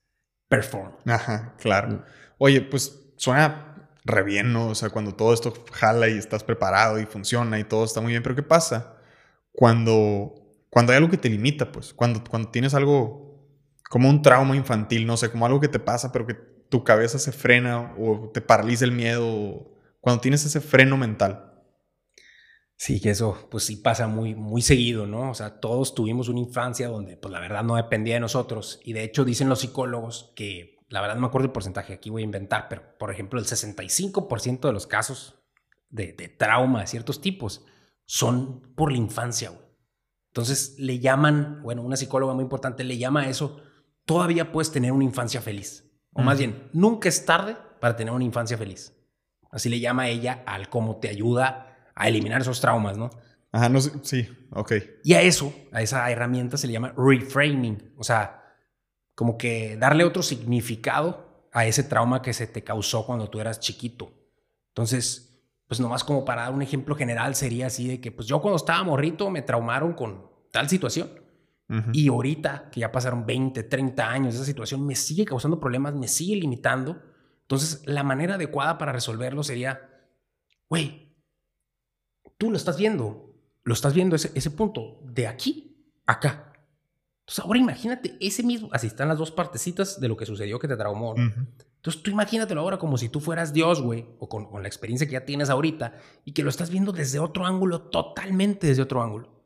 perform. 0.49 0.93
Ajá, 1.07 1.55
claro. 1.59 2.05
Oye, 2.39 2.63
pues 2.63 3.13
suena 3.17 3.91
re 4.05 4.23
bien, 4.23 4.53
¿no? 4.53 4.69
O 4.69 4.75
sea, 4.75 4.91
cuando 4.91 5.15
todo 5.15 5.33
esto 5.33 5.53
jala 5.73 6.09
y 6.09 6.19
estás 6.19 6.43
preparado 6.43 6.99
y 6.99 7.07
funciona 7.07 7.59
y 7.59 7.65
todo 7.65 7.85
está 7.85 8.01
muy 8.01 8.13
bien, 8.13 8.23
pero 8.23 8.35
¿qué 8.35 8.43
pasa 8.43 8.97
cuando, 9.53 10.35
cuando 10.71 10.93
hay 10.93 10.97
algo 10.97 11.11
que 11.11 11.19
te 11.19 11.29
limita, 11.29 11.71
pues? 11.71 11.93
Cuando, 11.93 12.25
cuando 12.25 12.51
tienes 12.51 12.75
algo 12.75 13.29
como 13.89 14.09
un 14.09 14.23
trauma 14.23 14.57
infantil, 14.57 15.07
no 15.07 15.17
sé, 15.17 15.31
como 15.31 15.47
algo 15.47 15.61
que 15.61 15.69
te 15.69 15.79
pasa, 15.79 16.11
pero 16.11 16.27
que 16.27 16.37
tu 16.69 16.85
cabeza 16.85 17.19
se 17.19 17.33
frena 17.33 17.95
o 17.99 18.31
te 18.33 18.41
paraliza 18.41 18.85
el 18.85 18.93
miedo, 18.93 19.71
cuando 20.01 20.21
tienes 20.21 20.45
ese 20.45 20.61
freno 20.61 20.97
mental. 20.97 21.49
Sí, 22.77 23.01
que 23.01 23.11
eso 23.11 23.49
pues 23.51 23.65
sí 23.65 23.77
pasa 23.77 24.07
muy, 24.07 24.37
muy 24.37 24.63
seguido, 24.63 25.07
¿no? 25.07 25.31
O 25.31 25.35
sea, 25.35 25.59
todos 25.59 25.95
tuvimos 25.95 26.29
una 26.29 26.39
infancia 26.39 26.89
donde 26.89 27.17
pues 27.17 27.33
la 27.33 27.41
verdad 27.41 27.65
no 27.65 27.75
dependía 27.75 28.15
de 28.15 28.21
nosotros 28.21 28.81
y 28.85 28.93
de 28.93 29.03
hecho 29.03 29.25
dicen 29.25 29.49
los 29.49 29.61
psicólogos 29.61 30.33
que, 30.37 30.79
la 30.89 31.01
verdad 31.01 31.17
no 31.17 31.23
me 31.23 31.27
acuerdo 31.27 31.47
el 31.47 31.53
porcentaje, 31.53 31.93
aquí 31.93 32.09
voy 32.09 32.23
a 32.23 32.25
inventar, 32.25 32.69
pero 32.69 32.97
por 32.99 33.11
ejemplo 33.11 33.41
el 33.41 33.47
65% 33.47 34.61
de 34.61 34.73
los 34.73 34.87
casos 34.87 35.43
de, 35.91 36.13
de, 36.13 36.29
trauma 36.29 36.83
de 36.83 36.87
ciertos 36.87 37.21
tipos 37.21 37.65
son 38.05 38.75
por 38.75 38.93
la 38.93 38.99
infancia, 38.99 39.51
güey. 39.51 39.67
Entonces 40.29 40.77
le 40.79 41.01
llaman, 41.01 41.63
bueno, 41.63 41.83
una 41.83 41.97
psicóloga 41.97 42.35
muy 42.35 42.45
importante 42.45 42.85
le 42.85 42.97
llama 42.97 43.23
a 43.23 43.29
eso, 43.29 43.61
todavía 44.05 44.53
puedes 44.53 44.71
tener 44.71 44.93
una 44.93 45.05
infancia 45.05 45.43
feliz. 45.43 45.88
O 46.19 46.23
más 46.23 46.37
bien, 46.39 46.69
nunca 46.73 47.09
es 47.09 47.25
tarde 47.25 47.57
para 47.81 47.95
tener 47.95 48.13
una 48.13 48.25
infancia 48.25 48.59
feliz. 48.59 48.93
Así 49.53 49.69
le 49.69 49.79
llama 49.79 50.09
ella 50.09 50.43
al 50.47 50.69
cómo 50.69 50.97
te 50.97 51.09
ayuda 51.09 51.91
a 51.95 52.09
eliminar 52.09 52.41
esos 52.41 52.61
traumas, 52.61 52.99
¿no? 52.99 53.11
Ajá, 53.53 53.69
no 53.69 53.81
sé, 53.81 53.93
sí, 54.03 54.29
ok. 54.51 54.73
Y 55.05 55.15
a 55.15 55.23
eso, 55.23 55.55
a 55.71 55.81
esa 55.81 56.11
herramienta 56.11 56.57
se 56.57 56.67
le 56.67 56.73
llama 56.73 56.93
reframing, 56.97 57.95
o 57.97 58.03
sea, 58.03 58.43
como 59.15 59.39
que 59.39 59.77
darle 59.77 60.03
otro 60.03 60.25
significado 60.25 61.49
a 61.53 61.67
ese 61.67 61.85
trauma 61.85 62.21
que 62.21 62.33
se 62.33 62.49
te 62.49 62.65
causó 62.65 63.07
cuando 63.07 63.31
tú 63.31 63.41
eras 63.41 63.61
chiquito. 63.61 64.13
Entonces, 64.71 65.41
pues 65.69 65.79
nomás 65.79 66.03
como 66.03 66.25
para 66.25 66.43
dar 66.43 66.53
un 66.53 66.63
ejemplo 66.63 66.97
general 66.97 67.37
sería 67.37 67.69
así 67.69 67.87
de 67.87 68.01
que, 68.01 68.11
pues 68.11 68.27
yo 68.27 68.43
cuando 68.43 68.57
estaba 68.57 68.83
morrito 68.83 69.31
me 69.31 69.43
traumaron 69.43 69.93
con 69.93 70.31
tal 70.51 70.69
situación. 70.69 71.11
Y 71.93 72.09
ahorita, 72.09 72.71
que 72.71 72.81
ya 72.81 72.91
pasaron 72.91 73.27
20, 73.27 73.63
30 73.65 74.11
años, 74.11 74.35
esa 74.35 74.45
situación 74.45 74.87
me 74.87 74.95
sigue 74.95 75.27
causando 75.27 75.61
problemas, 75.61 75.95
me 75.95 76.09
sigue 76.09 76.37
limitando. 76.37 77.03
Entonces, 77.43 77.83
la 77.85 78.03
manera 78.03 78.37
adecuada 78.37 78.79
para 78.79 78.93
resolverlo 78.93 79.43
sería, 79.43 79.79
güey, 80.71 81.15
tú 82.39 82.51
lo 82.51 82.57
estás 82.57 82.79
viendo, 82.79 83.35
lo 83.65 83.75
estás 83.75 83.93
viendo 83.93 84.17
ese, 84.17 84.33
ese 84.35 84.51
punto 84.51 85.01
de 85.05 85.27
aquí 85.27 85.93
acá. 86.07 86.53
Entonces 87.29 87.45
ahora 87.45 87.59
imagínate 87.59 88.17
ese 88.21 88.43
mismo, 88.43 88.71
así 88.73 88.87
están 88.87 89.09
las 89.09 89.19
dos 89.19 89.31
partecitas 89.31 90.01
de 90.01 90.09
lo 90.09 90.17
que 90.17 90.25
sucedió 90.25 90.59
que 90.59 90.67
te 90.67 90.79
traumó. 90.79 91.15
Entonces 91.15 92.03
tú 92.03 92.11
imagínatelo 92.11 92.63
ahora 92.63 92.79
como 92.79 92.97
si 92.97 93.11
tú 93.11 93.21
fueras 93.21 93.53
Dios, 93.53 93.83
güey, 93.83 94.07
o 94.19 94.31
con, 94.31 94.47
con, 94.47 94.63
la 94.63 94.69
experiencia 94.69 95.07
que 95.07 95.13
ya 95.13 95.27
tienes 95.27 95.51
ahorita 95.51 95.99
y 96.25 96.33
que 96.33 96.43
lo 96.43 96.49
estás 96.49 96.71
viendo 96.71 96.91
desde 96.91 97.19
otro 97.19 97.45
ángulo, 97.45 97.83
totalmente 97.83 98.67
desde 98.67 98.81
otro 98.81 99.03
ángulo. 99.03 99.38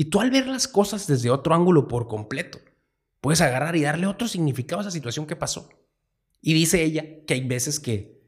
Y 0.00 0.06
tú 0.06 0.22
al 0.22 0.30
ver 0.30 0.46
las 0.46 0.66
cosas 0.66 1.06
desde 1.06 1.28
otro 1.28 1.54
ángulo 1.54 1.86
por 1.86 2.08
completo, 2.08 2.58
puedes 3.20 3.42
agarrar 3.42 3.76
y 3.76 3.82
darle 3.82 4.06
otro 4.06 4.28
significado 4.28 4.80
a 4.80 4.84
esa 4.84 4.90
situación 4.90 5.26
que 5.26 5.36
pasó. 5.36 5.68
Y 6.40 6.54
dice 6.54 6.82
ella 6.82 7.04
que 7.26 7.34
hay 7.34 7.46
veces 7.46 7.78
que, 7.78 8.18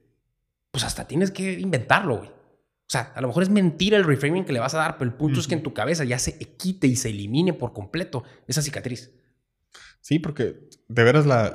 pues 0.71 0.85
hasta 0.85 1.09
tienes 1.09 1.31
que 1.31 1.59
inventarlo, 1.59 2.19
güey. 2.19 2.29
O 2.29 2.89
sea, 2.89 3.11
a 3.15 3.23
lo 3.23 3.29
mejor 3.29 3.45
es 3.45 3.49
mentira 3.49 3.97
el 3.97 4.05
reframing 4.05 4.45
que 4.45 4.53
le 4.53 4.61
vas 4.61 4.75
a 4.75 4.81
dar, 4.81 4.99
pero 4.99 5.11
el 5.11 5.17
punto 5.17 5.41
es 5.41 5.49
que 5.49 5.55
en 5.55 5.63
tu 5.63 5.73
cabeza 5.73 6.05
ya 6.05 6.19
se 6.19 6.39
quite 6.39 6.89
y 6.89 6.95
se 6.95 7.09
elimine 7.09 7.55
por 7.55 7.73
completo 7.73 8.23
esa 8.47 8.61
cicatriz. 8.61 9.11
Sí, 10.03 10.19
porque 10.19 10.69
de 10.89 11.05
veras 11.05 11.25
la, 11.25 11.55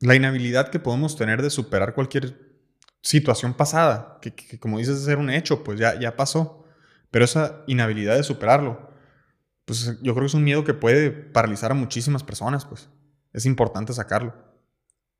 la, 0.00 0.14
inhabilidad 0.14 0.70
que 0.70 0.80
podemos 0.80 1.16
tener 1.16 1.42
de 1.42 1.50
superar 1.50 1.92
cualquier 1.92 2.56
situación 3.02 3.52
pasada, 3.52 4.20
que, 4.22 4.58
como 4.58 4.78
dices 4.78 4.96
es 4.96 5.04
ser 5.04 5.18
un 5.18 5.28
hecho, 5.28 5.62
pues 5.62 5.78
ya, 5.78 6.00
ya 6.00 6.16
pasó. 6.16 6.64
Pero 7.10 7.26
esa 7.26 7.62
inhabilidad 7.66 8.16
de 8.16 8.22
superarlo, 8.22 8.90
pues 9.64 9.98
yo 10.02 10.14
creo 10.14 10.22
que 10.22 10.26
es 10.26 10.34
un 10.34 10.44
miedo 10.44 10.64
que 10.64 10.74
puede 10.74 11.10
paralizar 11.10 11.70
a 11.70 11.74
muchísimas 11.74 12.24
personas, 12.24 12.64
pues. 12.64 12.88
Es 13.32 13.46
importante 13.46 13.92
sacarlo. 13.92 14.34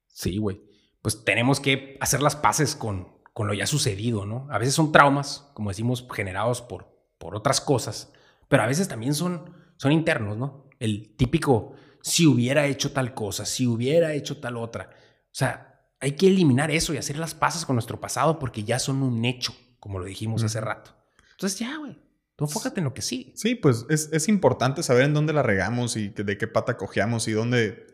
Sí, 0.09 0.39
güey. 0.39 0.61
Pues 1.01 1.25
tenemos 1.25 1.61
que 1.61 1.97
hacer 2.01 2.23
las 2.23 2.37
paces 2.37 2.77
con, 2.77 3.09
con 3.33 3.47
lo 3.47 3.55
ya 3.55 3.67
sucedido, 3.67 4.27
¿no? 4.27 4.47
A 4.51 4.59
veces 4.59 4.75
son 4.75 4.93
traumas, 4.93 5.51
como 5.55 5.71
decimos, 5.71 6.07
generados 6.13 6.61
por, 6.61 6.93
por 7.19 7.35
otras 7.35 7.61
cosas, 7.61 8.13
pero 8.49 8.63
a 8.63 8.67
veces 8.67 8.89
también 8.89 9.15
son, 9.15 9.55
son 9.77 9.93
internos, 9.93 10.37
¿no? 10.37 10.69
El 10.79 11.17
típico, 11.17 11.75
si 12.03 12.27
hubiera 12.27 12.67
hecho 12.67 12.93
tal 12.93 13.15
cosa, 13.15 13.47
si 13.47 13.67
hubiera 13.67 14.13
hecho 14.13 14.39
tal 14.41 14.57
otra. 14.57 14.91
O 14.93 15.35
sea, 15.35 15.89
hay 16.01 16.13
que 16.13 16.27
eliminar 16.27 16.71
eso 16.71 16.93
y 16.93 16.99
hacer 16.99 17.17
las 17.17 17.35
paces 17.35 17.65
con 17.65 17.77
nuestro 17.77 18.01
pasado 18.01 18.39
porque 18.39 18.65
ya 18.65 18.79
son 18.79 19.03
un 19.03 19.25
hecho, 19.25 19.55
como 19.81 19.99
lo 19.99 20.05
dijimos 20.05 20.43
hace 20.43 20.61
rato. 20.61 20.95
Entonces 21.31 21.59
ya, 21.59 21.77
güey. 21.79 21.97
Tú 22.37 22.45
enfócate 22.45 22.81
en 22.81 22.85
lo 22.85 22.95
que 22.95 23.03
sí. 23.03 23.33
Sí, 23.37 23.55
pues 23.55 23.87
es, 23.89 24.09
es, 24.13 24.29
importante 24.29 24.83
saber 24.83 25.05
en 25.05 25.15
dónde 25.15 25.33
la 25.33 25.43
regamos 25.43 25.97
y 25.97 26.09
de 26.09 26.39
qué 26.39 26.47
pata 26.47 26.77
cojeamos 26.77 27.29
y 27.29 27.33
dónde, 27.33 27.87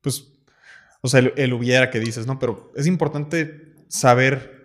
pues, 0.00 0.32
o 1.00 1.08
sea, 1.08 1.20
el, 1.20 1.32
el 1.36 1.52
hubiera 1.54 1.90
que 1.90 1.98
dices, 1.98 2.26
¿no? 2.26 2.38
Pero 2.38 2.72
es 2.76 2.86
importante 2.86 3.74
saber 3.88 4.60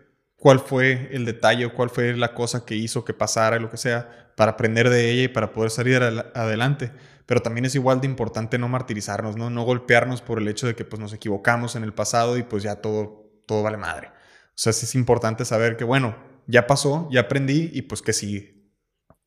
cuál 0.45 0.59
fue 0.59 1.09
el 1.11 1.25
detalle 1.25 1.67
cuál 1.73 1.89
fue 1.89 2.15
la 2.15 2.35
cosa 2.35 2.65
que 2.65 2.75
hizo 2.75 3.03
que 3.03 3.15
pasara, 3.15 3.57
lo 3.57 3.71
que 3.71 3.77
sea, 3.77 4.31
para 4.35 4.51
aprender 4.51 4.91
de 4.91 5.09
ella 5.09 5.23
y 5.23 5.27
para 5.27 5.51
poder 5.51 5.71
salir 5.71 6.03
adelante. 6.03 6.91
Pero 7.25 7.41
también 7.41 7.65
es 7.65 7.73
igual 7.73 7.99
de 7.99 8.05
importante 8.05 8.59
no 8.59 8.67
martirizarnos, 8.67 9.35
¿no? 9.35 9.49
No 9.49 9.63
golpearnos 9.63 10.21
por 10.21 10.37
el 10.37 10.47
hecho 10.47 10.67
de 10.67 10.75
que 10.75 10.85
pues, 10.85 10.99
nos 10.99 11.13
equivocamos 11.13 11.75
en 11.75 11.83
el 11.83 11.95
pasado 11.95 12.37
y 12.37 12.43
pues 12.43 12.61
ya 12.61 12.75
todo, 12.75 13.27
todo 13.47 13.63
vale 13.63 13.77
madre. 13.77 14.09
O 14.09 14.57
sea, 14.57 14.71
sí 14.71 14.85
es 14.85 14.93
importante 14.93 15.45
saber 15.45 15.77
que, 15.77 15.83
bueno, 15.83 16.15
ya 16.45 16.67
pasó, 16.67 17.09
ya 17.11 17.21
aprendí 17.21 17.71
y 17.73 17.81
pues 17.81 18.03
que 18.03 18.13
sigue. 18.13 18.54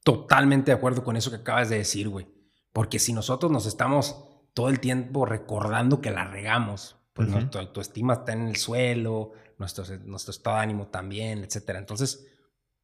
Totalmente 0.09 0.71
de 0.71 0.77
acuerdo 0.79 1.05
con 1.05 1.18
eso 1.18 1.29
que 1.29 1.37
acabas 1.37 1.68
de 1.68 1.77
decir, 1.77 2.09
güey. 2.09 2.27
Porque 2.73 2.99
si 2.99 3.12
nosotros 3.12 3.53
nos 3.53 3.66
estamos 3.66 4.25
todo 4.55 4.71
el 4.71 4.81
tiempo 4.81 5.27
recordando 5.27 6.01
que 6.01 6.11
la 6.11 6.25
regamos, 6.25 6.97
pues 7.12 7.29
nuestra 7.29 7.61
autoestima 7.61 8.14
está 8.14 8.33
en 8.33 8.49
el 8.49 8.57
suelo, 8.57 9.33
nuestro, 9.59 9.85
nuestro 10.07 10.31
estado 10.31 10.57
de 10.57 10.62
ánimo 10.62 10.87
también, 10.87 11.44
etcétera. 11.44 11.79
Entonces, 11.79 12.27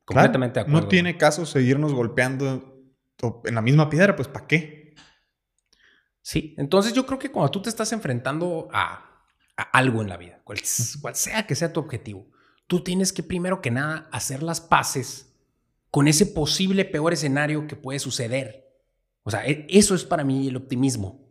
completamente 0.04 0.60
de 0.60 0.66
acuerdo. 0.66 0.82
No 0.82 0.88
tiene 0.88 1.16
caso 1.16 1.46
seguirnos 1.46 1.94
golpeando 1.94 2.74
en 3.44 3.54
la 3.54 3.62
misma 3.62 3.88
piedra, 3.88 4.14
pues 4.14 4.28
¿para 4.28 4.46
qué? 4.46 4.94
Sí, 6.20 6.54
entonces 6.58 6.92
yo 6.92 7.06
creo 7.06 7.18
que 7.18 7.31
cuando 7.31 7.50
tú 7.50 7.62
te 7.62 7.70
estás 7.70 7.90
enfrentando 7.94 8.68
a, 8.70 9.25
algo 9.72 10.02
en 10.02 10.10
la 10.10 10.18
vida, 10.18 10.42
cual, 10.44 10.60
cual 11.00 11.14
sea 11.14 11.46
que 11.46 11.54
sea 11.54 11.72
tu 11.72 11.81
objetivo, 11.81 12.29
tú 12.66 12.85
tienes 12.85 13.14
que 13.14 13.22
primero 13.22 13.62
que 13.62 13.70
nada 13.70 14.10
hacer 14.12 14.42
las 14.42 14.60
paces 14.60 15.33
con 15.94 16.08
ese 16.08 16.26
posible 16.26 16.84
peor 16.84 17.12
escenario 17.12 17.68
que 17.68 17.76
puede 17.76 18.00
suceder. 18.00 18.82
O 19.22 19.30
sea, 19.30 19.46
e, 19.46 19.64
eso 19.70 19.94
es 19.94 20.02
para 20.02 20.24
mí 20.24 20.48
el 20.48 20.56
optimismo 20.56 21.24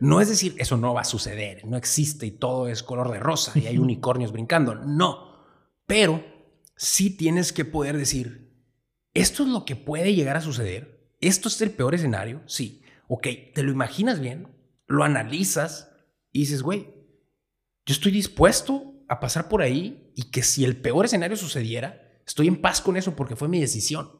no 0.00 0.20
es 0.20 0.28
decir, 0.28 0.54
eso 0.58 0.76
no 0.76 0.94
va 0.94 1.00
a 1.00 1.04
suceder, 1.04 1.66
no 1.66 1.76
existe 1.76 2.26
y 2.26 2.30
todo 2.30 2.68
es 2.68 2.84
color 2.84 3.10
de 3.10 3.18
rosa 3.18 3.52
y 3.58 3.66
hay 3.66 3.78
unicornios 3.78 4.30
brincando. 4.30 4.76
No, 4.76 5.44
pero 5.84 6.24
sí 6.76 7.10
tienes 7.10 7.52
que 7.52 7.64
poder 7.64 7.96
decir, 7.96 8.52
esto 9.14 9.42
es 9.42 9.48
lo 9.48 9.64
que 9.64 9.74
puede 9.74 10.14
llegar 10.14 10.36
a 10.36 10.42
suceder, 10.42 11.10
esto 11.20 11.48
es 11.48 11.60
el 11.60 11.72
peor 11.72 11.96
escenario, 11.96 12.40
sí. 12.46 12.82
Ok, 13.08 13.26
te 13.52 13.64
lo 13.64 13.72
imaginas 13.72 14.20
bien, 14.20 14.46
lo 14.86 15.02
analizas 15.02 15.90
y 16.30 16.40
dices, 16.40 16.62
güey, 16.62 16.94
yo 17.84 17.94
estoy 17.94 18.12
dispuesto 18.12 18.94
a 19.08 19.18
pasar 19.18 19.48
por 19.48 19.60
ahí 19.60 20.12
y 20.14 20.30
que 20.30 20.44
si 20.44 20.64
el 20.64 20.76
peor 20.76 21.04
escenario 21.06 21.36
sucediera, 21.36 22.01
estoy 22.26 22.48
en 22.48 22.60
paz 22.60 22.80
con 22.80 22.96
eso 22.96 23.14
porque 23.16 23.36
fue 23.36 23.48
mi 23.48 23.60
decisión. 23.60 24.10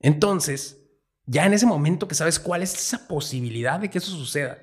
Entonces, 0.00 0.82
ya 1.26 1.46
en 1.46 1.54
ese 1.54 1.66
momento 1.66 2.08
que 2.08 2.14
sabes 2.14 2.38
cuál 2.38 2.62
es 2.62 2.74
esa 2.74 3.06
posibilidad 3.06 3.78
de 3.78 3.90
que 3.90 3.98
eso 3.98 4.10
suceda, 4.10 4.58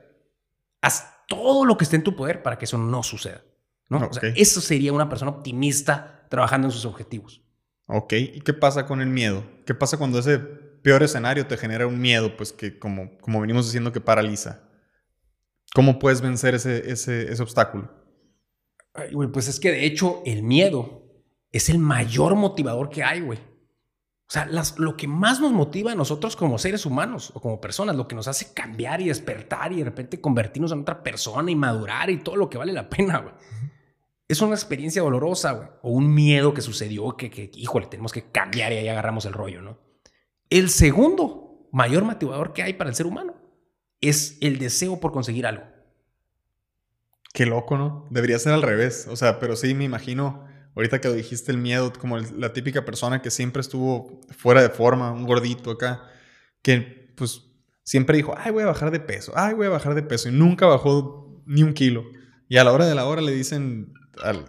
haz 0.82 1.06
todo 1.28 1.66
lo 1.66 1.78
que 1.78 1.86
esté 1.86 1.95
en 1.95 2.04
tu 2.04 2.16
poder 2.16 2.43
para 2.43 2.58
que 2.58 2.66
eso 2.66 2.78
no 2.78 3.04
suceda. 3.04 3.43
¿no? 3.88 4.08
O 4.08 4.14
sea, 4.14 4.30
eso 4.36 4.62
sería 4.62 4.93
una 4.93 5.10
persona 5.10 5.32
optimista 5.32 6.28
trabajando 6.30 6.68
en 6.68 6.72
sus 6.72 6.86
objetivos. 6.86 7.41
Ok, 7.88 8.14
¿y 8.14 8.41
qué 8.41 8.54
pasa 8.54 8.86
con 8.86 9.02
el 9.02 9.10
miedo? 9.10 9.43
¿Qué 9.66 9.74
pasa 9.74 9.97
cuando 9.97 10.20
ese 10.20 10.38
peor 10.38 11.02
escenario 11.02 11.47
te 11.47 11.58
genera 11.58 11.88
un 11.88 12.00
miedo, 12.00 12.38
pues 12.38 12.54
que 12.54 12.78
como, 12.78 13.18
como 13.20 13.41
venimos 13.41 13.66
diciendo 13.66 13.91
que 13.91 14.00
paraliza? 14.00 14.64
¿Cómo 15.74 15.97
puedes 15.97 16.22
vencer 16.22 16.56
ese, 16.56 16.91
ese, 16.91 17.32
ese 17.32 17.41
obstáculo? 17.41 17.91
Ay, 18.93 19.12
pues 19.34 19.47
es 19.47 19.60
que 19.60 19.72
de 19.72 19.86
hecho 19.86 20.22
el 20.26 20.43
miedo 20.43 21.09
es 21.52 21.70
el 21.70 21.80
mayor 21.80 22.36
motivador 22.36 22.89
que 22.89 23.04
hay, 23.04 23.22
güey. 23.22 23.39
O 23.39 24.32
sea, 24.32 24.45
las- 24.45 24.78
lo 24.78 24.95
que 24.95 25.08
más 25.08 25.39
nos 25.41 25.52
motiva 25.52 25.91
a 25.91 25.95
nosotros 25.95 26.36
como 26.36 26.60
seres 26.60 26.86
humanos 26.86 27.32
o 27.34 27.41
como 27.41 27.60
personas, 27.60 27.95
lo 27.95 28.08
que 28.08 28.16
nos 28.16 28.28
hace 28.28 28.54
cambiar 28.54 29.02
y 29.02 29.08
despertar 29.08 29.72
y 29.74 29.78
de 29.78 29.86
repente 29.86 30.22
convertirnos 30.22 30.72
en 30.72 30.82
otra 30.82 31.02
persona 31.02 31.50
y 31.50 31.56
madurar 31.56 32.10
y 32.12 32.18
todo 32.18 32.36
lo 32.36 32.47
que 32.50 32.60
vale 32.60 32.72
la 32.72 32.88
pena, 32.89 33.18
güey. 33.20 33.34
Es 34.28 34.41
una 34.41 34.54
experiencia 34.54 35.02
dolorosa, 35.02 35.54
güey. 35.54 35.68
O 35.82 35.89
un 35.91 36.14
miedo 36.14 36.54
que 36.54 36.62
sucedió 36.62 37.18
que, 37.18 37.32
que, 37.32 37.50
híjole, 37.56 37.88
tenemos 37.88 38.12
que 38.14 38.30
cambiar 38.30 38.72
y 38.72 38.76
ahí 38.78 38.88
agarramos 38.88 39.26
el 39.26 39.34
rollo, 39.34 39.64
¿no? 39.64 39.80
El 40.52 40.70
segundo 40.70 41.68
mayor 41.72 42.04
motivador 42.04 42.54
que 42.54 42.62
hay 42.62 42.74
para 42.74 42.91
el 42.91 42.95
ser 42.95 43.08
humano 43.08 43.34
es 44.02 44.38
el 44.41 44.60
deseo 44.60 45.00
por 45.00 45.12
conseguir 45.12 45.47
algo. 45.47 45.64
Qué 47.34 47.45
loco, 47.47 47.78
¿no? 47.78 48.06
Debería 48.12 48.38
ser 48.39 48.54
al 48.54 48.62
revés. 48.62 49.08
O 49.10 49.16
sea, 49.16 49.39
pero 49.39 49.56
sí 49.56 49.74
me 49.74 49.84
imagino, 49.84 50.45
ahorita 50.80 51.02
que 51.02 51.10
dijiste 51.10 51.52
el 51.52 51.58
miedo, 51.58 51.92
como 51.92 52.18
el- 52.18 52.40
la 52.40 52.54
típica 52.54 52.86
persona 52.86 53.22
que 53.22 53.30
siempre 53.32 53.60
estuvo 53.60 54.22
fuera 54.38 54.62
de 54.62 54.70
forma, 54.70 55.12
un 55.12 55.26
gordito 55.26 55.72
acá, 55.72 56.04
que 56.62 57.14
pues 57.18 57.42
siempre 57.84 58.16
dijo, 58.16 58.34
ay, 58.38 58.52
voy 58.52 58.64
a 58.64 58.68
bajar 58.68 58.90
de 58.92 59.00
peso, 59.02 59.34
ay, 59.36 59.54
voy 59.56 59.68
a 59.68 59.72
bajar 59.72 59.94
de 59.94 60.04
peso, 60.04 60.30
y 60.30 60.32
nunca 60.32 60.66
bajó 60.68 61.44
ni 61.46 61.64
un 61.64 61.74
kilo. 61.74 62.06
Y 62.48 62.58
a 62.58 62.64
la 62.64 62.72
hora 62.72 62.86
de 62.86 62.96
la 62.96 63.06
hora 63.06 63.22
le 63.22 63.34
dicen, 63.34 63.94
al- 64.24 64.46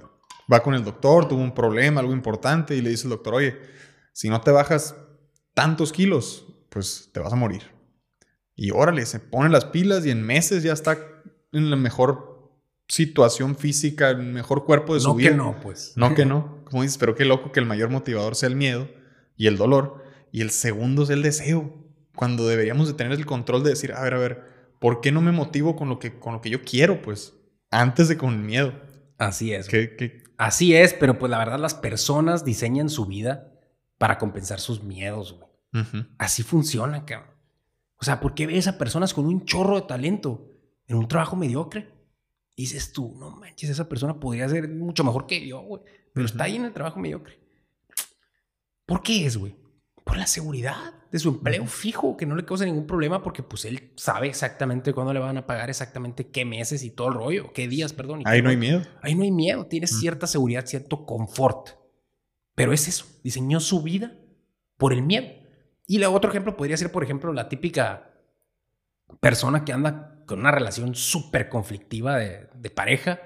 va 0.53 0.63
con 0.63 0.75
el 0.75 0.85
doctor, 0.85 1.27
tuvo 1.27 1.43
un 1.43 1.55
problema, 1.55 2.01
algo 2.01 2.13
importante, 2.13 2.77
y 2.77 2.81
le 2.81 2.91
dice 2.91 3.05
el 3.05 3.11
doctor, 3.11 3.35
oye, 3.35 3.59
si 4.13 4.29
no 4.29 4.41
te 4.41 4.53
bajas 4.53 4.95
tantos 5.55 5.93
kilos, 5.93 6.47
pues 6.69 7.11
te 7.13 7.19
vas 7.21 7.33
a 7.33 7.37
morir. 7.37 7.63
Y 8.55 8.71
órale, 8.71 9.05
se 9.07 9.19
pone 9.19 9.49
las 9.49 9.65
pilas 9.65 10.07
y 10.07 10.11
en 10.11 10.23
meses 10.23 10.63
ya 10.63 10.73
está 10.73 10.97
en 11.53 11.71
la 11.71 11.77
mejor 11.77 12.30
situación 12.91 13.57
física, 13.57 14.11
el 14.11 14.19
mejor 14.19 14.65
cuerpo 14.67 14.95
de 14.95 15.01
su 15.01 15.09
No 15.09 15.15
vida. 15.15 15.31
que 15.31 15.37
no, 15.37 15.57
pues. 15.63 15.93
No 15.97 16.15
que 16.15 16.27
no. 16.27 16.59
Como 16.71 16.83
dices, 16.83 16.99
pero 16.99 17.15
qué 17.15 17.25
loco 17.25 17.53
que 17.53 17.61
el 17.61 17.67
mayor 17.67 17.89
motivador 17.91 18.35
sea 18.37 18.49
el 18.49 18.57
miedo 18.57 18.89
y 19.37 19.47
el 19.47 19.57
dolor. 19.57 20.05
Y 20.33 20.41
el 20.43 20.51
segundo 20.51 21.05
es 21.05 21.11
el 21.11 21.23
deseo. 21.23 21.75
Cuando 22.15 22.47
deberíamos 22.47 22.89
de 22.89 22.95
tener 22.95 23.13
el 23.13 23.25
control 23.27 23.63
de 23.65 23.71
decir, 23.71 23.93
a 23.93 24.03
ver, 24.03 24.15
a 24.15 24.19
ver, 24.19 24.43
¿por 24.79 25.01
qué 25.01 25.13
no 25.13 25.21
me 25.23 25.33
motivo 25.33 25.77
con 25.77 25.89
lo 25.89 25.99
que, 25.99 26.19
con 26.19 26.35
lo 26.35 26.41
que 26.41 26.51
yo 26.51 26.63
quiero? 26.63 27.01
Pues 27.03 27.35
antes 27.71 28.09
de 28.09 28.17
con 28.19 28.35
el 28.35 28.41
miedo. 28.41 28.73
Así 29.19 29.53
es. 29.53 29.69
güey. 29.71 29.89
¿Qué, 29.91 29.97
qué- 29.97 30.23
Así 30.37 30.75
es, 30.75 30.95
pero 30.95 31.19
pues 31.19 31.29
la 31.31 31.39
verdad 31.39 31.59
las 31.59 31.75
personas 31.75 32.45
diseñan 32.47 32.89
su 32.89 33.05
vida 33.07 33.53
para 33.99 34.17
compensar 34.17 34.59
sus 34.59 34.83
miedos, 34.83 35.35
güey. 35.39 35.85
Así 36.19 36.43
funciona, 36.43 37.05
cabrón. 37.05 37.31
O 37.97 38.05
sea, 38.05 38.21
¿por 38.21 38.35
qué 38.35 38.47
ves 38.47 38.67
a 38.67 38.79
personas 38.79 39.13
con 39.13 39.27
un 39.27 39.45
chorro 39.45 39.77
de 39.77 39.87
talento 39.87 40.51
en 40.87 40.97
un 40.97 41.07
trabajo 41.09 41.37
mediocre? 41.37 41.91
Y 42.61 42.65
dices 42.65 42.93
tú, 42.93 43.15
no 43.19 43.31
manches, 43.31 43.71
esa 43.71 43.89
persona 43.89 44.21
podría 44.21 44.47
ser 44.47 44.69
mucho 44.69 45.03
mejor 45.03 45.27
que 45.27 45.47
yo, 45.47 45.61
güey. 45.63 45.83
Pero 46.13 46.27
está 46.27 46.45
ahí 46.45 46.57
en 46.57 46.67
el 46.67 46.75
trabajo 46.75 47.01
mediocre. 47.01 47.41
¿Por 48.85 49.03
qué 49.03 49.25
es, 49.25 49.39
güey? 49.39 49.57
Por 50.05 50.19
la 50.19 50.27
seguridad 50.27 50.93
de 51.11 51.19
su 51.19 51.31
empleo 51.31 51.67
fijo, 51.67 52.19
que 52.19 52.27
no 52.27 52.37
le 52.37 52.45
causa 52.45 52.67
ningún 52.67 52.87
problema 52.87 53.23
porque 53.23 53.43
pues 53.43 53.65
él 53.65 53.93
sabe 53.97 54.29
exactamente 54.29 54.93
cuándo 54.93 55.15
le 55.15 55.21
van 55.21 55.39
a 55.39 55.47
pagar, 55.47 55.71
exactamente 55.71 56.29
qué 56.31 56.45
meses 56.45 56.83
y 56.83 56.91
todo 56.91 57.09
el 57.09 57.15
rollo, 57.15 57.51
qué 57.55 57.67
días, 57.67 57.95
perdón. 57.95 58.21
y 58.21 58.25
Ahí 58.27 58.43
no 58.43 58.51
hay 58.51 58.59
miedo. 58.59 58.83
Ahí 59.01 59.15
no 59.15 59.23
hay 59.23 59.31
miedo, 59.31 59.67
tienes 59.67 59.95
Mm. 59.95 59.99
cierta 60.01 60.27
seguridad, 60.27 60.67
cierto 60.67 61.07
confort. 61.07 61.71
Pero 62.55 62.75
es 62.75 62.89
eso, 62.89 63.07
diseñó 63.25 63.59
su 63.61 63.83
vida 63.83 64.19
por 64.77 64.93
el 64.93 65.01
miedo. 65.03 65.29
Y 65.87 65.97
el 65.97 66.05
otro 66.05 66.29
ejemplo 66.29 66.59
podría 66.59 66.77
ser, 66.77 66.93
por 66.93 67.05
ejemplo, 67.05 67.33
la 67.33 67.49
típica 67.49 68.10
persona 69.19 69.65
que 69.65 69.73
anda 69.73 70.23
con 70.27 70.41
una 70.41 70.51
relación 70.51 70.95
súper 70.95 71.49
conflictiva 71.49 72.17
de, 72.17 72.49
de 72.55 72.71
pareja. 72.71 73.21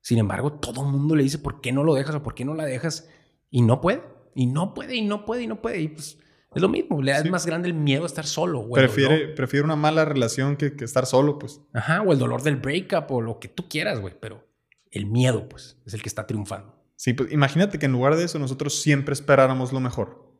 Sin 0.00 0.18
embargo, 0.18 0.52
todo 0.52 0.82
el 0.84 0.92
mundo 0.92 1.16
le 1.16 1.22
dice, 1.24 1.38
¿por 1.38 1.60
qué 1.60 1.72
no 1.72 1.82
lo 1.82 1.94
dejas 1.94 2.14
o 2.16 2.22
por 2.22 2.34
qué 2.34 2.44
no 2.44 2.54
la 2.54 2.64
dejas? 2.64 3.08
Y 3.50 3.62
no 3.62 3.80
puede, 3.80 4.02
y 4.34 4.46
no 4.46 4.74
puede, 4.74 4.94
y 4.96 5.02
no 5.04 5.24
puede, 5.24 5.42
y 5.42 5.46
no 5.46 5.60
puede. 5.62 5.80
Y 5.80 5.88
pues 5.88 6.18
es 6.54 6.62
lo 6.62 6.68
mismo, 6.68 7.02
le 7.02 7.12
da 7.12 7.22
Sí. 7.22 7.30
más 7.30 7.44
grande 7.46 7.68
el 7.68 7.74
miedo 7.74 8.04
a 8.04 8.06
estar 8.06 8.26
solo. 8.26 8.68
Prefiere, 8.70 9.28
prefiere 9.28 9.64
una 9.64 9.76
mala 9.76 10.04
relación 10.04 10.56
que, 10.56 10.76
que 10.76 10.84
estar 10.84 11.06
solo, 11.06 11.38
pues. 11.38 11.60
Ajá, 11.72 12.02
o 12.02 12.12
el 12.12 12.18
dolor 12.18 12.42
del 12.42 12.56
breakup 12.56 13.10
o 13.10 13.20
lo 13.20 13.38
que 13.40 13.48
tú 13.48 13.68
quieras, 13.68 14.00
güey. 14.00 14.14
Pero 14.20 14.46
el 14.90 15.06
miedo, 15.06 15.48
pues, 15.48 15.78
es 15.86 15.94
el 15.94 16.02
que 16.02 16.08
está 16.08 16.26
triunfando. 16.26 16.74
Sí, 16.96 17.12
pues 17.12 17.30
imagínate 17.32 17.78
que 17.78 17.86
en 17.86 17.92
lugar 17.92 18.16
de 18.16 18.24
eso 18.24 18.38
nosotros 18.38 18.80
siempre 18.80 19.12
esperáramos 19.12 19.72
lo 19.72 19.80
mejor. 19.80 20.32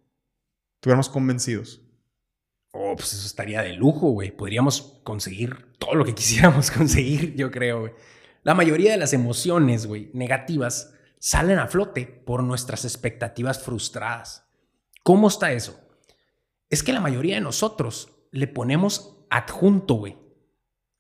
Estuviéramos 0.77 1.09
convencidos. 1.09 1.83
Oh, 2.79 2.95
pues 2.95 3.15
eso 3.15 3.27
estaría 3.27 3.63
de 3.63 3.73
lujo, 3.73 4.11
güey. 4.11 4.31
Podríamos 4.31 5.01
conseguir 5.03 5.73
todo 5.79 5.95
lo 5.95 6.05
que 6.05 6.15
quisiéramos 6.15 6.71
conseguir, 6.71 7.35
yo 7.35 7.51
creo, 7.51 7.81
güey. 7.81 7.93
La 8.43 8.55
mayoría 8.55 8.93
de 8.93 8.99
las 8.99 9.13
emociones, 9.13 9.87
güey, 9.87 10.11
negativas, 10.13 10.93
salen 11.19 11.59
a 11.59 11.67
flote 11.67 12.07
por 12.07 12.43
nuestras 12.43 12.85
expectativas 12.85 13.63
frustradas. 13.63 14.47
¿Cómo 15.03 15.29
está 15.29 15.53
eso? 15.53 15.81
Es 16.69 16.83
que 16.83 16.93
la 16.93 17.01
mayoría 17.01 17.37
de 17.37 17.41
nosotros 17.41 18.13
le 18.31 18.47
ponemos 18.47 19.25
adjunto, 19.31 19.95
güey, 19.95 20.17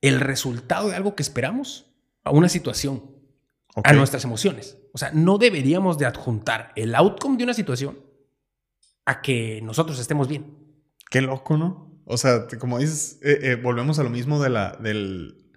el 0.00 0.20
resultado 0.20 0.88
de 0.88 0.96
algo 0.96 1.14
que 1.14 1.22
esperamos 1.22 1.94
a 2.24 2.30
una 2.30 2.48
situación, 2.48 3.14
a 3.84 3.92
nuestras 3.92 4.24
emociones. 4.24 4.78
O 4.92 4.98
sea, 4.98 5.10
no 5.12 5.38
deberíamos 5.38 5.98
de 5.98 6.06
adjuntar 6.06 6.72
el 6.74 6.94
outcome 6.94 7.36
de 7.36 7.44
una 7.44 7.54
situación 7.54 7.98
a 9.04 9.20
que 9.20 9.60
nosotros 9.62 9.98
estemos 9.98 10.26
bien. 10.26 10.65
Qué 11.10 11.20
loco, 11.20 11.56
¿no? 11.56 12.00
O 12.04 12.16
sea, 12.16 12.46
como 12.58 12.78
dices, 12.78 13.18
eh, 13.22 13.38
eh, 13.42 13.54
volvemos 13.56 13.98
a 13.98 14.02
lo 14.04 14.10
mismo 14.10 14.42
de 14.42 14.50
la, 14.50 14.76
del, 14.80 15.50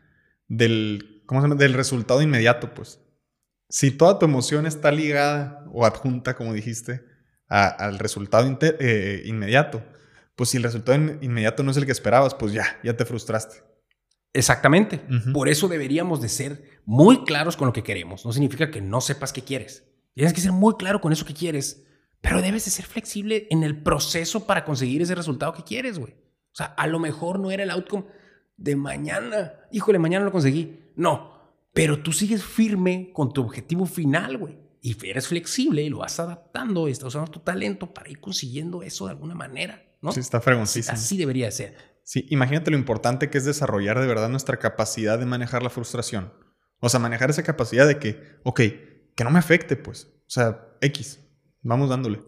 del, 0.47 1.23
¿cómo 1.25 1.41
se 1.41 1.45
llama? 1.47 1.59
Del 1.59 1.73
resultado 1.73 2.21
inmediato, 2.21 2.73
pues. 2.73 2.99
Si 3.69 3.91
toda 3.91 4.17
tu 4.17 4.25
emoción 4.25 4.65
está 4.65 4.91
ligada 4.91 5.63
o 5.71 5.85
adjunta, 5.85 6.35
como 6.35 6.53
dijiste, 6.53 7.03
a- 7.47 7.67
al 7.67 7.99
resultado 7.99 8.57
eh, 8.61 9.23
inmediato, 9.25 9.83
pues 10.35 10.49
si 10.49 10.57
el 10.57 10.63
resultado 10.63 10.97
in- 10.97 11.19
inmediato 11.21 11.61
no 11.63 11.71
es 11.71 11.77
el 11.77 11.85
que 11.85 11.91
esperabas, 11.91 12.33
pues 12.33 12.51
ya, 12.53 12.79
ya 12.83 12.95
te 12.97 13.05
frustraste. 13.05 13.57
Exactamente. 14.33 15.01
Por 15.33 15.49
eso 15.49 15.67
deberíamos 15.67 16.21
de 16.21 16.29
ser 16.29 16.79
muy 16.85 17.23
claros 17.25 17.57
con 17.57 17.67
lo 17.67 17.73
que 17.73 17.83
queremos. 17.83 18.25
No 18.25 18.31
significa 18.31 18.69
que 18.71 18.79
no 18.81 19.01
sepas 19.01 19.33
qué 19.33 19.43
quieres. 19.43 19.85
Tienes 20.13 20.33
que 20.33 20.41
ser 20.41 20.51
muy 20.51 20.75
claro 20.77 21.01
con 21.01 21.11
eso 21.11 21.25
que 21.25 21.33
quieres, 21.33 21.83
pero 22.21 22.41
debes 22.41 22.65
de 22.65 22.71
ser 22.71 22.85
flexible 22.85 23.47
en 23.49 23.63
el 23.63 23.81
proceso 23.81 24.45
para 24.45 24.65
conseguir 24.65 25.01
ese 25.01 25.15
resultado 25.15 25.53
que 25.53 25.63
quieres, 25.63 25.99
güey. 25.99 26.13
O 26.13 26.55
sea, 26.55 26.67
a 26.67 26.87
lo 26.87 26.99
mejor 26.99 27.39
no 27.39 27.51
era 27.51 27.63
el 27.63 27.69
outcome 27.69 28.05
de 28.57 28.75
mañana. 28.75 29.53
Híjole, 29.71 29.99
mañana 29.99 30.25
lo 30.25 30.31
conseguí. 30.31 30.91
No, 30.95 31.39
pero 31.73 32.01
tú 32.01 32.11
sigues 32.11 32.43
firme 32.43 33.11
con 33.13 33.31
tu 33.31 33.41
objetivo 33.41 33.85
final, 33.85 34.37
güey. 34.37 34.57
Y 34.81 34.95
eres 35.07 35.27
flexible 35.27 35.81
y 35.83 35.89
lo 35.89 35.99
vas 35.99 36.19
adaptando 36.19 36.87
y 36.87 36.91
estás 36.91 37.09
usando 37.09 37.31
tu 37.31 37.39
talento 37.39 37.93
para 37.93 38.09
ir 38.09 38.19
consiguiendo 38.19 38.81
eso 38.81 39.05
de 39.05 39.11
alguna 39.11 39.35
manera, 39.35 39.83
¿no? 40.01 40.11
Sí, 40.11 40.21
está 40.21 40.39
fregoncísimo. 40.39 40.93
Así 40.93 41.17
debería 41.17 41.47
de 41.47 41.51
ser. 41.51 41.75
Sí, 42.03 42.25
imagínate 42.29 42.71
lo 42.71 42.77
importante 42.77 43.29
que 43.29 43.37
es 43.37 43.45
desarrollar 43.45 43.99
de 43.99 44.07
verdad 44.07 44.29
nuestra 44.29 44.57
capacidad 44.57 45.19
de 45.19 45.25
manejar 45.25 45.63
la 45.63 45.69
frustración. 45.69 46.33
O 46.79 46.89
sea, 46.89 46.99
manejar 46.99 47.29
esa 47.29 47.43
capacidad 47.43 47.85
de 47.87 47.99
que, 47.99 48.39
ok, 48.43 48.61
que 49.15 49.23
no 49.23 49.31
me 49.31 49.39
afecte, 49.39 49.75
pues. 49.75 50.05
O 50.05 50.29
sea, 50.29 50.75
X, 50.81 51.19
vamos 51.61 51.89
dándole. 51.89 52.21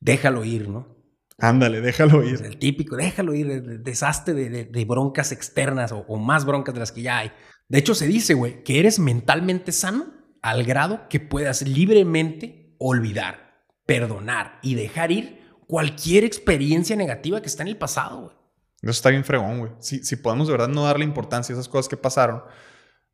Déjalo 0.00 0.44
ir, 0.44 0.68
¿no? 0.68 0.96
Ándale, 1.38 1.80
déjalo 1.80 2.22
ir. 2.22 2.40
el 2.44 2.58
típico, 2.58 2.96
déjalo 2.96 3.34
ir, 3.34 3.46
de- 3.62 3.78
desastre 3.78 4.34
de, 4.34 4.48
de- 4.50 4.64
de 4.64 4.84
broncas 4.84 5.32
externas 5.32 5.92
o, 5.92 5.98
o 6.08 6.18
más 6.18 6.44
broncas 6.44 6.74
de 6.74 6.80
las 6.80 6.92
que 6.92 7.02
ya 7.02 7.18
hay. 7.18 7.32
De 7.68 7.78
hecho, 7.78 7.94
se 7.94 8.06
dice, 8.06 8.34
güey, 8.34 8.62
que 8.64 8.78
eres 8.78 8.98
mentalmente 8.98 9.72
sano 9.72 10.06
al 10.42 10.64
grado 10.64 11.08
que 11.08 11.20
puedas 11.20 11.62
libremente 11.66 12.74
olvidar, 12.78 13.64
perdonar 13.86 14.58
y 14.62 14.74
dejar 14.74 15.10
ir 15.12 15.40
cualquier 15.66 16.24
experiencia 16.24 16.96
negativa 16.96 17.40
que 17.40 17.46
está 17.46 17.62
en 17.62 17.68
el 17.68 17.76
pasado, 17.78 18.22
güey. 18.22 18.36
Eso 18.82 18.90
está 18.90 19.10
bien 19.10 19.24
fregón, 19.24 19.60
güey. 19.60 19.72
Si, 19.78 20.02
si 20.04 20.16
podemos 20.16 20.48
de 20.48 20.52
verdad 20.52 20.68
no 20.68 20.84
darle 20.84 21.04
importancia 21.04 21.54
a 21.54 21.58
esas 21.58 21.68
cosas 21.68 21.88
que 21.88 21.96
pasaron, 21.96 22.42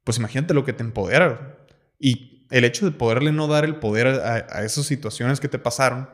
pues 0.02 0.16
imagínate 0.18 0.54
lo 0.54 0.64
que 0.64 0.72
te 0.72 0.82
empodera. 0.82 1.58
Y 1.98 2.37
el 2.50 2.64
hecho 2.64 2.84
de 2.86 2.92
poderle 2.92 3.32
no 3.32 3.46
dar 3.46 3.64
el 3.64 3.76
poder 3.76 4.06
a, 4.06 4.46
a 4.50 4.64
esas 4.64 4.86
situaciones 4.86 5.40
que 5.40 5.48
te 5.48 5.58
pasaron, 5.58 6.08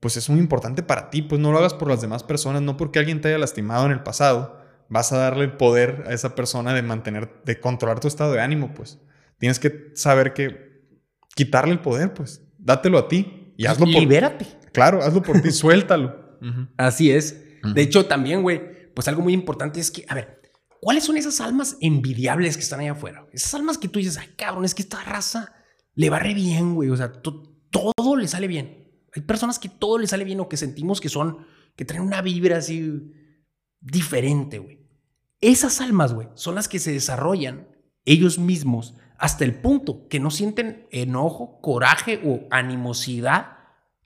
pues 0.00 0.16
es 0.16 0.28
muy 0.28 0.38
importante 0.38 0.82
para 0.82 1.10
ti. 1.10 1.22
Pues 1.22 1.40
no 1.40 1.52
lo 1.52 1.58
hagas 1.58 1.74
por 1.74 1.88
las 1.88 2.00
demás 2.00 2.22
personas, 2.22 2.62
no 2.62 2.76
porque 2.76 2.98
alguien 2.98 3.20
te 3.20 3.28
haya 3.28 3.38
lastimado 3.38 3.86
en 3.86 3.92
el 3.92 4.02
pasado, 4.02 4.60
vas 4.88 5.12
a 5.12 5.18
darle 5.18 5.44
el 5.44 5.52
poder 5.52 6.04
a 6.06 6.12
esa 6.12 6.34
persona 6.34 6.74
de 6.74 6.82
mantener, 6.82 7.42
de 7.44 7.60
controlar 7.60 8.00
tu 8.00 8.08
estado 8.08 8.32
de 8.32 8.40
ánimo, 8.40 8.74
pues. 8.74 8.98
Tienes 9.38 9.58
que 9.58 9.90
saber 9.94 10.32
que 10.32 10.82
quitarle 11.34 11.72
el 11.72 11.80
poder, 11.80 12.14
pues. 12.14 12.42
Dátelo 12.58 12.98
a 12.98 13.08
ti 13.08 13.54
y 13.56 13.66
hazlo 13.66 13.86
por 13.86 14.00
Libérate. 14.00 14.46
Claro, 14.72 15.02
hazlo 15.02 15.22
por 15.22 15.40
ti, 15.40 15.50
suéltalo. 15.52 16.38
Así 16.76 17.10
es. 17.10 17.42
De 17.74 17.82
hecho, 17.82 18.06
también, 18.06 18.42
güey, 18.42 18.92
pues 18.94 19.08
algo 19.08 19.22
muy 19.22 19.32
importante 19.32 19.80
es 19.80 19.90
que, 19.90 20.04
a 20.08 20.14
ver, 20.14 20.40
¿cuáles 20.80 21.04
son 21.04 21.16
esas 21.16 21.40
almas 21.40 21.76
envidiables 21.80 22.56
que 22.56 22.62
están 22.62 22.80
allá 22.80 22.92
afuera? 22.92 23.26
Esas 23.32 23.54
almas 23.54 23.78
que 23.78 23.88
tú 23.88 23.98
dices, 23.98 24.18
ay, 24.18 24.28
cabrón, 24.36 24.64
es 24.64 24.74
que 24.74 24.82
esta 24.82 25.02
raza 25.02 25.52
le 25.96 26.10
va 26.10 26.20
re 26.20 26.34
bien, 26.34 26.74
güey. 26.74 26.90
O 26.90 26.96
sea, 26.96 27.12
todo 27.12 28.16
le 28.16 28.28
sale 28.28 28.46
bien. 28.46 28.92
Hay 29.14 29.22
personas 29.22 29.58
que 29.58 29.68
todo 29.68 29.98
le 29.98 30.06
sale 30.06 30.24
bien 30.24 30.38
o 30.40 30.48
que 30.48 30.56
sentimos 30.56 31.00
que 31.00 31.08
son, 31.08 31.38
que 31.74 31.84
traen 31.84 32.04
una 32.04 32.22
vibra 32.22 32.58
así 32.58 33.12
diferente, 33.80 34.58
güey. 34.58 34.86
Esas 35.40 35.80
almas, 35.80 36.12
güey, 36.12 36.28
son 36.34 36.54
las 36.54 36.68
que 36.68 36.78
se 36.78 36.92
desarrollan 36.92 37.68
ellos 38.04 38.38
mismos 38.38 38.94
hasta 39.18 39.44
el 39.44 39.54
punto 39.54 40.06
que 40.08 40.20
no 40.20 40.30
sienten 40.30 40.86
enojo, 40.90 41.60
coraje 41.60 42.20
o 42.24 42.46
animosidad 42.50 43.56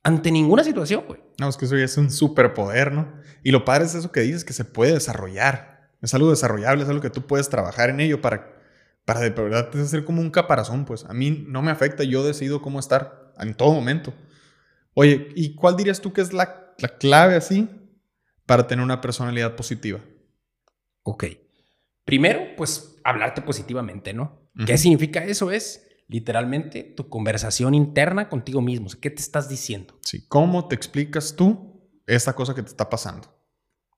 ante 0.02 0.30
ninguna 0.30 0.64
situación, 0.64 1.04
güey. 1.06 1.20
No, 1.38 1.48
es 1.48 1.56
que 1.56 1.64
eso 1.64 1.76
ya 1.76 1.84
es 1.84 1.96
un 1.96 2.10
superpoder, 2.10 2.92
¿no? 2.92 3.12
Y 3.42 3.50
lo 3.50 3.64
padre 3.64 3.86
es 3.86 3.94
eso 3.94 4.12
que 4.12 4.20
dices, 4.20 4.44
que 4.44 4.52
se 4.52 4.64
puede 4.64 4.92
desarrollar. 4.92 5.90
Es 6.00 6.14
algo 6.14 6.30
desarrollable, 6.30 6.84
es 6.84 6.88
algo 6.88 7.02
que 7.02 7.10
tú 7.10 7.26
puedes 7.26 7.48
trabajar 7.48 7.90
en 7.90 8.00
ello 8.00 8.20
para, 8.20 8.59
para 9.04 9.20
de 9.20 9.30
verdad 9.30 9.72
ser 9.86 10.04
como 10.04 10.20
un 10.20 10.30
caparazón, 10.30 10.84
pues. 10.84 11.04
A 11.04 11.12
mí 11.12 11.44
no 11.48 11.62
me 11.62 11.70
afecta, 11.70 12.04
yo 12.04 12.24
decido 12.24 12.62
cómo 12.62 12.78
estar 12.78 13.32
en 13.38 13.54
todo 13.54 13.72
momento. 13.72 14.12
Oye, 14.94 15.28
¿y 15.34 15.54
cuál 15.54 15.76
dirías 15.76 16.00
tú 16.00 16.12
que 16.12 16.20
es 16.20 16.32
la, 16.32 16.74
la 16.78 16.88
clave 16.98 17.34
así 17.34 17.68
para 18.46 18.66
tener 18.66 18.84
una 18.84 19.00
personalidad 19.00 19.56
positiva? 19.56 20.00
Ok. 21.02 21.24
Primero, 22.04 22.40
pues 22.56 22.96
hablarte 23.04 23.42
positivamente, 23.42 24.12
¿no? 24.12 24.50
¿Qué 24.66 24.76
significa 24.76 25.24
eso? 25.24 25.50
Es 25.50 25.86
literalmente 26.08 26.82
tu 26.82 27.08
conversación 27.08 27.74
interna 27.74 28.28
contigo 28.28 28.60
mismo. 28.60 28.88
¿Qué 29.00 29.10
te 29.10 29.22
estás 29.22 29.48
diciendo? 29.48 29.96
Sí. 30.02 30.26
¿Cómo 30.26 30.66
te 30.66 30.74
explicas 30.74 31.36
tú 31.36 31.88
esta 32.06 32.34
cosa 32.34 32.54
que 32.54 32.62
te 32.62 32.68
está 32.68 32.90
pasando? 32.90 33.32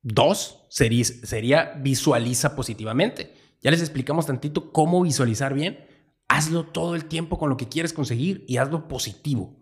Dos, 0.02 0.66
sería, 0.68 1.04
sería 1.04 1.72
visualiza 1.80 2.54
positivamente. 2.54 3.34
Ya 3.62 3.70
les 3.70 3.80
explicamos 3.80 4.26
tantito 4.26 4.72
cómo 4.72 5.02
visualizar 5.02 5.54
bien. 5.54 5.86
Hazlo 6.28 6.66
todo 6.66 6.94
el 6.94 7.06
tiempo 7.06 7.38
con 7.38 7.48
lo 7.48 7.56
que 7.56 7.68
quieres 7.68 7.92
conseguir 7.92 8.44
y 8.48 8.56
hazlo 8.56 8.88
positivo. 8.88 9.56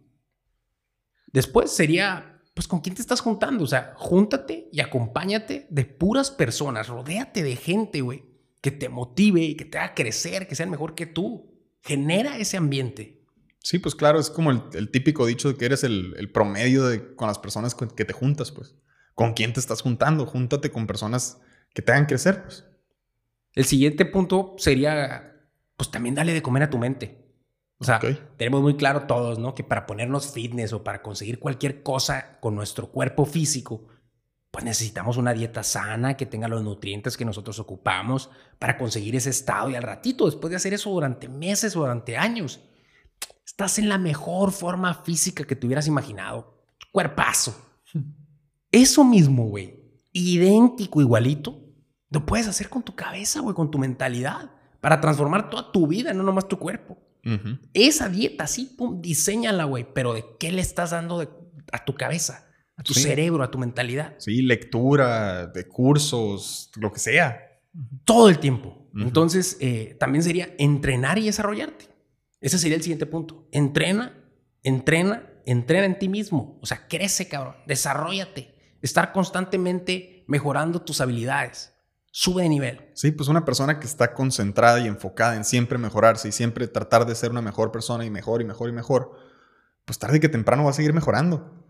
Después 1.32 1.70
sería, 1.70 2.42
pues, 2.54 2.66
¿con 2.66 2.80
quién 2.80 2.94
te 2.94 3.02
estás 3.02 3.20
juntando? 3.20 3.64
O 3.64 3.66
sea, 3.66 3.94
júntate 3.96 4.68
y 4.72 4.80
acompáñate 4.80 5.66
de 5.70 5.84
puras 5.84 6.30
personas. 6.30 6.88
Rodéate 6.88 7.42
de 7.42 7.56
gente, 7.56 8.00
güey, 8.00 8.24
que 8.60 8.70
te 8.70 8.88
motive 8.88 9.42
y 9.42 9.54
que 9.54 9.64
te 9.64 9.78
haga 9.78 9.94
crecer, 9.94 10.48
que 10.48 10.54
sean 10.54 10.70
mejor 10.70 10.94
que 10.94 11.06
tú. 11.06 11.50
Genera 11.82 12.38
ese 12.38 12.56
ambiente. 12.56 13.24
Sí, 13.58 13.78
pues 13.78 13.94
claro, 13.94 14.18
es 14.18 14.30
como 14.30 14.50
el, 14.50 14.90
típico 14.90 15.26
dicho 15.26 15.48
de 15.48 15.56
que 15.56 15.66
eres 15.66 15.84
el, 15.84 16.30
promedio 16.32 16.86
de, 16.86 17.14
con 17.14 17.28
las 17.28 17.38
personas 17.38 17.74
que 17.74 18.04
te 18.04 18.12
juntas, 18.12 18.50
pues. 18.50 18.74
¿Con 19.14 19.34
quién 19.34 19.52
te 19.52 19.60
estás 19.60 19.82
juntando? 19.82 20.24
Júntate 20.24 20.70
con 20.70 20.86
personas 20.86 21.38
que 21.74 21.82
te 21.82 21.92
hagan 21.92 22.06
crecer, 22.06 22.42
pues. 22.42 22.64
El 23.60 23.66
siguiente 23.66 24.06
punto 24.06 24.54
sería, 24.56 25.34
pues 25.76 25.90
también 25.90 26.14
dale 26.14 26.32
de 26.32 26.40
comer 26.40 26.62
a 26.62 26.70
tu 26.70 26.78
mente. 26.78 27.26
O 27.76 27.84
sea, 27.84 28.00
tenemos 28.38 28.62
muy 28.62 28.74
claro 28.78 29.02
todos, 29.02 29.38
¿no? 29.38 29.54
Que 29.54 29.62
para 29.62 29.84
ponernos 29.84 30.32
fitness 30.32 30.72
o 30.72 30.82
para 30.82 31.02
conseguir 31.02 31.38
cualquier 31.38 31.82
cosa 31.82 32.38
con 32.40 32.54
nuestro 32.54 32.90
cuerpo 32.90 33.26
físico, 33.26 33.86
pues 34.50 34.64
necesitamos 34.64 35.18
una 35.18 35.34
dieta 35.34 35.62
sana 35.62 36.16
que 36.16 36.24
tenga 36.24 36.48
los 36.48 36.62
nutrientes 36.62 37.18
que 37.18 37.26
nosotros 37.26 37.58
ocupamos 37.58 38.30
para 38.58 38.78
conseguir 38.78 39.14
ese 39.14 39.28
estado 39.28 39.68
y 39.68 39.74
al 39.74 39.82
ratito, 39.82 40.24
después 40.24 40.50
de 40.50 40.56
hacer 40.56 40.72
eso 40.72 40.88
durante 40.88 41.28
meses 41.28 41.76
o 41.76 41.80
durante 41.80 42.16
años, 42.16 42.60
estás 43.44 43.78
en 43.78 43.90
la 43.90 43.98
mejor 43.98 44.52
forma 44.52 44.94
física 44.94 45.44
que 45.44 45.54
te 45.54 45.66
hubieras 45.66 45.86
imaginado. 45.86 46.64
Cuerpazo. 46.92 47.60
Eso 48.72 49.04
mismo, 49.04 49.48
güey, 49.48 49.84
idéntico, 50.14 51.02
igualito, 51.02 51.69
lo 52.10 52.26
puedes 52.26 52.48
hacer 52.48 52.68
con 52.68 52.82
tu 52.82 52.94
cabeza, 52.94 53.40
güey, 53.40 53.54
con 53.54 53.70
tu 53.70 53.78
mentalidad, 53.78 54.50
para 54.80 55.00
transformar 55.00 55.48
toda 55.48 55.72
tu 55.72 55.86
vida, 55.86 56.12
no 56.12 56.22
nomás 56.22 56.48
tu 56.48 56.58
cuerpo. 56.58 56.98
Esa 57.74 58.08
dieta, 58.08 58.46
sí, 58.46 58.74
pum, 58.76 59.00
diseñala, 59.00 59.64
güey. 59.64 59.86
Pero 59.94 60.14
¿de 60.14 60.24
qué 60.38 60.50
le 60.50 60.62
estás 60.62 60.90
dando 60.90 61.20
a 61.70 61.84
tu 61.84 61.94
cabeza? 61.94 62.46
A 62.76 62.82
tu 62.82 62.94
cerebro, 62.94 63.44
a 63.44 63.50
tu 63.50 63.58
mentalidad. 63.58 64.14
Sí, 64.18 64.42
lectura, 64.42 65.46
de 65.46 65.68
cursos, 65.68 66.70
lo 66.76 66.90
que 66.92 66.98
sea. 66.98 67.60
Todo 68.04 68.28
el 68.28 68.38
tiempo. 68.38 68.88
Entonces, 68.96 69.58
eh, 69.60 69.96
también 70.00 70.24
sería 70.24 70.54
entrenar 70.58 71.18
y 71.18 71.26
desarrollarte. 71.26 71.88
Ese 72.40 72.58
sería 72.58 72.76
el 72.76 72.82
siguiente 72.82 73.06
punto. 73.06 73.46
Entrena, 73.52 74.18
entrena, 74.62 75.30
entrena 75.44 75.84
en 75.84 75.98
ti 75.98 76.08
mismo. 76.08 76.58
O 76.62 76.66
sea, 76.66 76.88
crece, 76.88 77.28
cabrón. 77.28 77.54
Desarrollate. 77.66 78.54
Estar 78.80 79.12
constantemente 79.12 80.24
mejorando 80.26 80.80
tus 80.80 81.02
habilidades 81.02 81.74
sube 82.10 82.42
de 82.42 82.48
nivel. 82.48 82.90
Sí, 82.94 83.12
pues 83.12 83.28
una 83.28 83.44
persona 83.44 83.80
que 83.80 83.86
está 83.86 84.14
concentrada 84.14 84.80
y 84.80 84.86
enfocada 84.86 85.36
en 85.36 85.44
siempre 85.44 85.78
mejorarse 85.78 86.28
y 86.28 86.32
siempre 86.32 86.66
tratar 86.68 87.06
de 87.06 87.14
ser 87.14 87.30
una 87.30 87.42
mejor 87.42 87.72
persona 87.72 88.04
y 88.04 88.10
mejor 88.10 88.42
y 88.42 88.44
mejor 88.44 88.68
y 88.68 88.72
mejor, 88.72 89.12
pues 89.84 89.98
tarde 89.98 90.20
que 90.20 90.28
temprano 90.28 90.64
va 90.64 90.70
a 90.70 90.74
seguir 90.74 90.92
mejorando. 90.92 91.64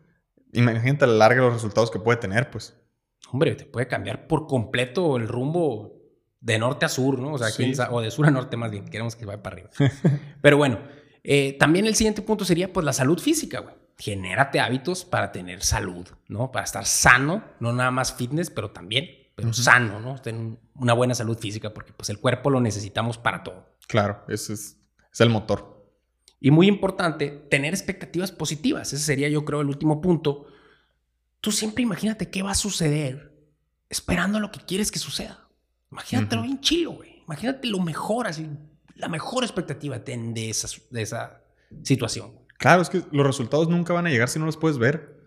Imagínate 0.52 1.04
a 1.04 1.08
la 1.08 1.14
larga 1.14 1.42
los 1.42 1.54
resultados 1.54 1.90
que 1.90 2.00
puede 2.00 2.18
tener, 2.18 2.50
pues. 2.50 2.76
Hombre, 3.30 3.54
te 3.54 3.64
puede 3.64 3.86
cambiar 3.86 4.26
por 4.26 4.46
completo 4.46 5.16
el 5.16 5.28
rumbo 5.28 6.00
de 6.40 6.58
norte 6.58 6.86
a 6.86 6.88
sur, 6.88 7.18
¿no? 7.18 7.34
O 7.34 7.38
sea, 7.38 7.48
o 7.90 8.00
de 8.00 8.10
sur 8.10 8.26
a 8.26 8.30
norte 8.30 8.56
más 8.56 8.70
bien, 8.70 8.86
queremos 8.86 9.14
que 9.14 9.26
vaya 9.26 9.42
para 9.42 9.56
arriba. 9.56 9.70
Pero 10.42 10.56
bueno, 10.56 10.80
eh, 11.22 11.56
también 11.58 11.86
el 11.86 11.94
siguiente 11.94 12.22
punto 12.22 12.44
sería 12.44 12.72
pues 12.72 12.84
la 12.84 12.92
salud 12.92 13.18
física, 13.18 13.60
güey. 13.60 13.74
Genérate 13.98 14.60
hábitos 14.60 15.04
para 15.04 15.30
tener 15.30 15.62
salud, 15.62 16.08
¿no? 16.26 16.50
Para 16.50 16.64
estar 16.64 16.86
sano, 16.86 17.44
no 17.60 17.74
nada 17.74 17.90
más 17.90 18.14
fitness, 18.14 18.48
pero 18.48 18.70
también 18.70 19.19
sano, 19.52 20.00
¿no? 20.00 20.20
Tener 20.20 20.58
una 20.74 20.92
buena 20.92 21.14
salud 21.14 21.38
física, 21.38 21.72
porque 21.72 21.92
pues 21.92 22.10
el 22.10 22.18
cuerpo 22.18 22.50
lo 22.50 22.60
necesitamos 22.60 23.18
para 23.18 23.42
todo. 23.42 23.76
Claro, 23.86 24.24
ese 24.28 24.54
es, 24.54 24.78
es 25.12 25.20
el 25.20 25.30
motor. 25.30 25.80
Y 26.40 26.50
muy 26.50 26.68
importante, 26.68 27.28
tener 27.28 27.74
expectativas 27.74 28.32
positivas. 28.32 28.92
Ese 28.92 29.04
sería, 29.04 29.28
yo 29.28 29.44
creo, 29.44 29.60
el 29.60 29.68
último 29.68 30.00
punto. 30.00 30.46
Tú 31.40 31.52
siempre 31.52 31.82
imagínate 31.82 32.30
qué 32.30 32.42
va 32.42 32.52
a 32.52 32.54
suceder 32.54 33.30
esperando 33.90 34.40
lo 34.40 34.50
que 34.50 34.60
quieres 34.60 34.90
que 34.90 34.98
suceda. 34.98 35.48
Imagínatelo 35.90 36.42
bien 36.42 36.60
chido, 36.60 36.92
güey. 36.92 37.22
Imagínate 37.26 37.68
lo 37.68 37.80
mejor, 37.80 38.26
así, 38.26 38.48
la 38.94 39.08
mejor 39.08 39.44
expectativa 39.44 39.98
de 39.98 40.50
esa, 40.50 40.68
de 40.90 41.02
esa 41.02 41.42
situación. 41.82 42.32
Claro, 42.58 42.82
es 42.82 42.88
que 42.88 43.02
los 43.10 43.26
resultados 43.26 43.68
nunca 43.68 43.92
van 43.92 44.06
a 44.06 44.10
llegar 44.10 44.28
si 44.28 44.38
no 44.38 44.46
los 44.46 44.56
puedes 44.56 44.78
ver. 44.78 45.19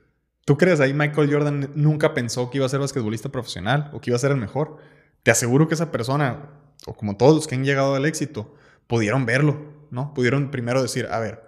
¿Tú 0.45 0.57
crees 0.57 0.79
ahí 0.79 0.93
Michael 0.93 1.31
Jordan 1.31 1.71
nunca 1.73 2.13
pensó 2.13 2.49
que 2.49 2.57
iba 2.57 2.65
a 2.65 2.69
ser 2.69 2.79
basquetbolista 2.81 3.29
profesional 3.29 3.89
o 3.93 4.01
que 4.01 4.09
iba 4.09 4.17
a 4.17 4.19
ser 4.19 4.31
el 4.31 4.37
mejor? 4.37 4.77
Te 5.23 5.31
aseguro 5.31 5.67
que 5.67 5.75
esa 5.75 5.91
persona, 5.91 6.49
o 6.85 6.93
como 6.93 7.15
todos 7.15 7.35
los 7.35 7.47
que 7.47 7.55
han 7.55 7.63
llegado 7.63 7.95
al 7.95 8.05
éxito, 8.05 8.53
pudieron 8.87 9.25
verlo, 9.25 9.87
¿no? 9.89 10.13
Pudieron 10.13 10.51
primero 10.51 10.81
decir, 10.81 11.07
a 11.09 11.19
ver, 11.19 11.43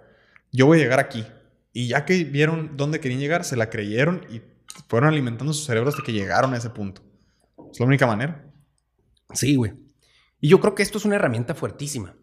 yo 0.50 0.64
voy 0.66 0.78
a 0.78 0.82
llegar 0.82 0.98
aquí. 0.98 1.26
Y 1.74 1.88
ya 1.88 2.06
que 2.06 2.24
vieron 2.24 2.78
dónde 2.78 3.00
querían 3.00 3.20
llegar, 3.20 3.44
se 3.44 3.56
la 3.56 3.68
creyeron 3.68 4.24
y 4.30 4.40
fueron 4.88 5.10
alimentando 5.10 5.52
sus 5.52 5.66
cerebros 5.66 5.94
hasta 5.94 6.04
que 6.04 6.12
llegaron 6.12 6.54
a 6.54 6.56
ese 6.56 6.70
punto. 6.70 7.02
Es 7.70 7.78
la 7.78 7.86
única 7.86 8.06
manera. 8.06 8.50
Sí, 9.34 9.56
güey. 9.56 9.74
Y 10.40 10.48
yo 10.48 10.58
creo 10.60 10.74
que 10.74 10.82
esto 10.82 10.96
es 10.96 11.04
una 11.04 11.16
herramienta 11.16 11.54
fuertísima. 11.54 12.14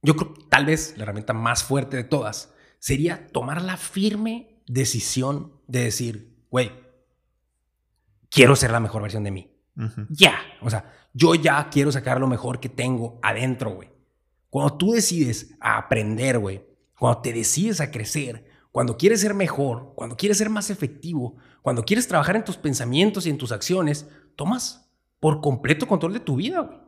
Yo 0.00 0.16
creo 0.16 0.32
que 0.32 0.44
tal 0.48 0.64
vez 0.64 0.94
la 0.96 1.02
herramienta 1.02 1.34
más 1.34 1.64
fuerte 1.64 1.98
de 1.98 2.04
todas 2.04 2.54
sería 2.78 3.26
tomarla 3.28 3.76
firme 3.76 4.53
decisión 4.66 5.52
de 5.66 5.84
decir, 5.84 6.36
güey, 6.50 6.72
quiero 8.30 8.56
ser 8.56 8.70
la 8.70 8.80
mejor 8.80 9.02
versión 9.02 9.24
de 9.24 9.30
mí. 9.30 9.50
Ya. 10.10 10.38
O 10.60 10.70
sea, 10.70 10.92
yo 11.12 11.34
ya 11.34 11.68
quiero 11.70 11.90
sacar 11.92 12.20
lo 12.20 12.26
mejor 12.26 12.60
que 12.60 12.68
tengo 12.68 13.18
adentro, 13.22 13.70
güey. 13.70 13.90
Cuando 14.50 14.76
tú 14.76 14.92
decides 14.92 15.54
a 15.60 15.78
aprender, 15.78 16.38
güey, 16.38 16.64
cuando 16.98 17.22
te 17.22 17.32
decides 17.32 17.80
a 17.80 17.90
crecer, 17.90 18.44
cuando 18.70 18.96
quieres 18.96 19.20
ser 19.20 19.34
mejor, 19.34 19.92
cuando 19.94 20.16
quieres 20.16 20.38
ser 20.38 20.50
más 20.50 20.70
efectivo, 20.70 21.36
cuando 21.62 21.84
quieres 21.84 22.08
trabajar 22.08 22.36
en 22.36 22.44
tus 22.44 22.56
pensamientos 22.56 23.26
y 23.26 23.30
en 23.30 23.38
tus 23.38 23.52
acciones, 23.52 24.08
tomas 24.36 24.90
por 25.20 25.40
completo 25.40 25.86
control 25.86 26.12
de 26.12 26.20
tu 26.20 26.36
vida, 26.36 26.60
güey. 26.60 26.78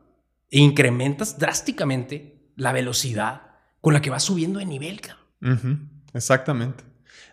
E 0.51 0.61
incrementas 0.61 1.39
drásticamente 1.39 2.53
la 2.55 2.73
velocidad 2.73 3.43
con 3.81 3.95
la 3.95 4.01
que 4.01 4.11
vas 4.11 4.23
subiendo 4.23 4.61
de 4.61 4.65
nivel, 4.65 5.01
cabrón. 5.01 5.91
Exactamente. 6.13 6.85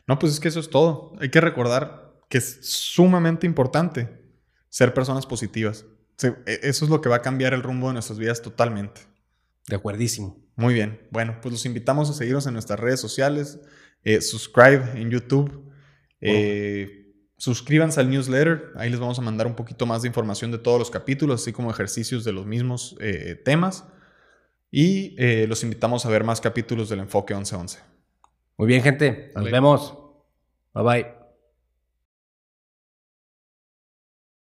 No, 0.08 0.20
pues 0.20 0.34
es 0.34 0.40
que 0.40 0.48
eso 0.48 0.60
es 0.60 0.70
todo. 0.70 1.14
Hay 1.20 1.30
que 1.30 1.42
recordar 1.42 2.14
que 2.30 2.38
es 2.38 2.60
sumamente 2.62 3.46
importante 3.48 4.10
ser 4.70 4.94
personas 4.94 5.26
positivas. 5.26 5.86
E, 6.22 6.60
eso 6.64 6.86
es 6.86 6.92
lo 6.92 7.02
que 7.02 7.10
va 7.10 7.18
a 7.18 7.22
cambiar 7.22 7.54
el 7.54 7.64
rumbo 7.64 7.88
de 7.88 7.94
nuestras 7.94 8.20
vidas 8.20 8.42
totalmente. 8.42 9.02
De 9.68 9.76
acuerdísimo. 9.76 10.44
Muy 10.56 10.74
bien. 10.74 11.08
Bueno, 11.12 11.38
pues 11.42 11.52
los 11.52 11.66
invitamos 11.66 12.10
a 12.10 12.14
seguirnos 12.14 12.48
en 12.48 12.54
nuestras 12.54 12.80
redes 12.80 13.00
sociales. 13.00 13.60
Eh, 14.04 14.22
subscribe 14.22 15.00
en 15.00 15.10
YouTube. 15.10 15.72
Eh, 16.20 17.14
suscríbanse 17.38 18.00
al 18.00 18.10
newsletter. 18.10 18.72
Ahí 18.76 18.90
les 18.90 19.00
vamos 19.00 19.18
a 19.20 19.22
mandar 19.22 19.48
un 19.48 19.56
poquito 19.56 19.86
más 19.86 20.02
de 20.02 20.10
información 20.10 20.52
de 20.52 20.58
todos 20.58 20.80
los 20.80 20.92
capítulos, 20.92 21.42
así 21.42 21.54
como 21.54 21.72
ejercicios 21.72 22.24
de 22.24 22.34
los 22.34 22.46
mismos 22.46 22.96
eh, 23.00 23.42
temas. 23.44 23.86
Y 24.72 25.16
los 25.46 25.62
invitamos 25.62 26.04
a 26.08 26.10
ver 26.10 26.24
más 26.24 26.42
capítulos 26.42 26.90
del 26.90 27.02
Enfoque 27.02 27.36
1111. 27.36 27.93
Muy 28.58 28.68
bien, 28.68 28.82
gente. 28.84 29.32
Nos 29.36 29.50
vemos. 29.50 29.98
Bye 30.74 30.84
bye. 30.84 31.23